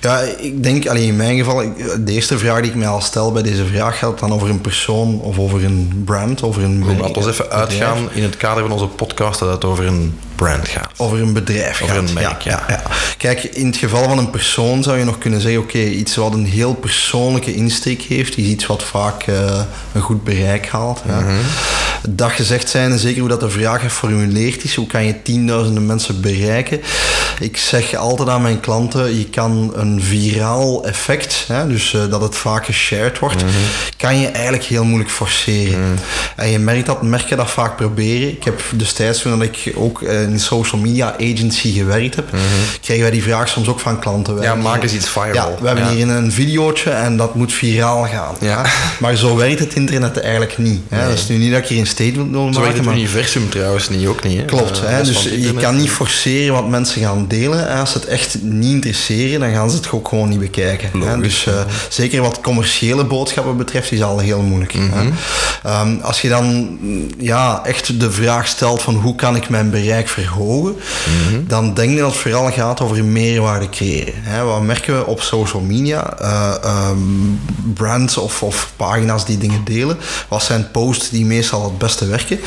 Ja, 0.00 0.20
ik 0.38 0.62
denk, 0.62 0.86
alleen 0.86 1.06
in 1.08 1.16
mijn 1.16 1.36
geval, 1.36 1.62
de 2.04 2.12
eerste 2.12 2.38
vraag 2.38 2.60
die 2.60 2.70
ik 2.70 2.76
mij 2.76 2.88
al 2.88 3.00
stel 3.00 3.32
bij 3.32 3.42
deze 3.42 3.66
vraag 3.66 3.98
gaat 3.98 4.18
dan 4.18 4.32
over 4.32 4.50
een 4.50 4.60
persoon 4.60 5.20
of 5.20 5.38
over 5.38 5.64
een 5.64 6.02
brand, 6.04 6.42
over 6.42 6.62
een 6.62 6.82
Goed, 6.84 6.98
laten 6.98 7.22
we 7.22 7.28
even 7.30 7.44
bedrijf. 7.44 7.50
uitgaan 7.60 8.08
in 8.12 8.22
het 8.22 8.36
kader 8.36 8.62
van 8.62 8.72
onze 8.72 8.86
podcast 8.86 9.38
dat 9.38 9.52
het 9.52 9.64
over 9.64 9.86
een 9.86 10.18
brand 10.34 10.68
gaat. 10.68 10.90
Over 10.96 11.20
een 11.20 11.32
bedrijf 11.32 11.82
Over 11.82 11.94
gaat. 11.94 12.08
een 12.08 12.14
merk, 12.14 12.42
ja, 12.42 12.64
ja, 12.68 12.74
ja. 12.74 12.82
Kijk, 13.18 13.42
in 13.44 13.66
het 13.66 13.76
geval 13.76 14.04
van 14.04 14.18
een 14.18 14.30
persoon 14.30 14.82
zou 14.82 14.98
je 14.98 15.04
nog 15.04 15.18
kunnen 15.18 15.40
zeggen, 15.40 15.60
oké, 15.60 15.78
iets 15.78 16.16
wat 16.16 16.32
een 16.34 16.46
heel 16.46 16.74
persoonlijke 16.74 17.54
insteek 17.54 18.02
heeft, 18.02 18.36
is 18.38 18.44
iets 18.44 18.66
wat 18.66 18.82
vaak 18.82 19.22
eh, 19.22 19.60
een 19.92 20.00
goed 20.00 20.24
bereik 20.24 20.66
haalt. 20.68 21.02
Ja. 21.06 21.20
Mhm. 21.20 21.34
Dat 22.08 22.30
gezegd 22.30 22.68
zijn, 22.68 22.98
zeker 22.98 23.20
hoe 23.20 23.28
dat 23.28 23.40
de 23.40 23.50
vraag 23.50 23.80
geformuleerd 23.80 24.64
is, 24.64 24.74
hoe 24.74 24.86
kan 24.86 25.04
je 25.04 25.22
tienduizenden 25.22 25.86
mensen 25.86 26.20
bereiken? 26.20 26.80
Ik 27.40 27.56
zeg 27.56 27.94
altijd 27.94 28.28
aan 28.28 28.42
mijn 28.42 28.60
klanten, 28.60 29.18
je 29.18 29.24
kan 29.28 29.65
een 29.74 30.02
viraal 30.02 30.84
effect, 30.86 31.44
hè, 31.48 31.66
dus 31.66 31.94
eh, 31.94 32.00
dat 32.10 32.20
het 32.20 32.36
vaak 32.36 32.64
geshared 32.64 33.18
wordt, 33.18 33.42
Mhm. 33.44 33.52
kan 33.96 34.18
je 34.18 34.26
eigenlijk 34.26 34.64
heel 34.64 34.84
moeilijk 34.84 35.10
forceren. 35.10 35.98
En 36.36 36.48
je 36.50 36.58
merkt 36.58 36.86
dat 36.86 37.02
merken 37.02 37.36
dat 37.36 37.50
vaak 37.50 37.76
proberen. 37.76 38.28
Ik 38.28 38.44
heb 38.44 38.62
destijds 38.74 39.20
toen 39.22 39.42
ik 39.42 39.72
ook 39.74 40.02
eh, 40.02 40.22
in 40.22 40.32
een 40.32 40.40
social 40.40 40.80
media 40.80 41.14
agency 41.20 41.72
gewerkt 41.72 42.14
heb, 42.16 42.24
kregen 42.80 43.02
wij 43.02 43.10
die 43.12 43.22
vraag 43.22 43.48
soms 43.48 43.68
ook 43.68 43.80
van 43.80 43.98
klanten. 44.00 44.34
Mhm. 44.34 44.42
Ja, 44.42 44.54
maak 44.54 44.82
eens 44.82 44.92
iets 44.92 45.08
viral. 45.08 45.32
Ja, 45.32 45.54
we 45.60 45.66
hebben 45.66 45.84
Ja. 45.84 45.90
hier 45.90 46.08
een 46.08 46.32
videootje 46.32 46.90
en 46.90 47.16
dat 47.16 47.34
moet 47.34 47.52
viraal 47.52 48.02
gaan. 48.04 48.34
Ja. 48.40 48.64
Maar 49.00 49.16
zo 49.16 49.36
werkt 49.36 49.58
het 49.58 49.74
internet 49.74 50.20
eigenlijk 50.20 50.58
niet. 50.58 50.80
Hè. 50.88 50.96
Nee. 50.98 51.08
Dat 51.08 51.18
is 51.18 51.28
nu 51.28 51.36
niet 51.36 51.50
dat 51.52 51.60
ik 51.60 51.66
hier 51.66 51.78
een 51.78 51.86
statement 51.86 52.30
wil 52.30 52.40
Zo 52.40 52.44
werkt 52.44 52.56
maken, 52.58 52.74
het 52.76 52.84
maar... 52.84 52.94
universum 52.94 53.50
trouwens 53.50 53.88
niet, 53.88 54.06
ook 54.06 54.22
niet. 54.24 54.38
Hè? 54.38 54.44
Klopt, 54.44 54.82
Eh, 54.82 54.88
hè? 54.90 55.02
dus 55.02 55.22
je 55.22 55.54
kan 55.60 55.76
niet 55.76 55.90
forceren 55.90 56.54
wat 56.54 56.68
mensen 56.68 57.02
gaan 57.02 57.24
delen. 57.28 57.68
Als 57.68 57.90
ze 57.92 57.98
het 57.98 58.06
echt 58.06 58.36
niet 58.42 58.72
interesseren, 58.72 59.40
dan 59.40 59.52
gaan 59.56 59.70
ze 59.70 59.76
het 59.76 59.90
ook 59.90 60.08
gewoon 60.08 60.28
niet 60.28 60.40
bekijken. 60.40 60.90
Hè? 61.02 61.20
Dus 61.20 61.46
eh, 61.46 61.54
zeker 61.88 62.20
wat 62.22 62.40
commerciële 62.40 63.04
boodschappen 63.04 63.56
betreft, 63.56 63.92
is 63.92 64.02
al 64.02 64.18
heel 64.18 64.40
moeilijk. 64.40 64.72
hè? 64.72 64.78
Mhm. 64.80 65.10
Ehm, 65.62 65.96
als 66.02 66.20
je 66.20 66.28
dan 66.28 66.78
ja, 67.18 67.60
echt 67.64 68.00
de 68.00 68.10
vraag 68.10 68.46
stelt 68.48 68.82
van 68.82 68.94
hoe 68.94 69.14
kan 69.14 69.36
ik 69.36 69.48
mijn 69.48 69.70
bereik 69.70 70.08
verhogen, 70.08 70.76
Mhm. 70.76 71.40
dan 71.46 71.74
denk 71.74 71.90
ik 71.90 71.98
dat 71.98 72.10
het 72.12 72.20
vooral 72.20 72.50
gaat 72.50 72.80
over 72.80 73.04
meerwaarde 73.04 73.68
creëren. 73.68 74.14
Hè? 74.16 74.42
Wat 74.44 74.62
merken 74.62 74.96
we 74.98 75.06
op 75.06 75.20
social 75.22 75.62
media? 75.62 76.18
Eh, 76.18 76.54
ehm, 76.62 76.98
brands 77.74 78.16
of, 78.16 78.42
of 78.42 78.72
pagina's 78.76 79.24
die 79.24 79.38
dingen 79.38 79.64
delen. 79.64 79.98
Wat 80.28 80.42
zijn 80.42 80.70
posts 80.70 81.10
die 81.10 81.24
meestal 81.24 81.64
het 81.64 81.78
beste 81.78 82.06
werken? 82.06 82.38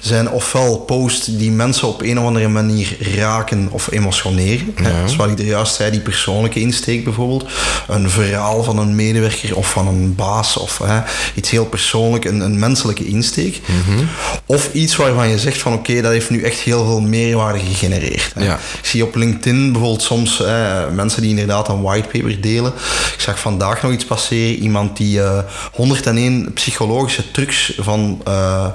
Zijn 0.00 0.30
ofwel 0.30 0.76
posts 0.78 1.26
die 1.26 1.50
mensen 1.50 1.88
op 1.88 2.02
een 2.02 2.18
of 2.18 2.24
andere 2.24 2.48
manier 2.48 2.96
raken 3.16 3.68
of 3.70 3.90
emotioneren. 3.90 4.72
Hè? 4.74 4.88
Ja. 4.90 5.02
Dus 5.02 5.12
ik 5.12 5.38
er 5.38 5.44
juist 5.44 5.74
zei, 5.74 5.90
die 5.90 6.00
persoonlijke 6.00 6.57
insteek 6.60 7.04
bijvoorbeeld. 7.04 7.44
Een 7.88 8.10
verhaal 8.10 8.62
van 8.62 8.78
een 8.78 8.94
medewerker 8.94 9.56
of 9.56 9.70
van 9.70 9.88
een 9.88 10.14
baas 10.14 10.56
of 10.56 10.78
hè, 10.84 11.00
iets 11.34 11.50
heel 11.50 11.66
persoonlijk. 11.66 12.24
Een, 12.24 12.40
een 12.40 12.58
menselijke 12.58 13.04
insteek. 13.06 13.60
Mhm. 13.66 14.04
Of 14.46 14.72
iets 14.72 14.96
waarvan 14.96 15.28
je 15.28 15.38
zegt 15.38 15.58
van 15.58 15.72
oké, 15.72 16.00
dat 16.00 16.12
heeft 16.12 16.30
nu 16.30 16.42
echt 16.42 16.58
heel 16.58 16.84
veel 16.84 17.00
meerwaarde 17.00 17.58
gegenereerd. 17.58 18.32
hè. 18.34 18.44
Ja. 18.44 18.54
Ik 18.54 18.86
zie 18.86 19.04
op 19.04 19.14
LinkedIn 19.14 19.72
bijvoorbeeld 19.72 20.02
soms 20.02 20.42
eh, 20.44 20.88
mensen 20.92 21.20
die 21.22 21.30
inderdaad 21.30 21.68
een 21.68 21.82
whitepaper 21.82 22.40
delen. 22.40 22.72
Ik 23.14 23.20
zag 23.20 23.40
vandaag 23.40 23.82
nog 23.82 23.92
iets 23.92 24.04
passeren. 24.04 24.62
Iemand 24.62 24.96
die 24.96 25.22
eh 25.22 25.38
101 25.72 26.52
psychologische 26.54 27.30
trucs 27.30 27.72
van 27.78 28.20
eh, 28.24 28.66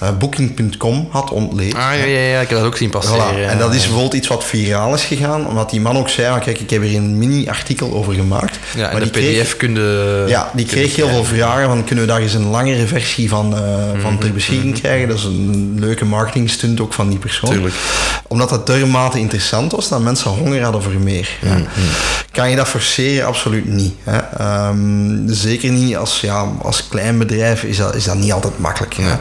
eh, 0.00 0.08
Booking.com 0.18 1.08
had 1.10 1.30
ontleed. 1.30 1.74
Ah, 1.74 1.80
ja, 1.80 2.04
ja, 2.04 2.18
ja, 2.18 2.40
ik 2.40 2.48
heb 2.48 2.58
dat 2.58 2.66
ook 2.66 2.76
zien 2.76 2.90
passeren. 2.90 3.34
Voilà. 3.34 3.50
En 3.50 3.58
dat 3.58 3.74
is 3.74 3.82
bijvoorbeeld 3.82 4.14
iets 4.14 4.28
wat 4.28 4.44
viraal 4.44 4.94
is 4.94 5.04
gegaan, 5.04 5.46
omdat 5.46 5.70
die 5.70 5.80
man 5.80 5.96
ook 5.96 6.08
zei: 6.08 6.30
van, 6.30 6.40
Kijk, 6.40 6.60
ik 6.60 6.70
heb 6.70 6.82
hier 6.82 6.96
een 6.96 7.18
mini-artikel 7.32 7.92
over 7.92 8.14
gemaakt. 8.14 8.58
Ja, 8.76 8.92
maar 8.92 9.00
de 9.00 9.10
die 9.10 9.40
pdf 9.40 9.56
kun 9.56 9.74
je... 9.74 10.24
ja, 10.28 10.50
die 10.54 10.66
kreeg 10.66 10.96
heel 10.96 11.08
veel 11.08 11.24
vragen 11.24 11.68
van 11.68 11.84
kunnen 11.84 12.04
we 12.04 12.10
daar 12.10 12.20
eens 12.20 12.34
een 12.34 12.46
langere 12.46 12.86
versie 12.86 13.28
van, 13.28 13.56
eh, 13.56 13.62
van 13.98 14.18
ter 14.18 14.32
beschikking 14.32 14.80
krijgen. 14.80 15.08
Dat 15.08 15.18
is 15.18 15.24
een 15.24 15.76
leuke 15.78 16.04
marketingstunt 16.04 16.80
ook 16.80 16.92
van 16.92 17.08
die 17.08 17.18
persoon. 17.18 17.50
Tuurlijk. 17.50 17.74
Omdat 18.32 18.48
dat 18.48 18.66
dermate 18.66 19.18
interessant 19.18 19.72
was 19.72 19.88
dat 19.88 20.00
mensen 20.00 20.30
honger 20.30 20.62
hadden 20.62 20.82
voor 20.82 20.92
meer. 20.92 21.28
Ja. 21.40 21.56
Kan 22.30 22.50
je 22.50 22.56
dat 22.56 22.68
forceren? 22.68 23.26
Absoluut 23.26 23.66
niet. 23.66 23.94
Hè. 24.04 24.18
Ehm, 24.38 25.28
zeker 25.28 25.70
niet 25.70 25.96
als, 25.96 26.20
ja, 26.20 26.46
als 26.62 26.88
klein 26.88 27.18
bedrijf 27.18 27.62
is 27.62 27.76
dat, 27.76 27.94
is 27.94 28.04
dat 28.04 28.14
niet 28.14 28.32
altijd 28.32 28.58
makkelijk. 28.58 28.96
hè. 29.00 29.14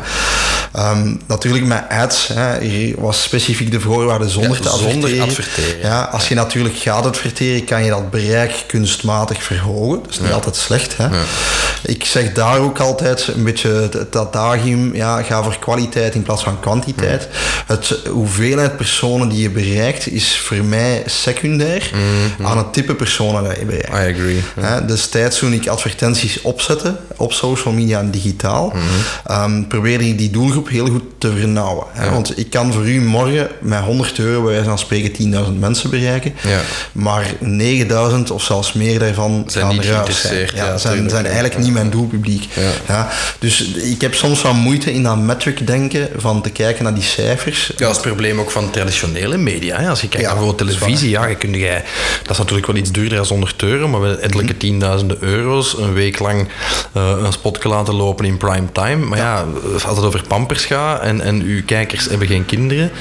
Ehm, 0.73 1.15
natuurlijk 1.27 1.65
met 1.65 1.83
ads 1.89 2.27
hè, 2.27 2.59
hier 2.59 2.95
was 2.99 3.21
specifiek 3.23 3.71
de 3.71 3.79
voorwaarde 3.79 4.29
zonder 4.29 4.57
Ja, 4.63 4.69
te 4.69 4.77
zonder 4.77 4.93
adverteren. 4.93 5.23
adverteren. 5.27 5.79
Ja, 5.89 6.01
als 6.03 6.27
je 6.27 6.35
natuurlijk 6.35 6.75
gaat 6.75 7.05
adverteren, 7.05 7.65
kan 7.65 7.83
je 7.83 7.89
dat 7.89 8.09
bereik 8.09 8.63
kunstmatig 8.67 9.43
verhogen. 9.43 10.01
Dat 10.01 10.11
is 10.11 10.19
niet 10.19 10.31
altijd 10.31 10.55
slecht. 10.55 10.97
Hè? 10.97 11.07
Ik 11.83 12.05
zeg 12.05 12.31
daar 12.33 12.59
ook 12.59 12.79
altijd 12.79 13.27
een 13.27 13.43
beetje 13.43 13.69
het, 13.69 13.93
het 13.93 14.15
adagium, 14.15 14.95
ja, 14.95 15.21
ga 15.23 15.43
voor 15.43 15.59
kwaliteit 15.59 16.15
in 16.15 16.23
plaats 16.23 16.43
van 16.43 16.59
kwantiteit. 16.59 17.27
Het 17.67 17.95
hoeveelheid 18.09 18.77
personen 18.77 18.99
die 19.09 19.41
je 19.41 19.49
bereikt 19.49 20.11
is 20.11 20.37
voor 20.37 20.63
mij 20.63 21.03
secundair 21.05 21.91
aan 22.41 22.57
het 22.57 22.73
type 22.73 22.95
personen 22.95 23.43
dat 23.43 23.59
je 23.59 23.65
bereikt. 23.65 23.89
I 23.89 24.21
agree. 24.21 24.41
Hè, 24.59 24.85
destijds 24.85 25.37
toen 25.39 25.53
ik 25.53 25.67
advertenties 25.67 26.41
opzette 26.41 26.95
op 27.17 27.33
social 27.33 27.73
media 27.73 27.99
en 27.99 28.11
digitaal, 28.11 28.73
ehm, 29.25 29.63
probeerde 29.67 30.07
ik 30.07 30.17
die 30.17 30.29
doelgroep 30.29 30.69
heel 30.69 30.87
goed 30.87 31.03
te 31.17 31.31
vernauwen. 31.37 31.85
Hè, 31.91 32.09
Want 32.09 32.37
ik 32.37 32.49
kan 32.49 32.73
voor 32.73 32.89
u 32.89 33.01
morgen 33.01 33.47
met 33.59 33.79
100 33.79 34.19
euro 34.19 34.41
bij 34.41 34.51
wijze 34.51 34.67
van 34.69 34.79
spreken 34.79 35.11
10.000 35.11 35.59
mensen 35.59 35.89
bereiken, 35.89 36.33
Ja. 36.47 36.59
maar 36.91 37.25
9.000 37.39 38.31
of 38.31 38.43
zelfs 38.43 38.73
meer 38.73 38.99
daarvan 38.99 39.43
Zijn 39.47 39.65
gaan 39.65 39.79
eruit 39.79 40.13
zijn. 40.13 40.49
Ja, 40.55 40.65
ja, 40.65 40.77
zijn, 40.77 41.25
eigenlijk 41.25 41.57
niet 41.57 41.73
mijn 41.73 41.89
doelpubliek. 41.89 42.47
Ja. 42.53 42.71
Ja, 42.87 43.09
dus 43.39 43.61
ik 43.73 44.01
heb 44.01 44.13
soms 44.15 44.41
wel 44.41 44.53
moeite 44.53 44.93
in 44.93 45.03
dat 45.03 45.17
metric 45.17 45.67
denken 45.67 46.09
van 46.17 46.41
te 46.41 46.49
kijken 46.49 46.83
naar 46.83 46.93
die 46.93 47.03
cijfers. 47.03 47.67
Ja, 47.67 47.73
dat 47.77 47.89
is 47.89 47.95
het 47.95 48.05
probleem 48.05 48.39
ook 48.39 48.51
van 48.51 48.61
traditionele 48.61 48.90
media. 49.37 49.77
Hè. 49.77 49.89
Als 49.89 50.01
je 50.01 50.07
kijkt 50.07 50.25
Ja, 50.25 50.33
naar 50.33 50.41
bijvoorbeeld 50.41 50.69
televisie, 50.69 51.09
ja, 51.09 51.25
je 51.25 51.35
kunt 51.35 51.55
jij, 51.55 51.83
dat 52.21 52.31
is 52.31 52.37
natuurlijk 52.37 52.67
wel 52.67 52.75
iets 52.75 52.91
duurder 52.91 53.17
dan 53.17 53.27
100 53.27 53.63
euro, 53.63 53.87
maar 53.87 53.99
met 53.99 54.19
ettelijke 54.19 54.57
tienduizenden 54.57 55.17
euro's 55.19 55.77
een 55.77 55.93
week 55.93 56.19
lang 56.19 56.47
eh, 56.93 57.13
een 57.23 57.33
spotje 57.33 57.69
laten 57.69 57.93
lopen 57.93 58.25
in 58.25 58.37
prime 58.37 58.71
time. 58.71 59.05
Maar 59.05 59.17
ja, 59.17 59.45
als 59.73 59.97
het 59.97 60.05
over 60.05 60.23
pampers 60.27 60.65
gaat 60.65 61.01
en, 61.01 61.21
en 61.21 61.41
uw 61.41 61.61
kijkers 61.65 62.05
hebben 62.05 62.27
geen 62.27 62.45
kinderen. 62.45 62.91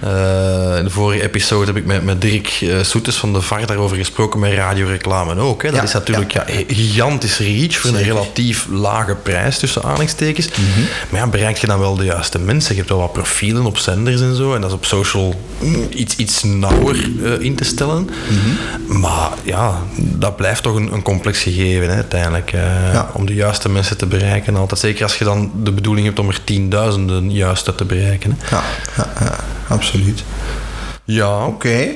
Eh, 0.00 0.78
in 0.78 0.84
de 0.84 0.90
vorige 0.90 1.22
episode 1.22 1.66
heb 1.66 1.76
ik 1.76 1.84
met, 1.84 2.04
met 2.04 2.20
Dirk 2.20 2.58
eh, 2.60 2.82
Soetes 2.82 3.16
van 3.16 3.32
de 3.32 3.40
VAR 3.40 3.66
daarover 3.66 3.96
gesproken 3.96 4.40
met 4.40 4.52
radioreclame 4.52 5.40
ook. 5.40 5.62
Hè. 5.62 5.70
Dat 5.70 5.82
is 5.82 5.92
natuurlijk 5.92 6.32
ja. 6.32 6.44
gigantisch 6.68 7.38
reach 7.38 7.76
voor 7.76 7.90
een 7.90 8.02
relatief 8.02 8.66
lage 8.70 9.14
prijs 9.14 9.58
tussen 9.58 9.82
aanhalingstekens. 9.82 10.48
Maar 11.08 11.20
ja, 11.20 11.26
bereik 11.26 11.56
je 11.56 11.66
dan 11.66 11.78
wel 11.78 11.96
de 11.96 12.04
juiste 12.04 12.38
mensen? 12.38 12.70
Je 12.70 12.78
hebt 12.78 12.90
wel 12.90 13.00
wat 13.00 13.12
profielen 13.12 13.66
op 13.66 13.78
zenders 13.78 14.20
en 14.20 14.36
zo. 14.36 14.54
En 14.54 14.60
dat 14.60 14.70
is 14.70 14.76
op 14.76 14.84
social 14.84 15.35
iets, 15.90 16.16
iets 16.16 16.42
nauwer 16.42 17.10
eh, 17.24 17.40
in 17.40 17.54
te 17.54 17.64
stellen. 17.64 18.08
Maar 18.86 19.30
ja, 19.42 19.82
dat 19.96 20.36
blijft 20.36 20.62
toch 20.62 20.74
een, 20.76 20.92
een 20.92 21.02
complex 21.02 21.42
gegeven 21.42 21.88
hè, 21.88 21.94
uiteindelijk. 21.94 22.52
eh, 22.52 22.92
Ja. 22.92 23.10
Om 23.12 23.26
de 23.26 23.34
juiste 23.34 23.68
mensen 23.68 23.96
te 23.96 24.06
bereiken. 24.06 24.56
Altijd. 24.56 24.80
Zeker 24.80 25.02
als 25.02 25.18
je 25.18 25.24
dan 25.24 25.50
de 25.62 25.72
bedoeling 25.72 26.06
hebt 26.06 26.18
om 26.18 26.28
er 26.28 26.44
tienduizenden 26.44 27.30
juiste 27.32 27.74
te 27.74 27.84
bereiken. 27.84 28.36
Hè. 28.38 28.56
Ja, 28.56 28.62
ja, 28.96 29.12
ja, 29.20 29.36
absoluut. 29.68 30.24
Ja, 31.04 31.46
Oké. 31.46 31.88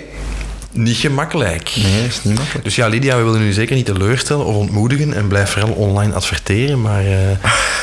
Niet 0.72 0.96
gemakkelijk. 0.96 1.72
Nee, 1.82 2.00
dat 2.02 2.10
is 2.10 2.22
niet 2.22 2.34
makkelijk. 2.38 2.64
Dus 2.64 2.74
ja, 2.74 2.86
Lydia, 2.88 3.16
we 3.16 3.22
willen 3.22 3.40
u 3.42 3.52
zeker 3.52 3.76
niet 3.76 3.86
teleurstellen 3.86 4.46
of 4.46 4.54
ontmoedigen 4.54 5.14
en 5.14 5.26
blijf 5.28 5.50
vooral 5.50 5.70
online 5.72 6.12
adverteren. 6.14 6.80
Maar 6.80 7.04
eh, 7.06 7.14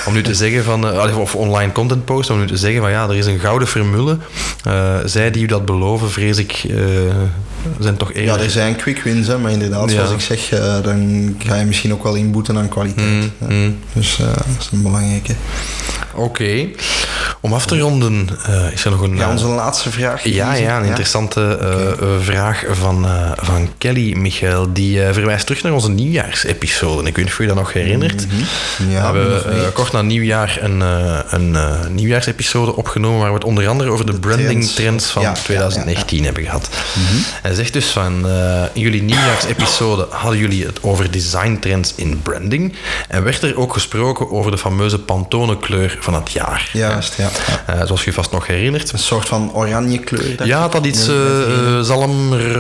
om 0.06 0.14
nu 0.14 0.22
te 0.24 0.36
zeggen 0.44 0.64
van, 0.64 1.00
allee, 1.00 1.16
of 1.18 1.36
online 1.36 1.72
content 1.72 2.06
posten, 2.06 2.36
om 2.36 2.42
nu 2.42 2.48
te 2.48 2.58
zeggen 2.58 2.82
van 2.82 2.92
ja, 2.92 3.04
er 3.10 3.16
is 3.16 3.26
een 3.26 3.40
gouden 3.40 3.68
formule. 3.68 4.18
Eh, 4.64 4.96
zij 5.06 5.32
die 5.32 5.44
u 5.44 5.46
dat 5.46 5.66
beloven, 5.66 6.12
vrees 6.12 6.38
ik, 6.38 6.66
zijn 7.80 7.98
toch 7.98 8.14
Ja, 8.14 8.20
eerder... 8.20 8.42
er 8.44 8.50
zijn 8.50 8.76
quick 8.76 9.02
wins, 9.04 9.28
hè, 9.28 9.38
maar 9.38 9.52
inderdaad, 9.52 9.90
Ja. 9.92 9.96
zoals 9.96 10.12
ik 10.12 10.40
zeg, 10.40 10.60
dan 10.84 11.36
ga 11.46 11.56
je 11.56 11.66
misschien 11.66 11.94
ook 11.94 12.04
wel 12.04 12.16
inboeten 12.16 12.58
aan 12.58 12.70
kwaliteit. 12.70 13.32
hè. 13.38 13.54
mm. 13.54 13.78
Dus 13.94 14.16
dat 14.18 14.46
is 14.60 14.70
een 14.72 14.82
belangrijke. 14.82 15.34
Oké. 16.16 16.68
Om 17.42 17.54
af 17.54 17.66
te 17.66 17.80
ronden, 17.80 18.30
is 18.74 18.86
er 18.86 18.92
nog 18.92 19.02
een... 19.02 19.16
Ja, 19.18 19.30
onze 19.30 19.48
laatste 19.48 19.92
vraag. 19.92 20.24
Ja, 20.24 20.54
ja, 20.54 20.78
een 20.78 20.86
interessante 20.86 21.60
vraag 22.22 22.64
van, 22.78 23.06
eh, 23.06 23.32
van 23.36 23.70
Kelly 23.78 24.14
Michael. 24.18 24.74
Die 24.74 25.04
eh, 25.04 25.14
verwijst 25.14 25.46
terug 25.46 25.64
naar 25.64 25.74
onze 25.74 25.90
nieuwjaarsepisode. 25.90 27.08
Ik 27.08 27.16
weet 27.16 27.26
niet 27.26 27.34
of 27.34 27.40
je 27.40 27.48
dat 27.48 27.56
nog 27.56 27.74
herinnert. 27.74 28.26
Ja, 28.90 29.14
we 29.14 29.20
hebben 29.20 29.66
eh, 29.66 29.72
kort 29.74 29.92
na 29.92 30.02
nieuwjaar 30.02 30.58
een, 30.62 30.82
eh, 30.82 31.20
een 31.30 31.58
nieuwjaarsepisode 31.90 32.76
opgenomen 32.76 33.20
waar 33.20 33.30
we 33.30 33.36
het 33.36 33.44
onder 33.44 33.68
andere 33.68 33.90
over 33.90 34.06
de, 34.06 34.20
branding 34.20 34.50
trends. 34.50 34.74
trends 34.74 35.06
van 35.06 35.22
Ja, 35.22 35.28
ja, 35.28 35.36
ja, 35.36 35.42
2019 35.42 36.24
hebben 36.24 36.44
gehad. 36.44 36.70
Hij 37.42 37.54
zegt 37.54 37.74
dus 37.74 37.86
van, 37.86 38.28
in 38.74 38.82
jullie 38.82 39.04
nieuwjaarsepisode 39.04 40.08
hadden 40.10 40.40
jullie 40.40 40.66
het 40.66 40.84
over 40.84 41.12
design 41.12 41.58
trends 41.60 41.94
in 41.96 42.22
branding 42.22 42.74
en 43.08 43.24
werd 43.24 43.42
er 43.42 43.58
ook 43.58 43.74
gesproken 43.74 44.32
over 44.32 44.52
de 44.52 44.58
fameuze 44.58 45.00
Pantone 45.00 45.60
kleur 45.60 45.98
van 46.00 46.14
het 46.14 46.32
jaar. 46.32 46.70
Juist, 46.74 47.16
ja. 47.18 47.30
zoals 47.86 48.04
je 48.04 48.14
vast 48.14 48.32
nog 48.32 48.48
herinnert. 48.48 48.92
Een 48.92 49.00
soort 49.00 49.28
van 49.28 49.54
oranje 49.54 50.00
kleur. 50.00 50.46
Ja, 50.46 50.68
dat 50.68 50.86
iets 50.86 51.08
Nee, 51.08 51.86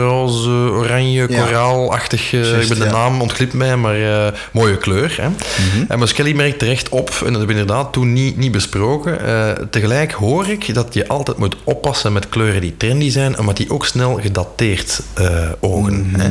zalmroze, 0.07 0.49
oranje, 0.71 1.27
koraalachtig. 1.27 2.33
eh, 2.33 2.61
ik 2.61 2.67
ben 2.67 2.79
de 2.79 2.85
naam 2.85 3.21
ontglipt 3.21 3.53
mij, 3.53 3.75
maar 3.77 4.25
eh, 4.27 4.33
mooie 4.51 4.77
kleur. 4.77 5.17
Hè? 5.21 5.29
Mhm. 5.29 5.85
En 5.87 5.99
maar 5.99 6.07
Skelly 6.07 6.33
merkt 6.33 6.59
terecht 6.59 6.89
op, 6.89 7.09
en 7.09 7.15
dat 7.15 7.37
hebben 7.37 7.47
we 7.47 7.61
inderdaad 7.61 7.93
toen 7.93 8.13
niet, 8.13 8.37
niet 8.37 8.51
besproken. 8.51 9.25
eh, 9.25 9.49
tegelijk 9.69 10.11
hoor 10.11 10.47
ik 10.47 10.73
dat 10.73 10.93
je 10.93 11.07
altijd 11.07 11.37
moet 11.37 11.55
oppassen 11.63 12.13
met 12.13 12.29
kleuren 12.29 12.61
die 12.61 12.77
trendy 12.77 13.09
zijn, 13.09 13.39
omdat 13.39 13.57
die 13.57 13.69
ook 13.71 13.85
snel 13.85 14.19
gedateerd 14.21 15.01
ogen. 15.59 16.09
Mhm. 16.11 16.19
hè. 16.19 16.29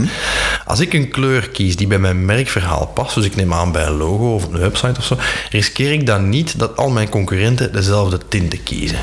Als 0.64 0.80
ik 0.80 0.92
een 0.92 1.08
kleur 1.08 1.48
kies 1.48 1.76
die 1.76 1.86
bij 1.86 1.98
mijn 1.98 2.24
merkverhaal 2.24 2.86
past, 2.94 3.14
dus 3.14 3.24
ik 3.24 3.36
neem 3.36 3.52
aan 3.52 3.72
bij 3.72 3.86
een 3.86 3.96
logo 3.96 4.34
of 4.34 4.44
een 4.52 4.58
website 4.60 4.98
of 4.98 5.04
zo, 5.04 5.16
riskeer 5.50 5.92
ik 5.92 6.06
dan 6.06 6.28
niet 6.28 6.58
dat 6.58 6.76
al 6.76 6.90
mijn 6.90 7.08
concurrenten 7.08 7.72
dezelfde 7.72 8.18
tinten 8.28 8.62
kiezen. 8.62 8.98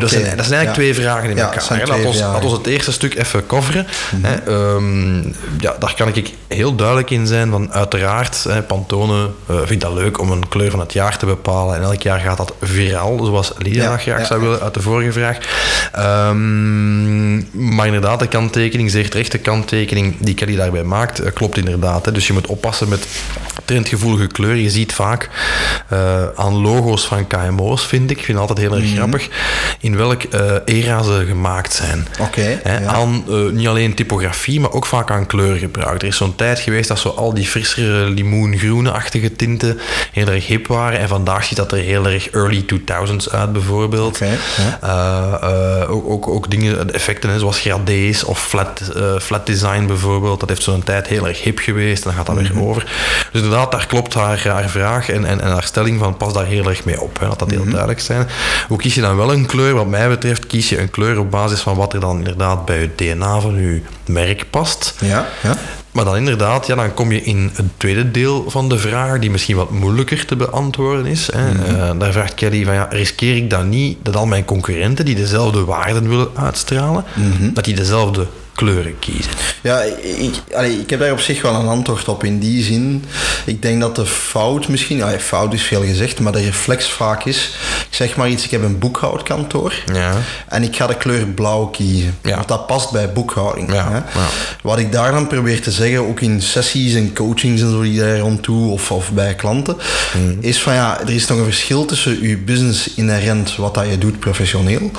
Dat, 0.00 0.10
zijn, 0.10 0.36
dat 0.36 0.46
zijn 0.46 0.58
eigenlijk 0.58 0.66
ja. 0.66 0.72
twee 0.72 0.94
vragen 0.94 1.30
in 1.30 1.38
elkaar. 1.38 1.88
Laat 1.88 2.04
ons, 2.04 2.16
vragen. 2.16 2.32
laat 2.34 2.44
ons 2.44 2.52
het 2.52 2.66
eerste 2.66 2.92
stuk 2.92 3.14
even 3.14 3.46
coveren. 3.46 3.86
Mhm. 4.10 4.24
Hè. 4.24 4.34
Ehm, 4.34 5.18
ja, 5.60 5.74
daar 5.78 5.94
kan 5.96 6.08
ik 6.08 6.30
heel 6.48 6.74
duidelijk 6.74 7.10
in 7.10 7.26
zijn. 7.26 7.50
Van 7.50 7.72
uiteraard, 7.72 8.44
hè, 8.48 8.62
Pantone 8.62 9.30
eh, 9.48 9.56
vindt 9.64 9.82
dat 9.82 9.92
leuk 9.92 10.18
om 10.20 10.30
een 10.30 10.48
kleur 10.48 10.70
van 10.70 10.80
het 10.80 10.92
jaar 10.92 11.18
te 11.18 11.26
bepalen. 11.26 11.76
En 11.76 11.82
elk 11.82 12.02
jaar 12.02 12.18
gaat 12.20 12.36
dat 12.36 12.54
viraal, 12.60 13.24
zoals 13.24 13.52
Lydia 13.58 13.82
Ja, 13.90 13.96
graag 13.96 14.26
zou 14.26 14.40
willen 14.40 14.60
uit 14.60 14.74
de 14.74 14.82
vorige 14.82 15.12
vraag. 15.12 15.38
Ehm, 15.92 17.36
maar 17.74 17.86
inderdaad, 17.86 18.18
de 18.20 18.28
kanttekening, 18.28 18.90
zeer 18.90 19.10
terecht, 19.10 19.32
de 19.32 19.38
kanttekening 19.38 20.14
die 20.18 20.34
Kelly 20.34 20.56
daarbij 20.56 20.82
maakt, 20.82 21.18
eh, 21.20 21.32
klopt 21.32 21.56
inderdaad. 21.56 22.04
Hè. 22.04 22.12
Dus 22.12 22.26
je 22.26 22.32
moet 22.32 22.46
oppassen 22.46 22.88
met 22.88 23.06
trendgevoelige 23.64 24.26
kleur. 24.26 24.54
Je 24.56 24.70
ziet 24.70 24.92
vaak 24.92 25.28
eh, 25.88 25.98
aan 26.34 26.54
logo's 26.60 27.06
van 27.06 27.26
KMO's, 27.26 27.86
vind 27.86 28.10
ik, 28.10 28.18
ik 28.18 28.24
vind 28.24 28.38
het 28.38 28.48
altijd 28.48 28.68
heel 28.68 28.76
erg 28.76 28.86
Mhm. 28.88 28.96
grappig, 28.96 29.28
in 29.82 29.96
welk 29.96 30.22
eh, 30.22 30.40
era 30.64 31.02
ze 31.02 31.24
gemaakt 31.26 31.72
zijn. 31.72 32.06
Oké, 32.20 32.60
Hè, 32.62 32.78
ja. 32.78 32.86
Aan 32.86 33.24
eh, 33.28 33.34
niet 33.52 33.66
alleen 33.68 33.94
typografie, 33.94 34.60
maar 34.60 34.72
ook 34.72 34.86
vaak 34.86 35.10
aan 35.10 35.26
kleurgebruik. 35.26 36.02
Er 36.02 36.08
is 36.08 36.16
zo'n 36.16 36.34
tijd 36.34 36.58
geweest 36.60 36.88
dat 36.88 36.98
zo 36.98 37.08
al 37.08 37.34
die 37.34 37.46
frissere 37.46 38.08
limoengroene-achtige 38.08 39.36
tinten 39.36 39.78
heel 40.12 40.26
erg 40.26 40.46
hip 40.46 40.66
waren. 40.66 40.98
En 40.98 41.08
vandaag 41.08 41.44
ziet 41.44 41.56
dat 41.56 41.72
er 41.72 41.78
heel 41.78 42.06
erg 42.06 42.30
early 42.30 42.64
2000s 42.66 43.28
uit, 43.30 43.52
bijvoorbeeld. 43.52 44.14
Oké, 44.16 44.36
ja. 44.80 45.40
Eh, 45.82 45.90
ook, 45.90 46.08
ook, 46.10 46.28
ook 46.28 46.50
dingen, 46.50 46.92
effecten 46.94 47.30
hè, 47.30 47.38
zoals 47.38 47.60
gradés 47.60 48.24
of 48.24 48.46
flat, 48.46 48.82
flat 49.20 49.46
design 49.46 49.86
bijvoorbeeld. 49.86 50.40
Dat 50.40 50.48
heeft 50.48 50.62
zo'n 50.62 50.82
tijd 50.84 51.06
heel 51.06 51.28
erg 51.28 51.42
hip 51.42 51.58
geweest 51.58 52.04
en 52.04 52.08
dan 52.10 52.18
gaat 52.18 52.26
dat 52.26 52.44
Mhm. 52.44 52.54
weer 52.54 52.62
over. 52.68 52.82
Dus 53.32 53.42
inderdaad, 53.42 53.72
daar 53.72 53.86
klopt 53.86 54.14
haar, 54.14 54.48
haar 54.48 54.68
vraag 54.68 55.08
en, 55.10 55.24
en, 55.24 55.40
en 55.40 55.50
haar 55.50 55.62
stelling 55.64 55.98
van 55.98 56.16
pas 56.16 56.32
daar 56.32 56.46
heel 56.46 56.68
erg 56.68 56.84
mee 56.84 57.00
op. 57.00 57.18
Hè, 57.18 57.26
laat 57.26 57.38
dat 57.38 57.48
Mhm. 57.48 57.56
heel 57.60 57.68
duidelijk 57.70 58.00
zijn. 58.00 58.28
Hoe 58.68 58.78
kies 58.78 58.94
je 58.94 59.00
dan 59.00 59.16
wel 59.16 59.32
een 59.32 59.46
kleur? 59.46 59.71
Wat 59.74 59.86
mij 59.86 60.08
betreft 60.08 60.46
kies 60.46 60.68
je 60.68 60.78
een 60.80 60.90
kleur 60.90 61.18
op 61.18 61.30
basis 61.30 61.60
van 61.60 61.76
wat 61.76 61.92
er 61.92 62.00
dan 62.00 62.16
inderdaad 62.18 62.64
bij 62.64 62.78
het 62.78 62.98
DNA 62.98 63.40
van 63.40 63.54
je 63.60 63.82
merk 64.06 64.44
past. 64.50 64.94
Ja, 65.00 65.26
ja. 65.42 65.56
Maar 65.92 66.04
dan 66.04 66.16
inderdaad, 66.16 66.66
ja, 66.66 66.74
dan 66.74 66.94
kom 66.94 67.12
je 67.12 67.22
in 67.22 67.50
het 67.54 67.66
tweede 67.76 68.10
deel 68.10 68.50
van 68.50 68.68
de 68.68 68.78
vraag, 68.78 69.18
die 69.18 69.30
misschien 69.30 69.56
wat 69.56 69.70
moeilijker 69.70 70.26
te 70.26 70.36
beantwoorden 70.36 71.06
is. 71.06 71.28
Hè. 71.32 71.52
Mhm. 71.52 71.74
Eh, 71.74 71.90
daar 71.98 72.12
vraagt 72.12 72.34
Kelly 72.34 72.64
van, 72.64 72.74
ja, 72.74 72.86
riskeer 72.90 73.36
ik 73.36 73.50
dan 73.50 73.68
niet 73.68 73.98
dat 74.02 74.16
al 74.16 74.26
mijn 74.26 74.44
concurrenten 74.44 75.04
die 75.04 75.14
dezelfde 75.14 75.64
waarden 75.64 76.08
willen 76.08 76.28
uitstralen, 76.34 77.04
Mhm. 77.14 77.52
dat 77.52 77.64
die 77.64 77.74
dezelfde 77.74 78.26
kleuren 78.54 78.98
kiezen? 78.98 79.30
Ja, 79.62 79.80
ik, 80.02 80.34
allee, 80.54 80.78
ik 80.80 80.90
heb 80.90 81.00
daar 81.00 81.12
op 81.12 81.20
zich 81.20 81.42
wel 81.42 81.54
een 81.54 81.66
antwoord 81.68 82.08
op 82.08 82.24
in 82.24 82.38
die 82.38 82.62
zin. 82.62 83.04
Ik 83.44 83.62
denk 83.62 83.80
dat 83.80 83.96
de 83.96 84.06
fout 84.06 84.68
misschien, 84.68 85.02
fout 85.20 85.52
is 85.52 85.62
veel 85.62 85.82
gezegd, 85.84 86.20
maar 86.20 86.32
de 86.32 86.40
reflex 86.44 86.88
vaak 86.88 87.24
is, 87.24 87.56
ik 87.90 87.94
zeg 87.96 88.16
maar 88.16 88.28
iets, 88.28 88.44
ik 88.44 88.50
heb 88.50 88.62
een 88.62 88.78
boekhoudkantoor 88.78 89.74
Ja. 89.92 90.12
en 90.48 90.62
ik 90.62 90.76
ga 90.76 90.86
de 90.86 90.96
kleur 90.96 91.26
blauw 91.26 91.66
kiezen. 91.66 92.14
Ja. 92.22 92.34
Want 92.36 92.48
dat 92.48 92.66
past 92.66 92.90
bij 92.90 93.12
boekhouding. 93.12 93.72
Ja, 93.72 93.88
Hè? 93.90 93.94
ja. 93.96 94.04
Wat 94.62 94.78
ik 94.78 94.92
daar 94.92 95.12
dan 95.12 95.26
probeer 95.26 95.60
te 95.60 95.70
zeggen, 95.70 96.08
ook 96.08 96.20
in 96.20 96.42
sessies 96.42 96.94
en 96.94 97.14
coachings 97.14 97.60
en 97.62 97.70
zo 97.70 97.82
die 97.82 98.00
daar 98.00 98.18
rond 98.18 98.42
toe, 98.42 98.70
of, 98.70 98.90
of 98.90 99.10
bij 99.12 99.34
klanten, 99.34 99.76
Mhm. 100.14 100.36
is 100.40 100.62
van 100.62 100.74
ja, 100.74 101.00
er 101.00 101.10
is 101.10 101.26
nog 101.26 101.38
een 101.38 101.44
verschil 101.44 101.84
tussen 101.84 102.22
je 102.28 102.36
business 102.36 102.94
inherent, 102.94 103.56
wat 103.56 103.74
dat 103.74 103.86
je 103.90 103.98
doet 103.98 104.18
professioneel, 104.18 104.90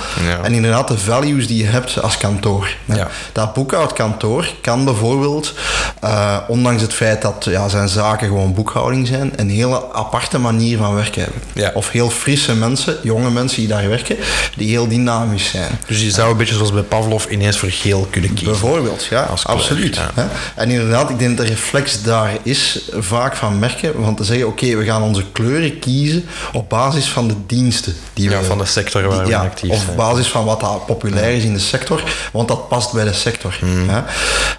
en 0.44 0.54
inderdaad 0.54 0.88
de 0.88 0.98
values 0.98 1.48
die 1.48 1.58
je 1.58 1.66
hebt 1.70 2.02
als 2.02 2.18
kantoor. 2.18 2.76
hè. 2.86 3.04
Ja. 3.44 3.50
Dat 3.50 3.54
boekhoudkantoor 3.54 4.48
kan 4.62 4.86
bijvoorbeeld, 4.86 5.54
eh, 6.00 6.38
ondanks 6.48 6.82
het 6.82 6.94
feit 6.94 7.22
dat 7.22 7.46
ja, 7.50 7.70
zijn 7.70 7.90
zaken 7.90 8.28
gewoon 8.28 8.54
boekhouding 8.54 9.08
zijn, 9.08 9.34
een 9.36 9.50
hele 9.50 9.94
aparte 9.94 10.38
manier 10.38 10.78
van 10.78 10.96
werken 10.96 11.22
hebben. 11.22 11.42
Ja. 11.54 11.72
Of 11.74 11.90
heel 11.90 12.10
frisse 12.10 12.56
mensen, 12.56 12.98
jonge 13.04 13.30
mensen 13.30 13.60
die 13.60 13.68
daar 13.68 13.90
werken, 13.90 14.18
die 14.56 14.70
heel 14.70 14.88
dynamisch 14.88 15.50
zijn. 15.50 15.80
Dus 15.88 16.02
je 16.02 16.12
zou 16.12 16.32
een 16.32 16.38
beetje 16.38 16.56
zoals 16.56 16.74
bij 16.74 16.82
Pavlov 16.82 17.26
ineens 17.26 17.58
voor 17.58 17.70
geel 17.70 18.08
kunnen 18.10 18.30
kiezen. 18.30 18.52
Bijvoorbeeld, 18.52 19.06
ja, 19.06 19.30
absoluut. 19.44 19.96
ja. 19.96 20.30
En 20.56 20.70
inderdaad, 20.70 21.10
ik 21.10 21.20
denk 21.20 21.38
dat 21.38 21.46
de 21.46 21.52
reflex 21.52 22.04
daar 22.04 22.38
is 22.44 22.82
vaak 22.92 23.36
van 23.36 23.60
merken, 23.60 24.02
want 24.02 24.18
te 24.18 24.24
zeggen, 24.24 24.48
oké, 24.48 24.76
we 24.76 24.84
gaan 24.84 25.02
onze 25.02 25.24
kleuren 25.32 25.80
kiezen 25.80 26.26
op 26.54 26.70
basis 26.70 27.10
van 27.10 27.28
de 27.28 27.36
diensten 27.48 27.96
die 28.14 28.30
Ja, 28.30 28.40
we... 28.40 28.46
van 28.46 28.58
de 28.58 28.66
sector 28.66 29.08
waar 29.08 29.24
we 29.24 29.30
ja, 29.30 29.42
actief 29.42 29.70
of 29.70 29.78
zijn. 29.78 29.90
op 29.90 29.96
basis 29.98 30.28
van 30.28 30.46
wat 30.46 30.86
populair 30.86 31.36
is 31.36 31.44
in 31.44 31.54
de 31.54 31.60
sector, 31.60 32.04
want 32.32 32.48
dat 32.48 32.68
past 32.68 32.94
bij 32.94 33.04
de 33.04 33.14
sector. 33.14 33.33
Hmm. 33.60 33.90
Hè? 33.90 34.04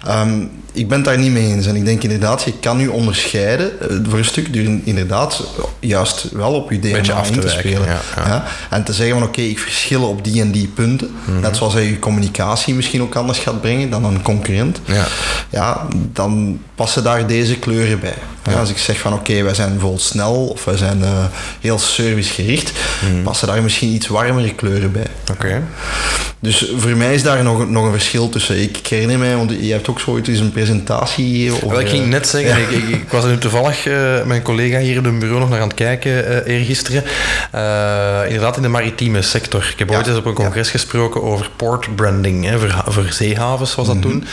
Ehm, 0.07 0.47
ik 0.75 0.87
ben 0.87 0.97
het 0.97 1.05
daar 1.07 1.17
niet 1.17 1.31
mee 1.31 1.47
eens. 1.53 1.65
En 1.67 1.75
ik 1.75 1.85
denk 1.85 2.03
inderdaad, 2.03 2.43
je 2.43 2.53
kan 2.59 2.79
u 2.79 2.87
onderscheiden 2.87 3.79
eh, 3.81 3.97
voor 4.09 4.17
een 4.17 4.25
stuk 4.25 4.53
door 4.53 4.63
inderdaad 4.83 5.43
juist 5.79 6.25
wel 6.31 6.53
op 6.53 6.71
je 6.71 6.79
DNA 6.79 7.13
af 7.13 7.31
te 7.31 7.49
spelen. 7.49 7.87
ja? 8.15 8.43
En 8.69 8.83
te 8.83 8.93
zeggen 8.93 9.17
van 9.19 9.27
oké, 9.27 9.41
ik 9.41 9.59
verschil 9.59 10.03
op 10.03 10.23
die 10.23 10.41
en 10.41 10.51
die 10.51 10.67
punten. 10.67 11.09
Mhm. 11.25 11.39
Net 11.39 11.57
zoals 11.57 11.73
hij 11.73 11.85
je 11.85 11.99
communicatie 11.99 12.73
misschien 12.73 13.01
ook 13.01 13.15
anders 13.15 13.39
gaat 13.39 13.61
brengen 13.61 13.89
dan 13.89 14.03
een 14.05 14.21
concurrent. 14.21 14.79
Ja. 14.85 15.05
Ja, 15.49 15.87
dan 16.13 16.59
passen 16.75 17.03
daar 17.03 17.27
deze 17.27 17.55
kleuren 17.59 17.99
bij. 17.99 18.13
Ja, 18.49 18.59
Als 18.59 18.69
ik 18.69 18.77
zeg 18.77 18.99
van 18.99 19.13
oké, 19.13 19.41
wij 19.43 19.53
zijn 19.53 19.69
bijvoorbeeld 19.69 20.01
snel 20.01 20.45
of 20.47 20.65
wij 20.65 20.77
zijn 20.77 21.03
eh, 21.03 21.09
heel 21.61 21.79
servicegericht, 21.79 22.71
Mhm. 23.11 23.23
passen 23.23 23.47
daar 23.47 23.63
misschien 23.63 23.89
iets 23.93 24.07
warmere 24.07 24.53
kleuren 24.55 24.91
bij. 24.91 25.07
Oké. 25.31 25.63
Dus 26.39 26.71
voor 26.77 26.89
mij 26.97 27.13
is 27.13 27.23
daar 27.23 27.43
nog, 27.43 27.59
een- 27.59 27.71
nog 27.71 27.85
een 27.85 27.91
verschil 27.91 28.29
tussen. 28.29 28.61
Ik 28.61 28.87
herinner 28.87 29.17
mij, 29.19 29.35
want 29.35 29.51
je 29.59 29.71
hebt 29.71 29.87
ook 29.89 29.99
zoiets 29.99 30.29
eens 30.29 30.39
een 30.39 30.51
presentatie. 30.65 31.51
Wel, 31.67 31.79
ik 31.79 31.89
ging 31.89 32.03
eh, 32.03 32.09
net 32.09 32.27
zeggen, 32.27 32.61
ik, 32.61 32.69
ik, 32.69 32.87
ik 32.89 33.09
was 33.09 33.23
er 33.23 33.29
nu 33.29 33.37
toevallig 33.37 33.87
eh, 33.87 34.23
mijn 34.23 34.41
collega 34.41 34.77
hier 34.77 34.95
in 34.95 35.03
het 35.03 35.19
bureau 35.19 35.39
nog 35.39 35.49
naar 35.49 35.61
aan 35.61 35.67
het 35.67 35.77
kijken 35.77 36.11
uh, 36.11 36.55
eergisteren. 36.55 37.03
Uh, 37.55 38.21
inderdaad 38.25 38.55
in 38.55 38.61
de 38.61 38.67
maritieme 38.67 39.21
sector. 39.21 39.69
Ik 39.71 39.79
heb 39.79 39.89
Ja. 39.89 39.97
ooit 39.97 40.07
eens 40.07 40.17
op 40.17 40.25
een 40.25 40.33
congres 40.33 40.65
ja. 40.65 40.71
gesproken 40.71 41.23
over 41.23 41.49
port 41.55 41.95
branding. 41.95 42.45
Hè, 42.45 42.59
voor, 42.59 42.83
voor 42.87 43.05
zeehavens 43.09 43.75
was 43.75 43.87
dat 43.87 43.95
mm 43.95 44.01
-hmm. 44.01 44.11
toen. 44.11 44.27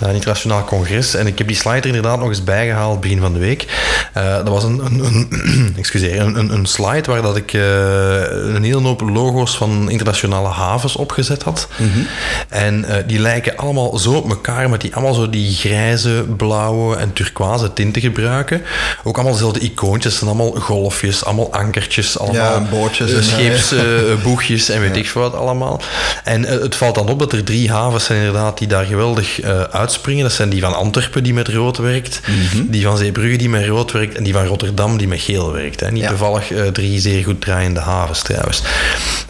Een 0.00 0.14
internationaal 0.14 0.64
congres. 0.64 1.14
En 1.14 1.26
ik 1.26 1.38
heb 1.38 1.46
die 1.46 1.56
slide 1.56 1.80
er 1.80 1.86
inderdaad 1.86 2.18
nog 2.18 2.28
eens 2.28 2.44
bijgehaald 2.44 3.00
begin 3.00 3.20
van 3.20 3.32
de 3.32 3.38
week. 3.38 3.66
Dat 4.14 4.48
was 4.48 4.64
een, 4.64 4.80
een, 4.84 5.04
een, 5.04 5.74
excuseer, 5.78 6.20
een, 6.20 6.52
een, 6.52 6.66
slide 6.66 7.10
waar 7.10 7.22
dat 7.22 7.36
ik 7.36 7.52
een 7.52 8.62
hele 8.62 8.80
hoop 8.80 9.00
logo's 9.00 9.56
van 9.56 9.90
internationale 9.90 10.48
havens 10.48 10.96
opgezet 10.96 11.42
had. 11.42 11.68
Mm 11.76 11.90
-hmm. 11.92 12.06
En 12.48 12.84
die 13.06 13.18
lijken 13.18 13.56
allemaal 13.56 13.98
zo 13.98 14.12
op 14.12 14.28
elkaar, 14.28 14.70
met 14.70 14.80
die 14.80 14.94
allemaal 14.94 15.14
zo 15.14 15.30
die 15.30 15.50
grijze, 15.68 16.24
blauwe 16.36 16.96
en 16.96 17.12
turquoise 17.12 17.72
tinten 17.72 18.02
gebruiken. 18.02 18.62
Ook 19.04 19.14
allemaal 19.14 19.32
dezelfde 19.32 19.60
icoontjes, 19.60 20.18
zijn 20.18 20.30
allemaal 20.30 20.50
golfjes, 20.50 21.24
allemaal 21.24 21.52
ankertjes, 21.52 22.18
allemaal 22.18 22.60
ja, 22.60 22.66
bootjes, 22.70 23.12
uh, 23.12 23.22
scheepsboegjes 23.22 24.68
en 24.74 24.80
weet 24.80 24.96
ik 24.96 25.08
veel 25.08 25.22
wat 25.22 25.34
allemaal. 25.34 25.80
En 26.28 26.42
uh, 26.42 26.48
het 26.50 26.74
valt 26.74 26.94
dan 26.94 27.08
op 27.08 27.18
dat 27.18 27.32
er 27.32 27.44
drie 27.44 27.70
havens 27.70 28.04
zijn 28.04 28.18
inderdaad 28.18 28.58
die 28.58 28.68
daar 28.68 28.84
geweldig 28.84 29.44
uh, 29.44 29.60
uitspringen. 29.60 30.22
Dat 30.22 30.32
zijn 30.32 30.48
die 30.48 30.60
van 30.60 30.74
Antwerpen 30.74 31.22
die 31.22 31.34
met 31.34 31.48
rood 31.48 31.76
werkt, 31.76 32.20
mm 32.26 32.34
-hmm. 32.50 32.70
die 32.70 32.84
van 32.84 32.96
Zeebrugge 32.96 33.36
die 33.36 33.48
met 33.48 33.66
rood 33.66 33.92
werkt 33.92 34.16
en 34.16 34.24
die 34.24 34.32
van 34.32 34.46
Rotterdam 34.46 34.96
die 34.96 35.08
met 35.08 35.20
geel 35.20 35.52
werkt. 35.52 35.80
Hè. 35.80 35.90
Niet 35.90 36.02
ja. 36.02 36.08
toevallig 36.08 36.50
uh, 36.50 36.66
drie 36.66 37.00
zeer 37.00 37.24
goed 37.24 37.40
draaiende 37.40 37.80
havens 37.80 38.22
trouwens. 38.22 38.62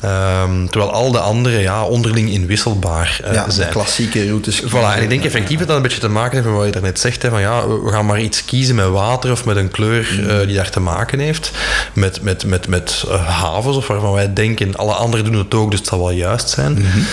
Um, 0.04 0.70
terwijl 0.70 0.92
al 0.92 1.10
de 1.10 1.18
andere 1.18 1.58
ja, 1.58 1.84
onderling 1.84 2.30
inwisselbaar 2.30 3.20
uh, 3.24 3.32
ja, 3.32 3.50
zijn. 3.50 3.70
klassieke 3.70 4.26
routes. 4.26 4.62
Voilà, 4.62 4.96
en 4.96 5.02
ik 5.02 5.08
denk 5.08 5.24
effectief 5.24 5.58
dat 5.58 5.66
dat 5.66 5.76
een 5.76 5.82
beetje 5.82 6.00
te 6.00 6.08
maken 6.08 6.32
heeft 6.32 6.46
met 6.46 6.56
wat 6.56 6.66
je 6.66 6.72
daarnet 6.72 7.00
zegt. 7.00 7.22
Hè, 7.22 7.28
van 7.30 7.40
ja, 7.40 7.68
we 7.68 7.90
gaan 7.90 8.06
maar 8.06 8.20
iets 8.20 8.44
kiezen 8.44 8.74
met 8.74 8.88
water 8.88 9.30
of 9.30 9.44
met 9.44 9.56
een 9.56 9.70
kleur 9.70 9.96
Mm. 10.08 10.24
uh, 10.24 10.46
die 10.46 10.56
daar 10.56 10.70
te 10.70 10.80
maken 10.80 11.18
heeft. 11.18 11.50
Met, 11.92 12.22
met, 12.22 12.44
met, 12.44 12.68
met 12.68 13.04
havens 13.26 13.76
of 13.76 13.86
waarvan 13.86 14.12
wij 14.12 14.32
denken, 14.32 14.76
alle 14.76 14.92
anderen 14.92 15.24
doen 15.24 15.34
het 15.34 15.54
ook, 15.54 15.70
dus 15.70 15.78
het 15.78 15.88
zal 15.88 15.98
wel 15.98 16.10
juist 16.10 16.48
zijn. 16.48 16.72
Mm 16.72 16.87
-hmm. 16.90 17.06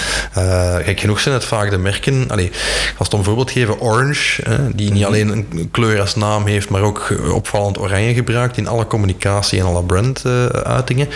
uh, 0.43 0.85
kijk, 0.85 0.99
genoeg 0.99 1.19
zijn 1.19 1.33
het 1.33 1.45
vaak 1.45 1.69
de 1.69 1.77
merken. 1.77 2.25
Allee, 2.27 2.51
als 2.97 3.07
het 3.07 3.13
om 3.13 3.23
voorbeeld 3.23 3.51
geven, 3.51 3.79
Orange, 3.79 4.43
die 4.73 4.91
niet 4.91 5.05
alleen 5.05 5.29
een 5.29 5.69
kleur 5.71 5.99
als 5.99 6.15
naam 6.15 6.45
heeft, 6.45 6.69
maar 6.69 6.81
ook 6.81 7.13
opvallend 7.33 7.79
oranje 7.79 8.13
gebruikt 8.13 8.57
in 8.57 8.67
alle 8.67 8.87
communicatie 8.87 9.59
en 9.59 9.65
alle 9.65 9.83
branduitingen. 9.83 11.07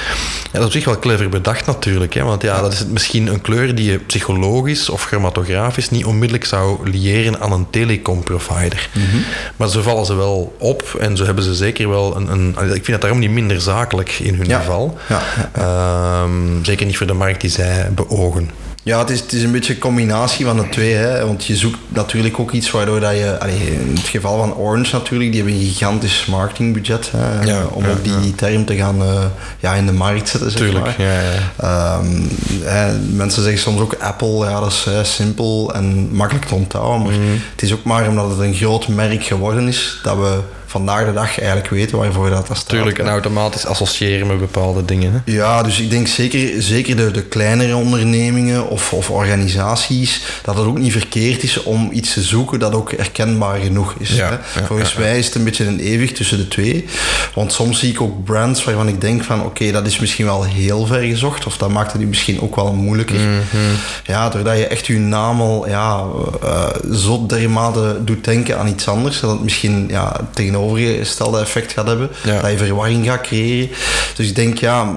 ja, 0.52 0.52
dat 0.52 0.62
is 0.62 0.66
op 0.66 0.72
zich 0.72 0.86
wel 0.86 1.00
clever 1.00 1.30
bedacht 1.30 1.66
natuurlijk, 1.66 2.14
hè, 2.14 2.24
want 2.24 2.42
ja, 2.42 2.62
dat 2.62 2.74
is 2.74 2.86
misschien 2.86 3.28
een 3.28 3.42
kleur 3.42 3.76
die 3.76 3.92
je 3.92 3.98
psychologisch 3.98 4.90
of 4.90 5.04
chromatografisch 5.04 5.90
niet 5.90 6.06
onmiddellijk 6.06 6.46
zou 6.46 6.90
liëren 6.90 7.40
aan 7.40 7.52
een 7.52 7.68
telecom-provider. 7.70 8.90
-hmm. 8.92 9.24
Maar 9.56 9.70
zo 9.70 9.82
vallen 9.82 10.06
ze 10.06 10.16
wel 10.16 10.56
op 10.58 10.98
en 11.00 11.18
zo 11.18 11.26
hebben 11.26 11.44
ze 11.44 11.56
zeker 11.56 11.90
wel 11.90 12.16
een... 12.16 12.32
een 12.32 12.50
ik 12.50 12.86
vind 12.86 12.88
het 12.88 13.02
daarom 13.02 13.20
niet 13.20 13.32
minder 13.32 13.62
zakelijk 13.62 14.12
in 14.20 14.36
hun 14.36 14.48
ja. 14.48 14.60
geval. 14.60 14.98
Ja, 15.10 15.22
ja, 15.56 16.24
um, 16.24 16.66
zeker 16.66 16.86
niet 16.86 16.98
voor 16.98 17.08
de 17.08 17.14
markt 17.14 17.42
die 17.42 17.50
zij 17.50 17.90
beogen. 17.92 18.49
Ja, 18.90 19.00
het 19.00 19.10
is, 19.10 19.20
het 19.20 19.34
is 19.34 19.44
een 19.44 19.52
beetje 19.52 19.74
een 19.74 19.80
combinatie 19.80 20.46
van 20.46 20.58
de 20.58 20.70
twee. 20.70 20.94
Hè? 20.94 21.26
Want 21.26 21.46
je 21.46 21.56
zoekt 21.56 21.78
natuurlijk 21.88 22.40
ook 22.40 22.52
iets 22.52 22.72
waardoor 22.72 23.00
dat 23.00 23.12
je... 23.12 23.40
Allee, 23.40 23.74
in 23.74 23.96
het 23.96 24.08
geval 24.08 24.38
van 24.38 24.56
Orange 24.56 24.96
natuurlijk, 24.96 25.32
die 25.32 25.42
hebben 25.42 25.60
een 25.60 25.68
gigantisch 25.68 26.26
marketingbudget. 26.26 27.12
Hè? 27.12 27.42
Ja, 27.42 27.66
om 27.66 27.84
ja, 27.84 27.90
ook 27.90 28.04
die 28.04 28.36
term 28.36 28.66
te 28.66 28.76
gaan 28.76 29.02
uh, 29.02 29.24
ja, 29.60 29.74
in 29.74 29.86
de 29.86 29.92
markt 29.92 30.30
zetten, 30.30 30.52
zeg 30.52 30.60
Tuurlijk, 30.60 30.86
maar. 30.86 31.02
ja, 31.02 31.22
ja. 31.22 31.98
Um, 31.98 32.30
hè, 32.64 32.98
mensen 32.98 33.44
zeggen 33.44 33.62
soms 33.62 33.80
ook 33.80 33.96
Apple, 34.00 34.46
ja, 34.46 34.60
dat 34.60 34.72
is 34.72 34.84
hè, 34.84 35.04
simpel 35.04 35.74
en 35.74 36.16
makkelijk 36.16 36.46
te 36.46 36.56
onthouden. 36.56 37.02
Maar 37.02 37.14
mm. 37.14 37.42
het 37.52 37.62
is 37.62 37.74
ook 37.74 37.84
maar 37.84 38.08
omdat 38.08 38.30
het 38.30 38.40
een 38.40 38.54
groot 38.54 38.88
merk 38.88 39.24
geworden 39.24 39.68
is, 39.68 40.00
dat 40.04 40.16
we 40.18 40.40
vandaag 40.70 41.06
de 41.06 41.14
dag 41.14 41.40
eigenlijk 41.40 41.70
weten 41.70 41.98
waarvoor 41.98 42.30
dat, 42.30 42.48
dat 42.48 42.58
staat. 42.58 42.70
Tuurlijk, 42.70 43.00
en 43.00 43.08
automatisch 43.08 43.66
associëren 43.66 44.28
met 44.28 44.40
bepaalde 44.40 44.86
dingen. 44.86 45.12
Hè? 45.14 45.32
Ja, 45.32 45.64
dus 45.64 45.80
ik 45.80 45.90
denk 45.90 46.08
zeker, 46.08 46.62
zeker 46.62 46.96
de, 46.96 47.12
de 47.12 47.24
kleinere 47.24 47.76
ondernemingen 47.76 48.70
of, 48.70 48.94
of 48.94 49.10
organisaties, 49.10 50.22
dat 50.44 50.56
het 50.56 50.66
ook 50.66 50.78
niet 50.78 50.92
verkeerd 50.92 51.44
is 51.44 51.64
om 51.64 51.90
iets 51.92 52.14
te 52.14 52.22
zoeken 52.22 52.60
dat 52.60 52.74
ook 52.74 52.92
herkenbaar 52.92 53.60
genoeg 53.60 53.96
is. 54.00 54.10
Ja, 54.10 54.26
hè? 54.26 54.60
ja, 54.60 54.66
Volgens 54.66 54.94
ja, 54.94 55.00
mij 55.00 55.18
is 55.18 55.26
het 55.26 55.36
een 55.36 55.44
beetje 55.44 55.66
een 55.66 55.80
eeuwig 55.80 56.12
tussen 56.12 56.38
de 56.38 56.48
twee. 56.48 56.86
Want 57.34 57.54
soms 57.54 57.80
zie 57.80 57.90
ik 57.90 58.02
ook 58.02 58.24
brands 58.24 58.64
waarvan 58.64 58.88
ik 58.88 59.02
denk 59.02 59.24
van 59.24 59.40
oké, 59.40 59.48
okay, 59.48 59.72
dat 59.72 59.88
is 59.88 60.00
misschien 60.00 60.26
wel 60.26 60.44
heel 60.44 60.86
ver 60.86 61.02
gezocht 61.02 61.46
of 61.46 61.58
dat 61.58 61.70
maakt 61.70 61.94
het 61.94 62.08
misschien 62.08 62.42
ook 62.42 62.56
wel 62.56 62.74
moeilijker. 62.74 63.20
Mm 63.20 63.40
-hmm. 63.50 63.76
Ja, 64.04 64.30
doordat 64.30 64.58
je 64.58 64.68
echt 64.68 64.88
je 64.88 64.98
naam 64.98 65.42
al 65.42 65.68
ja, 65.68 66.04
uh, 66.44 66.94
zo 66.94 67.26
dermate 67.26 67.98
doet 68.04 68.24
denken 68.24 68.60
aan 68.60 68.68
iets 68.68 68.88
anders, 68.88 69.20
dat 69.20 69.32
het 69.32 69.44
misschien 69.44 69.86
ja, 69.90 70.16
tegenover 70.34 70.59
tegenovergestelde 70.60 71.40
effect 71.40 71.72
gaat 71.72 71.88
hebben. 71.88 72.10
Ja. 72.24 72.42
Dat 72.42 72.52
je 72.52 72.58
verwarring 72.58 73.06
gaat 73.06 73.22
creëren. 73.22 73.70
Dus 74.16 74.28
ik 74.28 74.36
denk, 74.36 74.58
ja, 74.58 74.94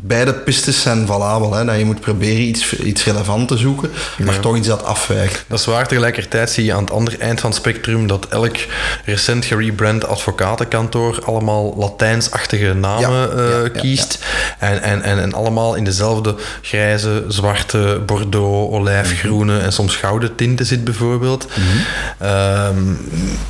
beide 0.00 0.32
pistes 0.34 0.82
zijn 0.82 1.06
valabel. 1.06 1.54
Hè, 1.54 1.64
dat 1.64 1.78
je 1.78 1.84
moet 1.84 2.00
proberen 2.00 2.40
iets, 2.42 2.76
iets 2.76 3.04
relevant 3.04 3.48
te 3.48 3.56
zoeken, 3.56 3.90
maar 4.18 4.34
Ja. 4.34 4.40
toch 4.40 4.56
iets 4.56 4.68
dat 4.68 4.84
afwijkt. 4.84 5.44
Dat 5.48 5.58
is 5.58 5.64
waar. 5.64 5.86
Tegelijkertijd 5.88 6.50
zie 6.50 6.64
je 6.64 6.72
aan 6.74 6.82
het 6.84 6.92
andere 6.92 7.16
eind 7.16 7.40
van 7.40 7.50
het 7.50 7.58
spectrum 7.58 8.06
dat 8.06 8.26
elk 8.28 8.56
recent 9.04 9.44
gerebrand 9.44 10.06
advocatenkantoor 10.06 11.18
allemaal 11.24 11.74
Latijnsachtige 11.78 12.72
namen 12.74 13.10
Ja, 13.10 13.62
eh, 13.64 13.80
kiest. 13.80 14.18
En, 14.58 14.82
en, 14.82 15.02
en, 15.02 15.18
en 15.20 15.32
allemaal 15.34 15.74
in 15.74 15.84
dezelfde 15.84 16.34
grijze, 16.62 17.24
zwarte, 17.28 18.02
bordeaux, 18.06 18.72
olijfgroene 18.72 19.58
en 19.58 19.72
soms 19.72 19.96
gouden 19.96 20.34
tinten 20.34 20.66
zit 20.66 20.84
bijvoorbeeld. 20.84 21.46
Mhm. 21.48 22.28
Ehm, 22.28 22.76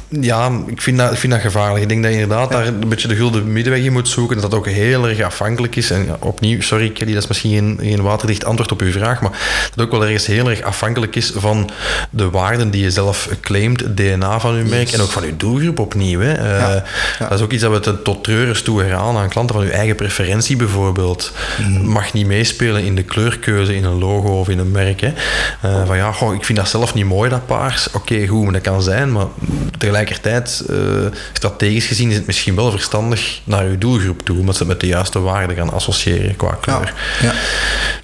ja, 0.09 0.51
ik 0.67 0.83
vind 0.83 0.99
dat, 0.99 1.13
ik 1.13 1.19
vind 1.19 1.33
dat 1.33 1.43
gevaarlijk. 1.55 1.83
Ik 1.83 1.89
denk 1.89 2.03
dat 2.03 2.13
je 2.13 2.21
inderdaad 2.21 2.51
daar 2.51 2.67
een 2.67 2.89
beetje 2.89 3.09
de 3.09 3.17
gulden 3.17 3.53
middenweg 3.53 3.83
in 3.83 3.93
moet 3.93 4.09
zoeken. 4.09 4.41
Dat 4.41 4.51
dat 4.51 4.59
ook 4.61 4.69
heel 4.69 5.09
erg 5.09 5.21
afhankelijk 5.21 5.77
is. 5.77 5.91
En 5.91 6.17
opnieuw, 6.19 6.61
sorry 6.61 6.91
Kelly, 6.91 7.13
dat 7.13 7.23
is 7.23 7.29
misschien 7.29 7.51
geen, 7.51 7.79
geen 7.89 8.03
waterdicht 8.03 8.45
antwoord 8.45 8.73
op 8.73 8.81
uw 8.81 8.93
vraag, 8.93 9.21
maar 9.21 9.31
dat 9.75 9.85
ook 9.85 9.93
wel 9.93 10.05
ergens 10.05 10.27
heel 10.27 10.51
erg 10.51 10.63
afhankelijk 10.63 11.17
is 11.17 11.33
van 11.35 11.71
de 12.11 12.31
waarden 12.31 12.71
die 12.71 12.83
je 12.83 12.91
zelf 12.91 13.29
claimt, 13.41 13.81
het 13.81 13.97
DNA 13.97 14.41
van 14.41 14.55
uw 14.55 14.69
merk 14.69 14.91
en 14.91 15.01
ook 15.01 15.11
van 15.11 15.23
uw 15.23 15.37
doelgroep 15.37 15.79
opnieuw. 15.79 16.21
Hè. 16.21 16.35
Uh, 16.35 16.83
Dat 17.19 17.33
is 17.33 17.41
ook 17.41 17.53
iets 17.53 17.63
dat 17.63 17.85
we 17.85 18.03
tot 18.03 18.25
treurers 18.25 18.63
toe 18.63 18.83
herhalen 18.83 19.23
aan 19.23 19.29
klanten 19.29 19.57
van 19.57 19.65
uw 19.65 19.71
eigen 19.71 19.97
preferentie 19.97 20.57
bijvoorbeeld. 20.57 21.33
Mm. 21.59 21.87
Mag 21.87 22.13
niet 22.13 22.27
meespelen 22.27 22.85
in 22.85 22.95
de 22.95 23.03
kleurkeuze 23.03 23.75
in 23.75 23.85
een 23.85 23.99
logo 23.99 24.39
of 24.39 24.49
in 24.49 24.59
een 24.59 24.71
merk. 24.71 25.01
Hè. 25.01 25.13
Uh, 25.65 25.87
van 25.87 25.97
ja, 25.97 26.13
goh, 26.13 26.35
ik 26.35 26.45
vind 26.45 26.59
dat 26.59 26.69
zelf 26.69 26.95
niet 26.95 27.05
mooi, 27.05 27.31
dat 27.31 27.47
paars. 27.47 27.91
Oké, 27.91 28.27
goed, 28.27 28.53
dat 28.53 28.63
kan 28.63 28.83
zijn, 28.83 29.13
maar 29.13 29.27
tegelijkertijd, 29.79 30.65
uh, 30.71 30.77
strategisch 31.45 31.87
gezien, 31.87 32.11
is 32.11 32.17
het 32.17 32.27
misschien 32.27 32.55
wel 32.55 32.71
verstandig 32.71 33.41
naar 33.45 33.65
uw 33.65 33.79
doelgroep 33.79 34.23
toe, 34.25 34.39
omdat 34.39 34.57
ze 34.57 34.67
met 34.67 34.81
de 34.81 34.87
juiste 34.87 35.21
waarden 35.21 35.57
gaan 35.57 35.73
associëren 35.73 36.37
qua 36.37 36.59
kleur. 36.61 36.95
Ja. 37.21 37.27
Ja. 37.29 37.35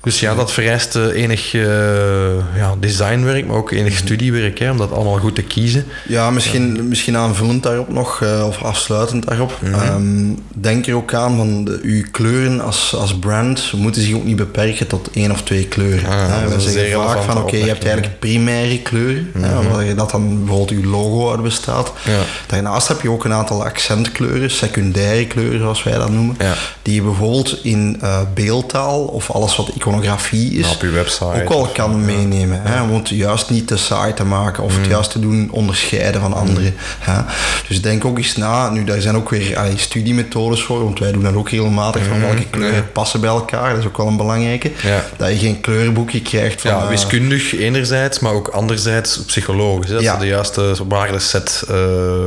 Dus 0.02 0.20
ja, 0.20 0.34
dat 0.34 0.52
vereist 0.52 0.96
enig 0.96 1.52
ja, 1.52 2.74
designwerk, 2.80 3.46
maar 3.46 3.56
ook 3.56 3.70
enig 3.70 3.96
studiewerk, 3.96 4.58
hè, 4.58 4.70
om 4.70 4.76
dat 4.76 4.92
allemaal 4.92 5.18
goed 5.18 5.34
te 5.34 5.42
kiezen. 5.42 5.84
Ja, 6.08 6.30
misschien, 6.30 6.88
misschien 6.88 7.16
aanvullend 7.16 7.62
daarop 7.62 7.92
nog, 7.92 8.22
of 8.44 8.62
afsluitend 8.62 9.26
daarop. 9.26 9.58
Mm 9.60 9.72
-hmm. 9.72 10.38
denk 10.54 10.86
er 10.86 10.94
ook 10.94 11.14
aan 11.14 11.36
van 11.36 11.64
de, 11.64 11.78
uw 11.82 12.02
kleuren 12.10 12.60
als, 12.60 12.94
als 12.94 13.18
brand 13.18 13.72
moeten 13.76 14.02
zich 14.02 14.14
ook 14.14 14.24
niet 14.24 14.36
beperken 14.36 14.86
tot 14.86 15.10
één 15.12 15.30
of 15.30 15.42
twee 15.42 15.66
kleuren. 15.66 16.08
Ah, 16.08 16.46
we 16.46 16.60
zeggen 16.60 17.02
vaak 17.02 17.22
van 17.22 17.36
oké, 17.36 17.56
je 17.56 17.66
hebt 17.66 17.84
eigenlijk 17.84 18.18
primaire 18.18 18.78
kleuren, 18.78 19.30
mm 19.34 19.42
-hmm. 19.42 19.96
dat 19.96 20.10
dan 20.10 20.38
bijvoorbeeld 20.38 20.70
uw 20.70 20.90
logo 20.90 21.30
uit 21.30 21.42
bestaat. 21.42 21.92
Ja. 22.04 22.20
Daarnaast 22.46 22.88
heb 22.88 23.00
je 23.00 23.10
ook 23.10 23.24
een 23.24 23.29
aantal 23.32 23.64
accentkleuren, 23.64 24.50
secundaire 24.50 25.26
kleuren 25.26 25.58
zoals 25.60 25.82
wij 25.82 25.98
dat 25.98 26.10
noemen, 26.10 26.36
ja. 26.38 26.54
die 26.82 26.94
je 26.94 27.02
bijvoorbeeld 27.02 27.58
in 27.62 27.98
uh, 28.02 28.20
beeldtaal 28.34 29.00
of 29.00 29.30
alles 29.30 29.56
wat 29.56 29.68
iconografie 29.68 30.52
is, 30.52 30.70
op 30.70 30.80
je 30.80 30.90
website 30.90 31.24
ook 31.24 31.48
wel 31.48 31.68
kan 31.72 32.04
meenemen. 32.04 32.62
Hè? 32.62 32.88
Want 32.88 33.08
juist 33.08 33.50
niet 33.50 33.66
te 33.66 33.76
saai 33.76 34.14
te 34.14 34.24
maken 34.24 34.62
of 34.62 34.74
het 34.74 34.84
mm. 34.84 34.90
juist 34.90 35.10
te 35.10 35.20
doen 35.20 35.48
onderscheiden 35.52 36.20
van 36.20 36.32
anderen. 36.32 36.74
Hè? 36.98 37.22
Dus 37.68 37.82
denk 37.82 38.04
ook 38.04 38.18
eens 38.18 38.36
na, 38.36 38.70
nu 38.70 38.84
daar 38.84 39.00
zijn 39.00 39.16
ook 39.16 39.30
weer 39.30 39.58
allee, 39.58 39.78
studiemethodes 39.78 40.62
voor, 40.62 40.84
want 40.84 40.98
wij 40.98 41.12
doen 41.12 41.22
dat 41.22 41.34
ook 41.34 41.48
regelmatig 41.48 42.04
van 42.04 42.20
welke 42.20 42.44
kleuren 42.50 42.92
passen 42.92 43.20
bij 43.20 43.30
elkaar, 43.30 43.70
dat 43.70 43.78
is 43.78 43.86
ook 43.86 43.96
wel 43.96 44.06
een 44.06 44.16
belangrijke. 44.16 44.70
Dat 45.16 45.30
je 45.30 45.36
geen 45.36 45.60
kleurenboekje 45.60 46.22
krijgt 46.22 46.60
van... 46.60 46.70
Ja, 46.70 46.88
wiskundig 46.88 47.58
enerzijds, 47.58 48.18
maar 48.18 48.32
ook 48.32 48.48
anderzijds 48.48 49.18
psychologisch. 49.18 49.88
Hè? 49.88 49.94
Dat 49.94 50.04
ze 50.04 50.16
de 50.18 50.26
juiste 50.26 50.74
waardeset 50.88 51.62
uh, 51.70 51.76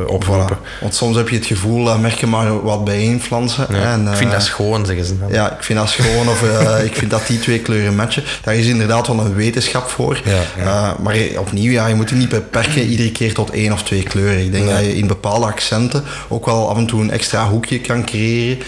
oproepen. 0.06 0.58
Voilà. 0.58 0.88
Want 0.94 1.06
soms 1.06 1.16
heb 1.16 1.28
je 1.28 1.36
het 1.36 1.58
gevoel 1.58 1.84
dat 1.84 2.00
merk 2.00 2.14
je 2.14 2.26
maar 2.26 2.62
wat 2.62 2.84
bijeenflansen. 2.84 3.66
Ja. 3.70 3.92
En, 3.92 4.08
ik 4.08 4.16
vind 4.16 4.30
dat 4.30 4.42
schoon, 4.42 4.86
zeggen 4.86 5.04
ze. 5.04 5.18
Dan. 5.18 5.28
Ja, 5.32 5.52
ik 5.52 5.62
vind 5.62 5.78
dat 5.78 5.88
schoon 5.88 6.28
of 6.28 6.42
uh, 6.42 6.84
ik 6.88 6.96
vind 6.96 7.10
dat 7.10 7.26
die 7.26 7.38
twee 7.38 7.58
kleuren 7.58 7.96
matchen. 7.96 8.24
Daar 8.42 8.54
is 8.54 8.66
inderdaad 8.66 9.06
wel 9.06 9.18
een 9.18 9.34
wetenschap 9.34 9.88
voor. 9.88 10.20
Ja, 10.24 10.32
ja. 10.56 10.64
Uh, 10.64 10.98
maar 10.98 11.16
opnieuw, 11.38 11.70
ja, 11.70 11.86
je 11.86 11.94
moet 11.94 12.10
je 12.10 12.16
niet 12.16 12.28
beperken 12.28 12.82
iedere 12.82 13.12
keer 13.12 13.34
tot 13.34 13.50
één 13.50 13.72
of 13.72 13.82
twee 13.82 14.02
kleuren. 14.02 14.44
Ik 14.44 14.52
denk 14.52 14.68
dat 14.68 14.78
je 14.78 14.96
in 14.96 15.06
bepaalde 15.06 15.46
accenten 15.46 16.04
ook 16.28 16.46
wel 16.46 16.68
af 16.70 16.76
en 16.76 16.86
toe 16.86 17.00
een 17.00 17.10
extra 17.10 17.48
hoekje 17.48 17.80
kan 17.80 18.04
creëren. 18.04 18.58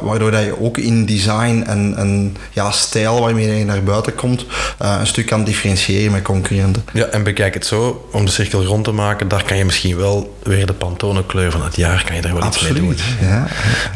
waardoor 0.00 0.30
dat 0.30 0.44
je 0.44 0.60
ook 0.60 0.78
in 0.78 1.06
design 1.06 1.64
en, 1.66 1.94
en 1.96 2.36
ja, 2.52 2.70
stijl 2.70 3.20
waarmee 3.20 3.58
je 3.58 3.64
naar 3.64 3.82
buiten 3.82 4.14
komt, 4.14 4.46
een 4.78 5.06
stuk 5.06 5.26
kan 5.26 5.44
differentiëren 5.44 6.12
met 6.12 6.22
concurrenten. 6.22 6.84
Ja, 6.92 7.04
en 7.04 7.22
bekijk 7.22 7.54
het 7.54 7.66
zo, 7.66 8.08
om 8.12 8.24
de 8.24 8.30
cirkel 8.30 8.64
rond 8.64 8.84
te 8.84 8.92
maken, 8.92 9.28
daar 9.28 9.44
kan 9.44 9.56
je 9.56 9.64
misschien 9.64 9.96
wel 9.96 10.36
weer 10.42 10.66
de 10.66 10.72
Pantone 10.72 11.26
kleur 11.26 11.54
van 11.56 11.66
het 11.66 11.76
jaar, 11.76 12.04
kan 12.04 12.16
je 12.16 12.22
daar 12.22 12.34
wel 12.34 12.42
Absoluut, 12.42 12.76
iets 12.76 13.02
mee 13.10 13.18
doen. 13.18 13.28
Ja. 13.28 13.46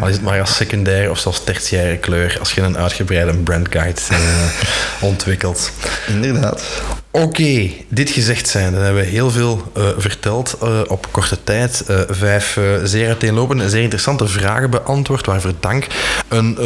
Al 0.00 0.08
is 0.08 0.14
het 0.14 0.22
maar 0.22 0.40
als 0.40 0.56
secundaire 0.56 1.10
of 1.10 1.18
zelfs 1.18 1.44
tertiaire 1.44 1.96
kleur, 1.96 2.36
als 2.38 2.52
je 2.52 2.60
een 2.60 2.76
uitgebreide 2.76 3.34
brandguide 3.34 4.00
uh, 4.10 4.18
ontwikkelt. 5.10 5.70
Inderdaad. 6.08 6.62
Oké, 7.12 7.70
dit 7.88 8.10
gezegd 8.10 8.48
zijn, 8.48 8.72
dan 8.72 8.82
hebben 8.82 9.02
we 9.02 9.08
heel 9.08 9.30
veel 9.30 9.72
uh, 9.76 9.88
verteld 9.96 10.58
uh, 10.62 10.80
op 10.88 11.06
korte 11.10 11.44
tijd. 11.44 11.84
Uh, 11.90 12.00
vijf 12.08 12.58
zeer 12.84 13.06
uiteenlopende 13.06 13.62
en 13.62 13.70
zeer 13.70 13.82
interessante 13.82 14.26
vragen 14.26 14.70
beantwoord, 14.70 15.26
waarvoor 15.26 15.52
dank. 15.60 15.86
Een 16.28 16.58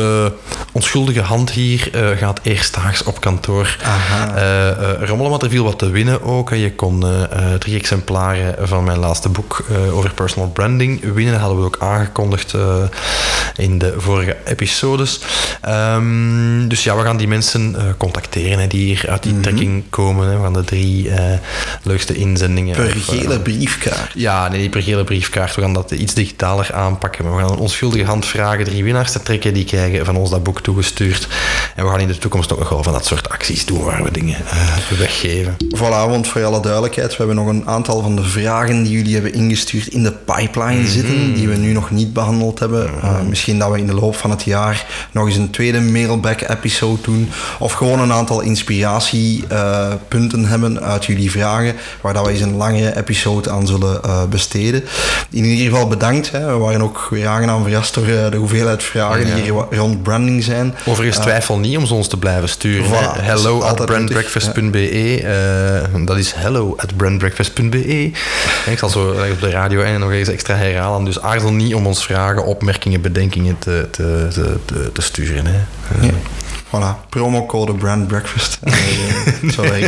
onschuldige 0.73 1.21
hand 1.21 1.51
hier 1.51 1.91
gaat 2.17 2.41
eerstdaags 2.43 3.03
op 3.03 3.21
kantoor 3.21 3.77
rommelen, 5.01 5.31
want 5.31 5.43
er 5.43 5.51
viel 5.51 5.65
wat 5.65 5.79
te 5.79 5.91
winnen 5.91 6.23
ook. 6.23 6.51
Je 6.51 6.75
kon 6.75 7.05
drie 7.59 7.79
exemplaren 7.79 8.69
van 8.69 8.85
mijn 8.85 8.99
laatste 8.99 9.29
boek 9.29 9.65
over 9.93 10.15
personal 10.15 10.49
branding 10.49 11.01
winnen. 11.01 11.33
Dat 11.33 11.41
hadden 11.41 11.59
we 11.59 11.65
ook 11.65 11.79
aangekondigd 11.79 12.55
in 13.57 13.79
de 13.79 13.95
vorige 13.97 14.37
episodes. 14.45 15.21
Um, 15.69 16.69
dus 16.69 16.85
ja, 16.85 16.97
we 16.97 17.03
gaan 17.03 17.17
die 17.17 17.29
mensen 17.29 17.77
contacteren 17.99 18.59
hè, 18.59 18.67
die 18.67 18.85
hier 18.85 19.05
uit 19.09 19.23
die 19.23 19.33
mm 19.33 19.43
-hmm. 19.43 19.47
trekking 19.47 19.85
komen 19.91 20.34
van 20.41 20.53
de 20.53 20.65
drie 20.65 21.05
uh, 21.05 21.15
leukste 21.83 22.15
inzendingen. 22.15 22.77
Per 22.77 22.91
gele 22.91 23.41
briefkaart? 23.41 24.13
Ja, 24.15 24.49
nee, 24.49 24.69
per 24.69 24.83
gele 24.83 25.05
briefkaart. 25.05 25.55
We 25.55 25.61
gaan 25.61 25.73
dat 25.73 25.91
iets 25.91 26.15
digitaler 26.15 26.73
aanpakken. 26.73 27.25
Maar 27.25 27.37
we 27.37 27.43
gaan 27.43 27.53
een 27.53 27.59
onschuldige 27.59 28.05
hand 28.05 28.27
vragen 28.27 28.65
drie 28.65 28.85
winnaars 28.85 29.13
te 29.13 29.23
trekken. 29.23 29.55
Die 29.55 29.65
krijgen 29.65 30.05
van 30.05 30.17
ons 30.17 30.31
dat 30.31 30.43
boek 30.43 30.61
toegestuurd. 30.61 31.29
En 31.77 31.85
we 31.85 31.91
gaan 31.91 32.01
in 32.01 32.09
de 32.09 32.19
toekomst 32.19 32.53
ook 32.53 32.59
nog 32.59 32.69
wel 32.69 32.83
van 32.83 32.93
dat 32.93 33.07
soort 33.07 33.29
acties 33.29 33.67
doen 33.67 33.85
waar 33.85 34.03
we 34.03 34.11
dingen 34.11 34.37
uh, 34.93 34.99
weggeven. 34.99 35.57
Voilà, 35.77 36.09
want 36.09 36.29
voor 36.29 36.45
alle 36.45 36.61
duidelijkheid, 36.61 37.11
we 37.11 37.17
hebben 37.17 37.37
nog 37.37 37.47
een 37.47 37.69
aantal 37.69 38.03
van 38.03 38.17
de 38.17 38.23
vragen 38.23 38.83
die 38.83 38.93
jullie 38.93 39.15
hebben 39.15 39.33
ingestuurd 39.33 39.87
in 39.87 40.03
de 40.03 40.13
pipeline 40.13 40.73
mm 40.73 40.79
-hmm. 40.79 40.87
zitten, 40.87 41.35
die 41.35 41.49
we 41.49 41.57
nu 41.57 41.73
nog 41.73 41.91
niet 41.91 42.13
behandeld 42.13 42.59
hebben. 42.59 42.91
Mm 42.91 42.99
-hmm. 43.01 43.11
uh, 43.11 43.29
misschien 43.29 43.59
dat 43.59 43.71
we 43.71 43.79
in 43.79 43.87
de 43.87 43.95
loop 43.95 44.17
van 44.17 44.31
het 44.31 44.43
jaar 44.43 44.87
nog 45.11 45.27
eens 45.27 45.37
een 45.37 45.51
tweede 45.51 45.81
mailback-episode 45.81 47.03
doen. 47.03 47.31
Of 47.59 47.73
gewoon 47.73 48.01
een 48.01 48.13
aantal 48.13 48.41
inspiratiepunten 48.41 50.24
hebben 50.31 50.81
uit 50.81 51.05
jullie 51.05 51.31
vragen, 51.31 51.75
waar 52.01 52.15
dat 52.15 52.27
we 52.27 52.33
eens 52.33 52.41
een 52.41 52.57
langere 52.57 52.97
episode 52.97 53.51
aan 53.51 53.67
zullen 53.67 54.01
uh, 54.07 54.25
besteden. 54.25 54.85
In 55.31 55.45
ieder 55.45 55.73
geval 55.73 55.89
bedankt. 55.89 56.31
Hè. 56.31 56.47
We 56.47 56.59
waren 56.59 56.83
ook 56.83 57.07
weer 57.11 57.27
aangenaam 57.27 57.63
verrast 57.63 57.95
door 57.95 58.07
uh, 58.07 58.31
de 58.31 58.37
hoeveelheid 58.37 58.83
vragen 58.83 59.27
ja. 59.27 59.35
die 59.35 59.43
hier 59.43 59.53
rond 59.71 60.03
branding 60.03 60.45
zijn. 60.45 60.75
Overigens 60.87 61.19
twijfel 61.19 61.59
niet 61.59 61.77
om 61.77 61.87
ze 61.87 61.95
ons 61.95 62.09
te 62.09 62.17
blijven 62.17 62.49
sturen. 62.49 62.87
Voilà, 62.87 63.21
hello 63.21 63.61
at 63.61 63.87
brandbreakfast.be. 63.87 65.23
Dat 66.05 66.17
is 66.17 66.33
hello 66.33 66.75
at 66.77 66.97
brandbreakfast.be. 66.97 68.11
Ik 68.71 68.79
zal 68.79 68.89
zo 68.89 69.09
op 69.09 69.41
de 69.41 69.51
radio 69.51 69.83
en 69.83 70.01
nog 70.01 70.11
eens 70.11 70.29
extra 70.29 70.55
herhalen. 70.55 71.05
Dus 71.05 71.21
aarzel 71.21 71.53
niet 71.53 71.75
om 71.75 71.87
ons 71.87 72.05
vragen, 72.05 72.45
opmerkingen, 72.45 73.01
bedenkingen 73.01 73.59
te, 73.59 73.89
te, 73.91 74.29
te, 74.67 74.91
te 74.93 75.03
sturen. 75.03 75.47
Hè. 75.47 75.59
Ja. 76.01 76.13
Voilà, 76.75 76.97
promocode 77.09 77.75
Brand 77.75 78.07
Breakfast. 78.07 78.59
Zo. 79.55 79.63
Nee. 79.63 79.83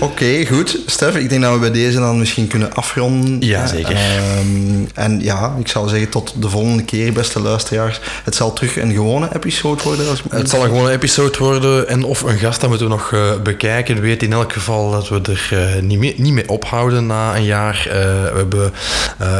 Oké, 0.00 0.04
okay, 0.04 0.46
goed. 0.46 0.78
Stef, 0.86 1.16
ik 1.16 1.28
denk 1.28 1.42
dat 1.42 1.52
we 1.52 1.58
bij 1.58 1.70
deze 1.70 1.98
dan 1.98 2.18
misschien 2.18 2.46
kunnen 2.46 2.74
afronden. 2.74 3.40
Ja, 3.40 3.66
zeker. 3.66 3.96
Um, 4.40 4.88
en 4.94 5.20
ja, 5.20 5.54
ik 5.58 5.68
zou 5.68 5.88
zeggen 5.88 6.08
tot 6.08 6.34
de 6.42 6.48
volgende 6.48 6.84
keer, 6.84 7.12
beste 7.12 7.40
luisteraars. 7.40 8.00
Het 8.24 8.34
zal 8.34 8.52
terug 8.52 8.76
een 8.76 8.92
gewone 8.92 9.28
episode 9.34 9.82
worden. 9.82 10.08
Als 10.08 10.22
het 10.30 10.50
zal 10.50 10.64
een 10.64 10.68
gewone 10.68 10.90
episode 10.90 11.38
worden 11.38 11.88
en 11.88 12.04
of 12.04 12.22
een 12.22 12.38
gast, 12.38 12.60
dat 12.60 12.68
moeten 12.68 12.88
we 12.88 12.92
nog 12.92 13.10
uh, 13.10 13.40
bekijken. 13.42 14.00
Weet 14.00 14.22
in 14.22 14.32
elk 14.32 14.52
geval 14.52 14.90
dat 14.90 15.08
we 15.08 15.20
er 15.22 15.50
uh, 15.52 15.82
niet, 15.82 15.98
mee, 15.98 16.14
niet 16.16 16.32
mee 16.32 16.48
ophouden 16.48 17.06
na 17.06 17.36
een 17.36 17.44
jaar. 17.44 17.84
Uh, 17.86 17.92
we 17.92 18.32
hebben 18.36 18.72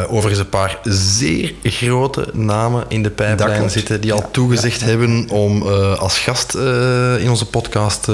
overigens 0.08 0.38
een 0.38 0.48
paar 0.48 0.78
zeer 0.82 1.52
grote 1.62 2.28
namen 2.32 2.84
in 2.88 3.02
de 3.02 3.10
pijplijn 3.10 3.70
zitten 3.70 4.00
die 4.00 4.12
al 4.12 4.30
toegezegd 4.30 4.80
ja. 4.80 4.86
hebben 4.86 5.30
om 5.44 5.62
als 5.98 6.18
gast 6.18 6.54
in 7.18 7.30
onze 7.30 7.46
podcast 7.46 8.08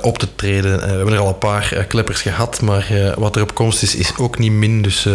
op 0.00 0.18
te 0.18 0.28
treden. 0.34 0.80
we 0.80 0.86
hebben 0.86 1.14
er 1.14 1.20
al 1.20 1.28
een 1.28 1.38
paar 1.38 1.84
kleppers 1.88 2.22
gehad, 2.22 2.60
maar 2.60 3.12
wat 3.16 3.36
er 3.36 3.42
op 3.42 3.54
komst 3.54 3.82
is, 3.82 3.94
is 3.94 4.12
ook 4.18 4.38
niet 4.38 4.52
min. 4.52 4.82
Dus 4.82 5.08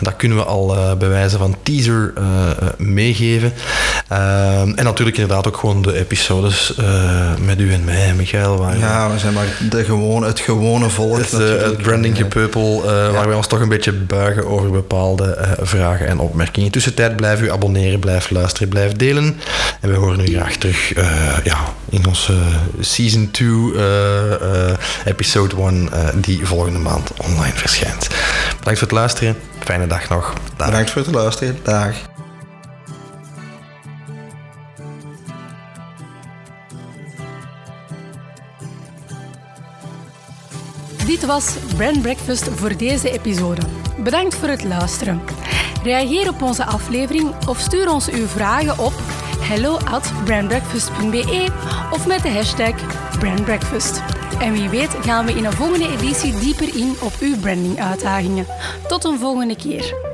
dat 0.00 0.16
kunnen 0.16 0.38
we 0.38 0.44
al 0.44 0.96
bij 0.98 1.08
wijze 1.08 1.38
van 1.38 1.56
teaser 1.62 2.12
meegeven. 2.76 3.52
En 4.08 4.84
natuurlijk 4.84 5.16
inderdaad 5.16 5.46
ook 5.46 5.56
gewoon 5.56 5.82
de 5.82 5.98
episodes 5.98 6.74
met 7.44 7.60
u 7.60 7.72
en 7.72 7.84
mij, 7.84 8.14
Michael. 8.14 8.56
Waar, 8.56 8.78
ja, 8.78 9.10
we 9.10 9.18
zijn 9.18 9.32
maar 9.32 9.46
de 9.70 9.84
gewone, 9.84 10.26
het 10.26 10.40
gewone 10.40 10.90
volk. 10.90 11.18
Het, 11.18 11.30
het 11.30 11.82
branding 11.82 12.16
gepeupel, 12.16 12.82
ja. 12.84 13.10
waar 13.10 13.26
wij 13.26 13.36
ons 13.36 13.46
toch 13.46 13.60
een 13.60 13.68
beetje 13.68 13.92
buigen 13.92 14.46
over 14.46 14.70
bepaalde 14.70 15.38
vragen 15.60 16.06
en 16.06 16.18
opmerkingen. 16.18 16.66
In 16.66 16.72
tussentijd 16.72 17.16
blijf 17.16 17.40
u 17.40 17.50
abonneren, 17.50 17.98
blijf 18.00 18.30
luisteren, 18.30 18.68
blijf 18.68 18.92
delen. 18.92 19.40
En 19.80 19.90
we 19.90 19.96
horen 19.96 20.20
u 20.20 20.23
graag 20.26 20.56
terug 20.56 20.94
ja, 21.44 21.74
in 21.88 22.06
onze 22.06 22.38
season 22.80 23.30
2 23.30 23.72
episode 25.04 25.56
1 25.56 25.88
uh, 25.92 26.08
die 26.14 26.46
volgende 26.46 26.78
maand 26.78 27.10
online 27.16 27.54
verschijnt. 27.54 28.08
Bedankt 28.58 28.78
voor 28.78 28.88
het 28.88 28.96
luisteren. 28.96 29.36
Fijne 29.58 29.86
dag 29.86 30.08
nog. 30.08 30.32
Dag. 30.56 30.66
Bedankt 30.66 30.90
voor 30.90 31.02
het 31.02 31.14
luisteren. 31.14 31.58
Dag. 31.62 31.94
Dit 41.06 41.26
was 41.26 41.54
Brand 41.76 42.02
Breakfast 42.02 42.48
voor 42.54 42.76
deze 42.76 43.10
episode. 43.10 43.60
Bedankt 43.98 44.34
voor 44.34 44.48
het 44.48 44.64
luisteren. 44.64 45.22
Reageer 45.82 46.28
op 46.28 46.42
onze 46.42 46.64
aflevering 46.64 47.46
of 47.46 47.58
stuur 47.58 47.90
ons 47.90 48.10
uw 48.10 48.26
vragen 48.26 48.78
op 48.78 48.92
hello 49.44 49.76
at 49.78 50.12
brandbreakfast.be 50.24 51.48
of 51.92 52.06
met 52.06 52.22
de 52.22 52.28
hashtag 52.28 52.74
brandbreakfast. 53.18 54.02
En 54.40 54.52
wie 54.52 54.68
weet 54.68 54.96
gaan 55.00 55.24
we 55.24 55.32
in 55.32 55.44
een 55.44 55.52
volgende 55.52 55.88
editie 55.88 56.38
dieper 56.38 56.76
in 56.76 56.96
op 57.02 57.12
uw 57.20 57.36
branding 57.36 57.80
uitdagingen. 57.80 58.46
Tot 58.88 59.04
een 59.04 59.18
volgende 59.18 59.56
keer. 59.56 60.13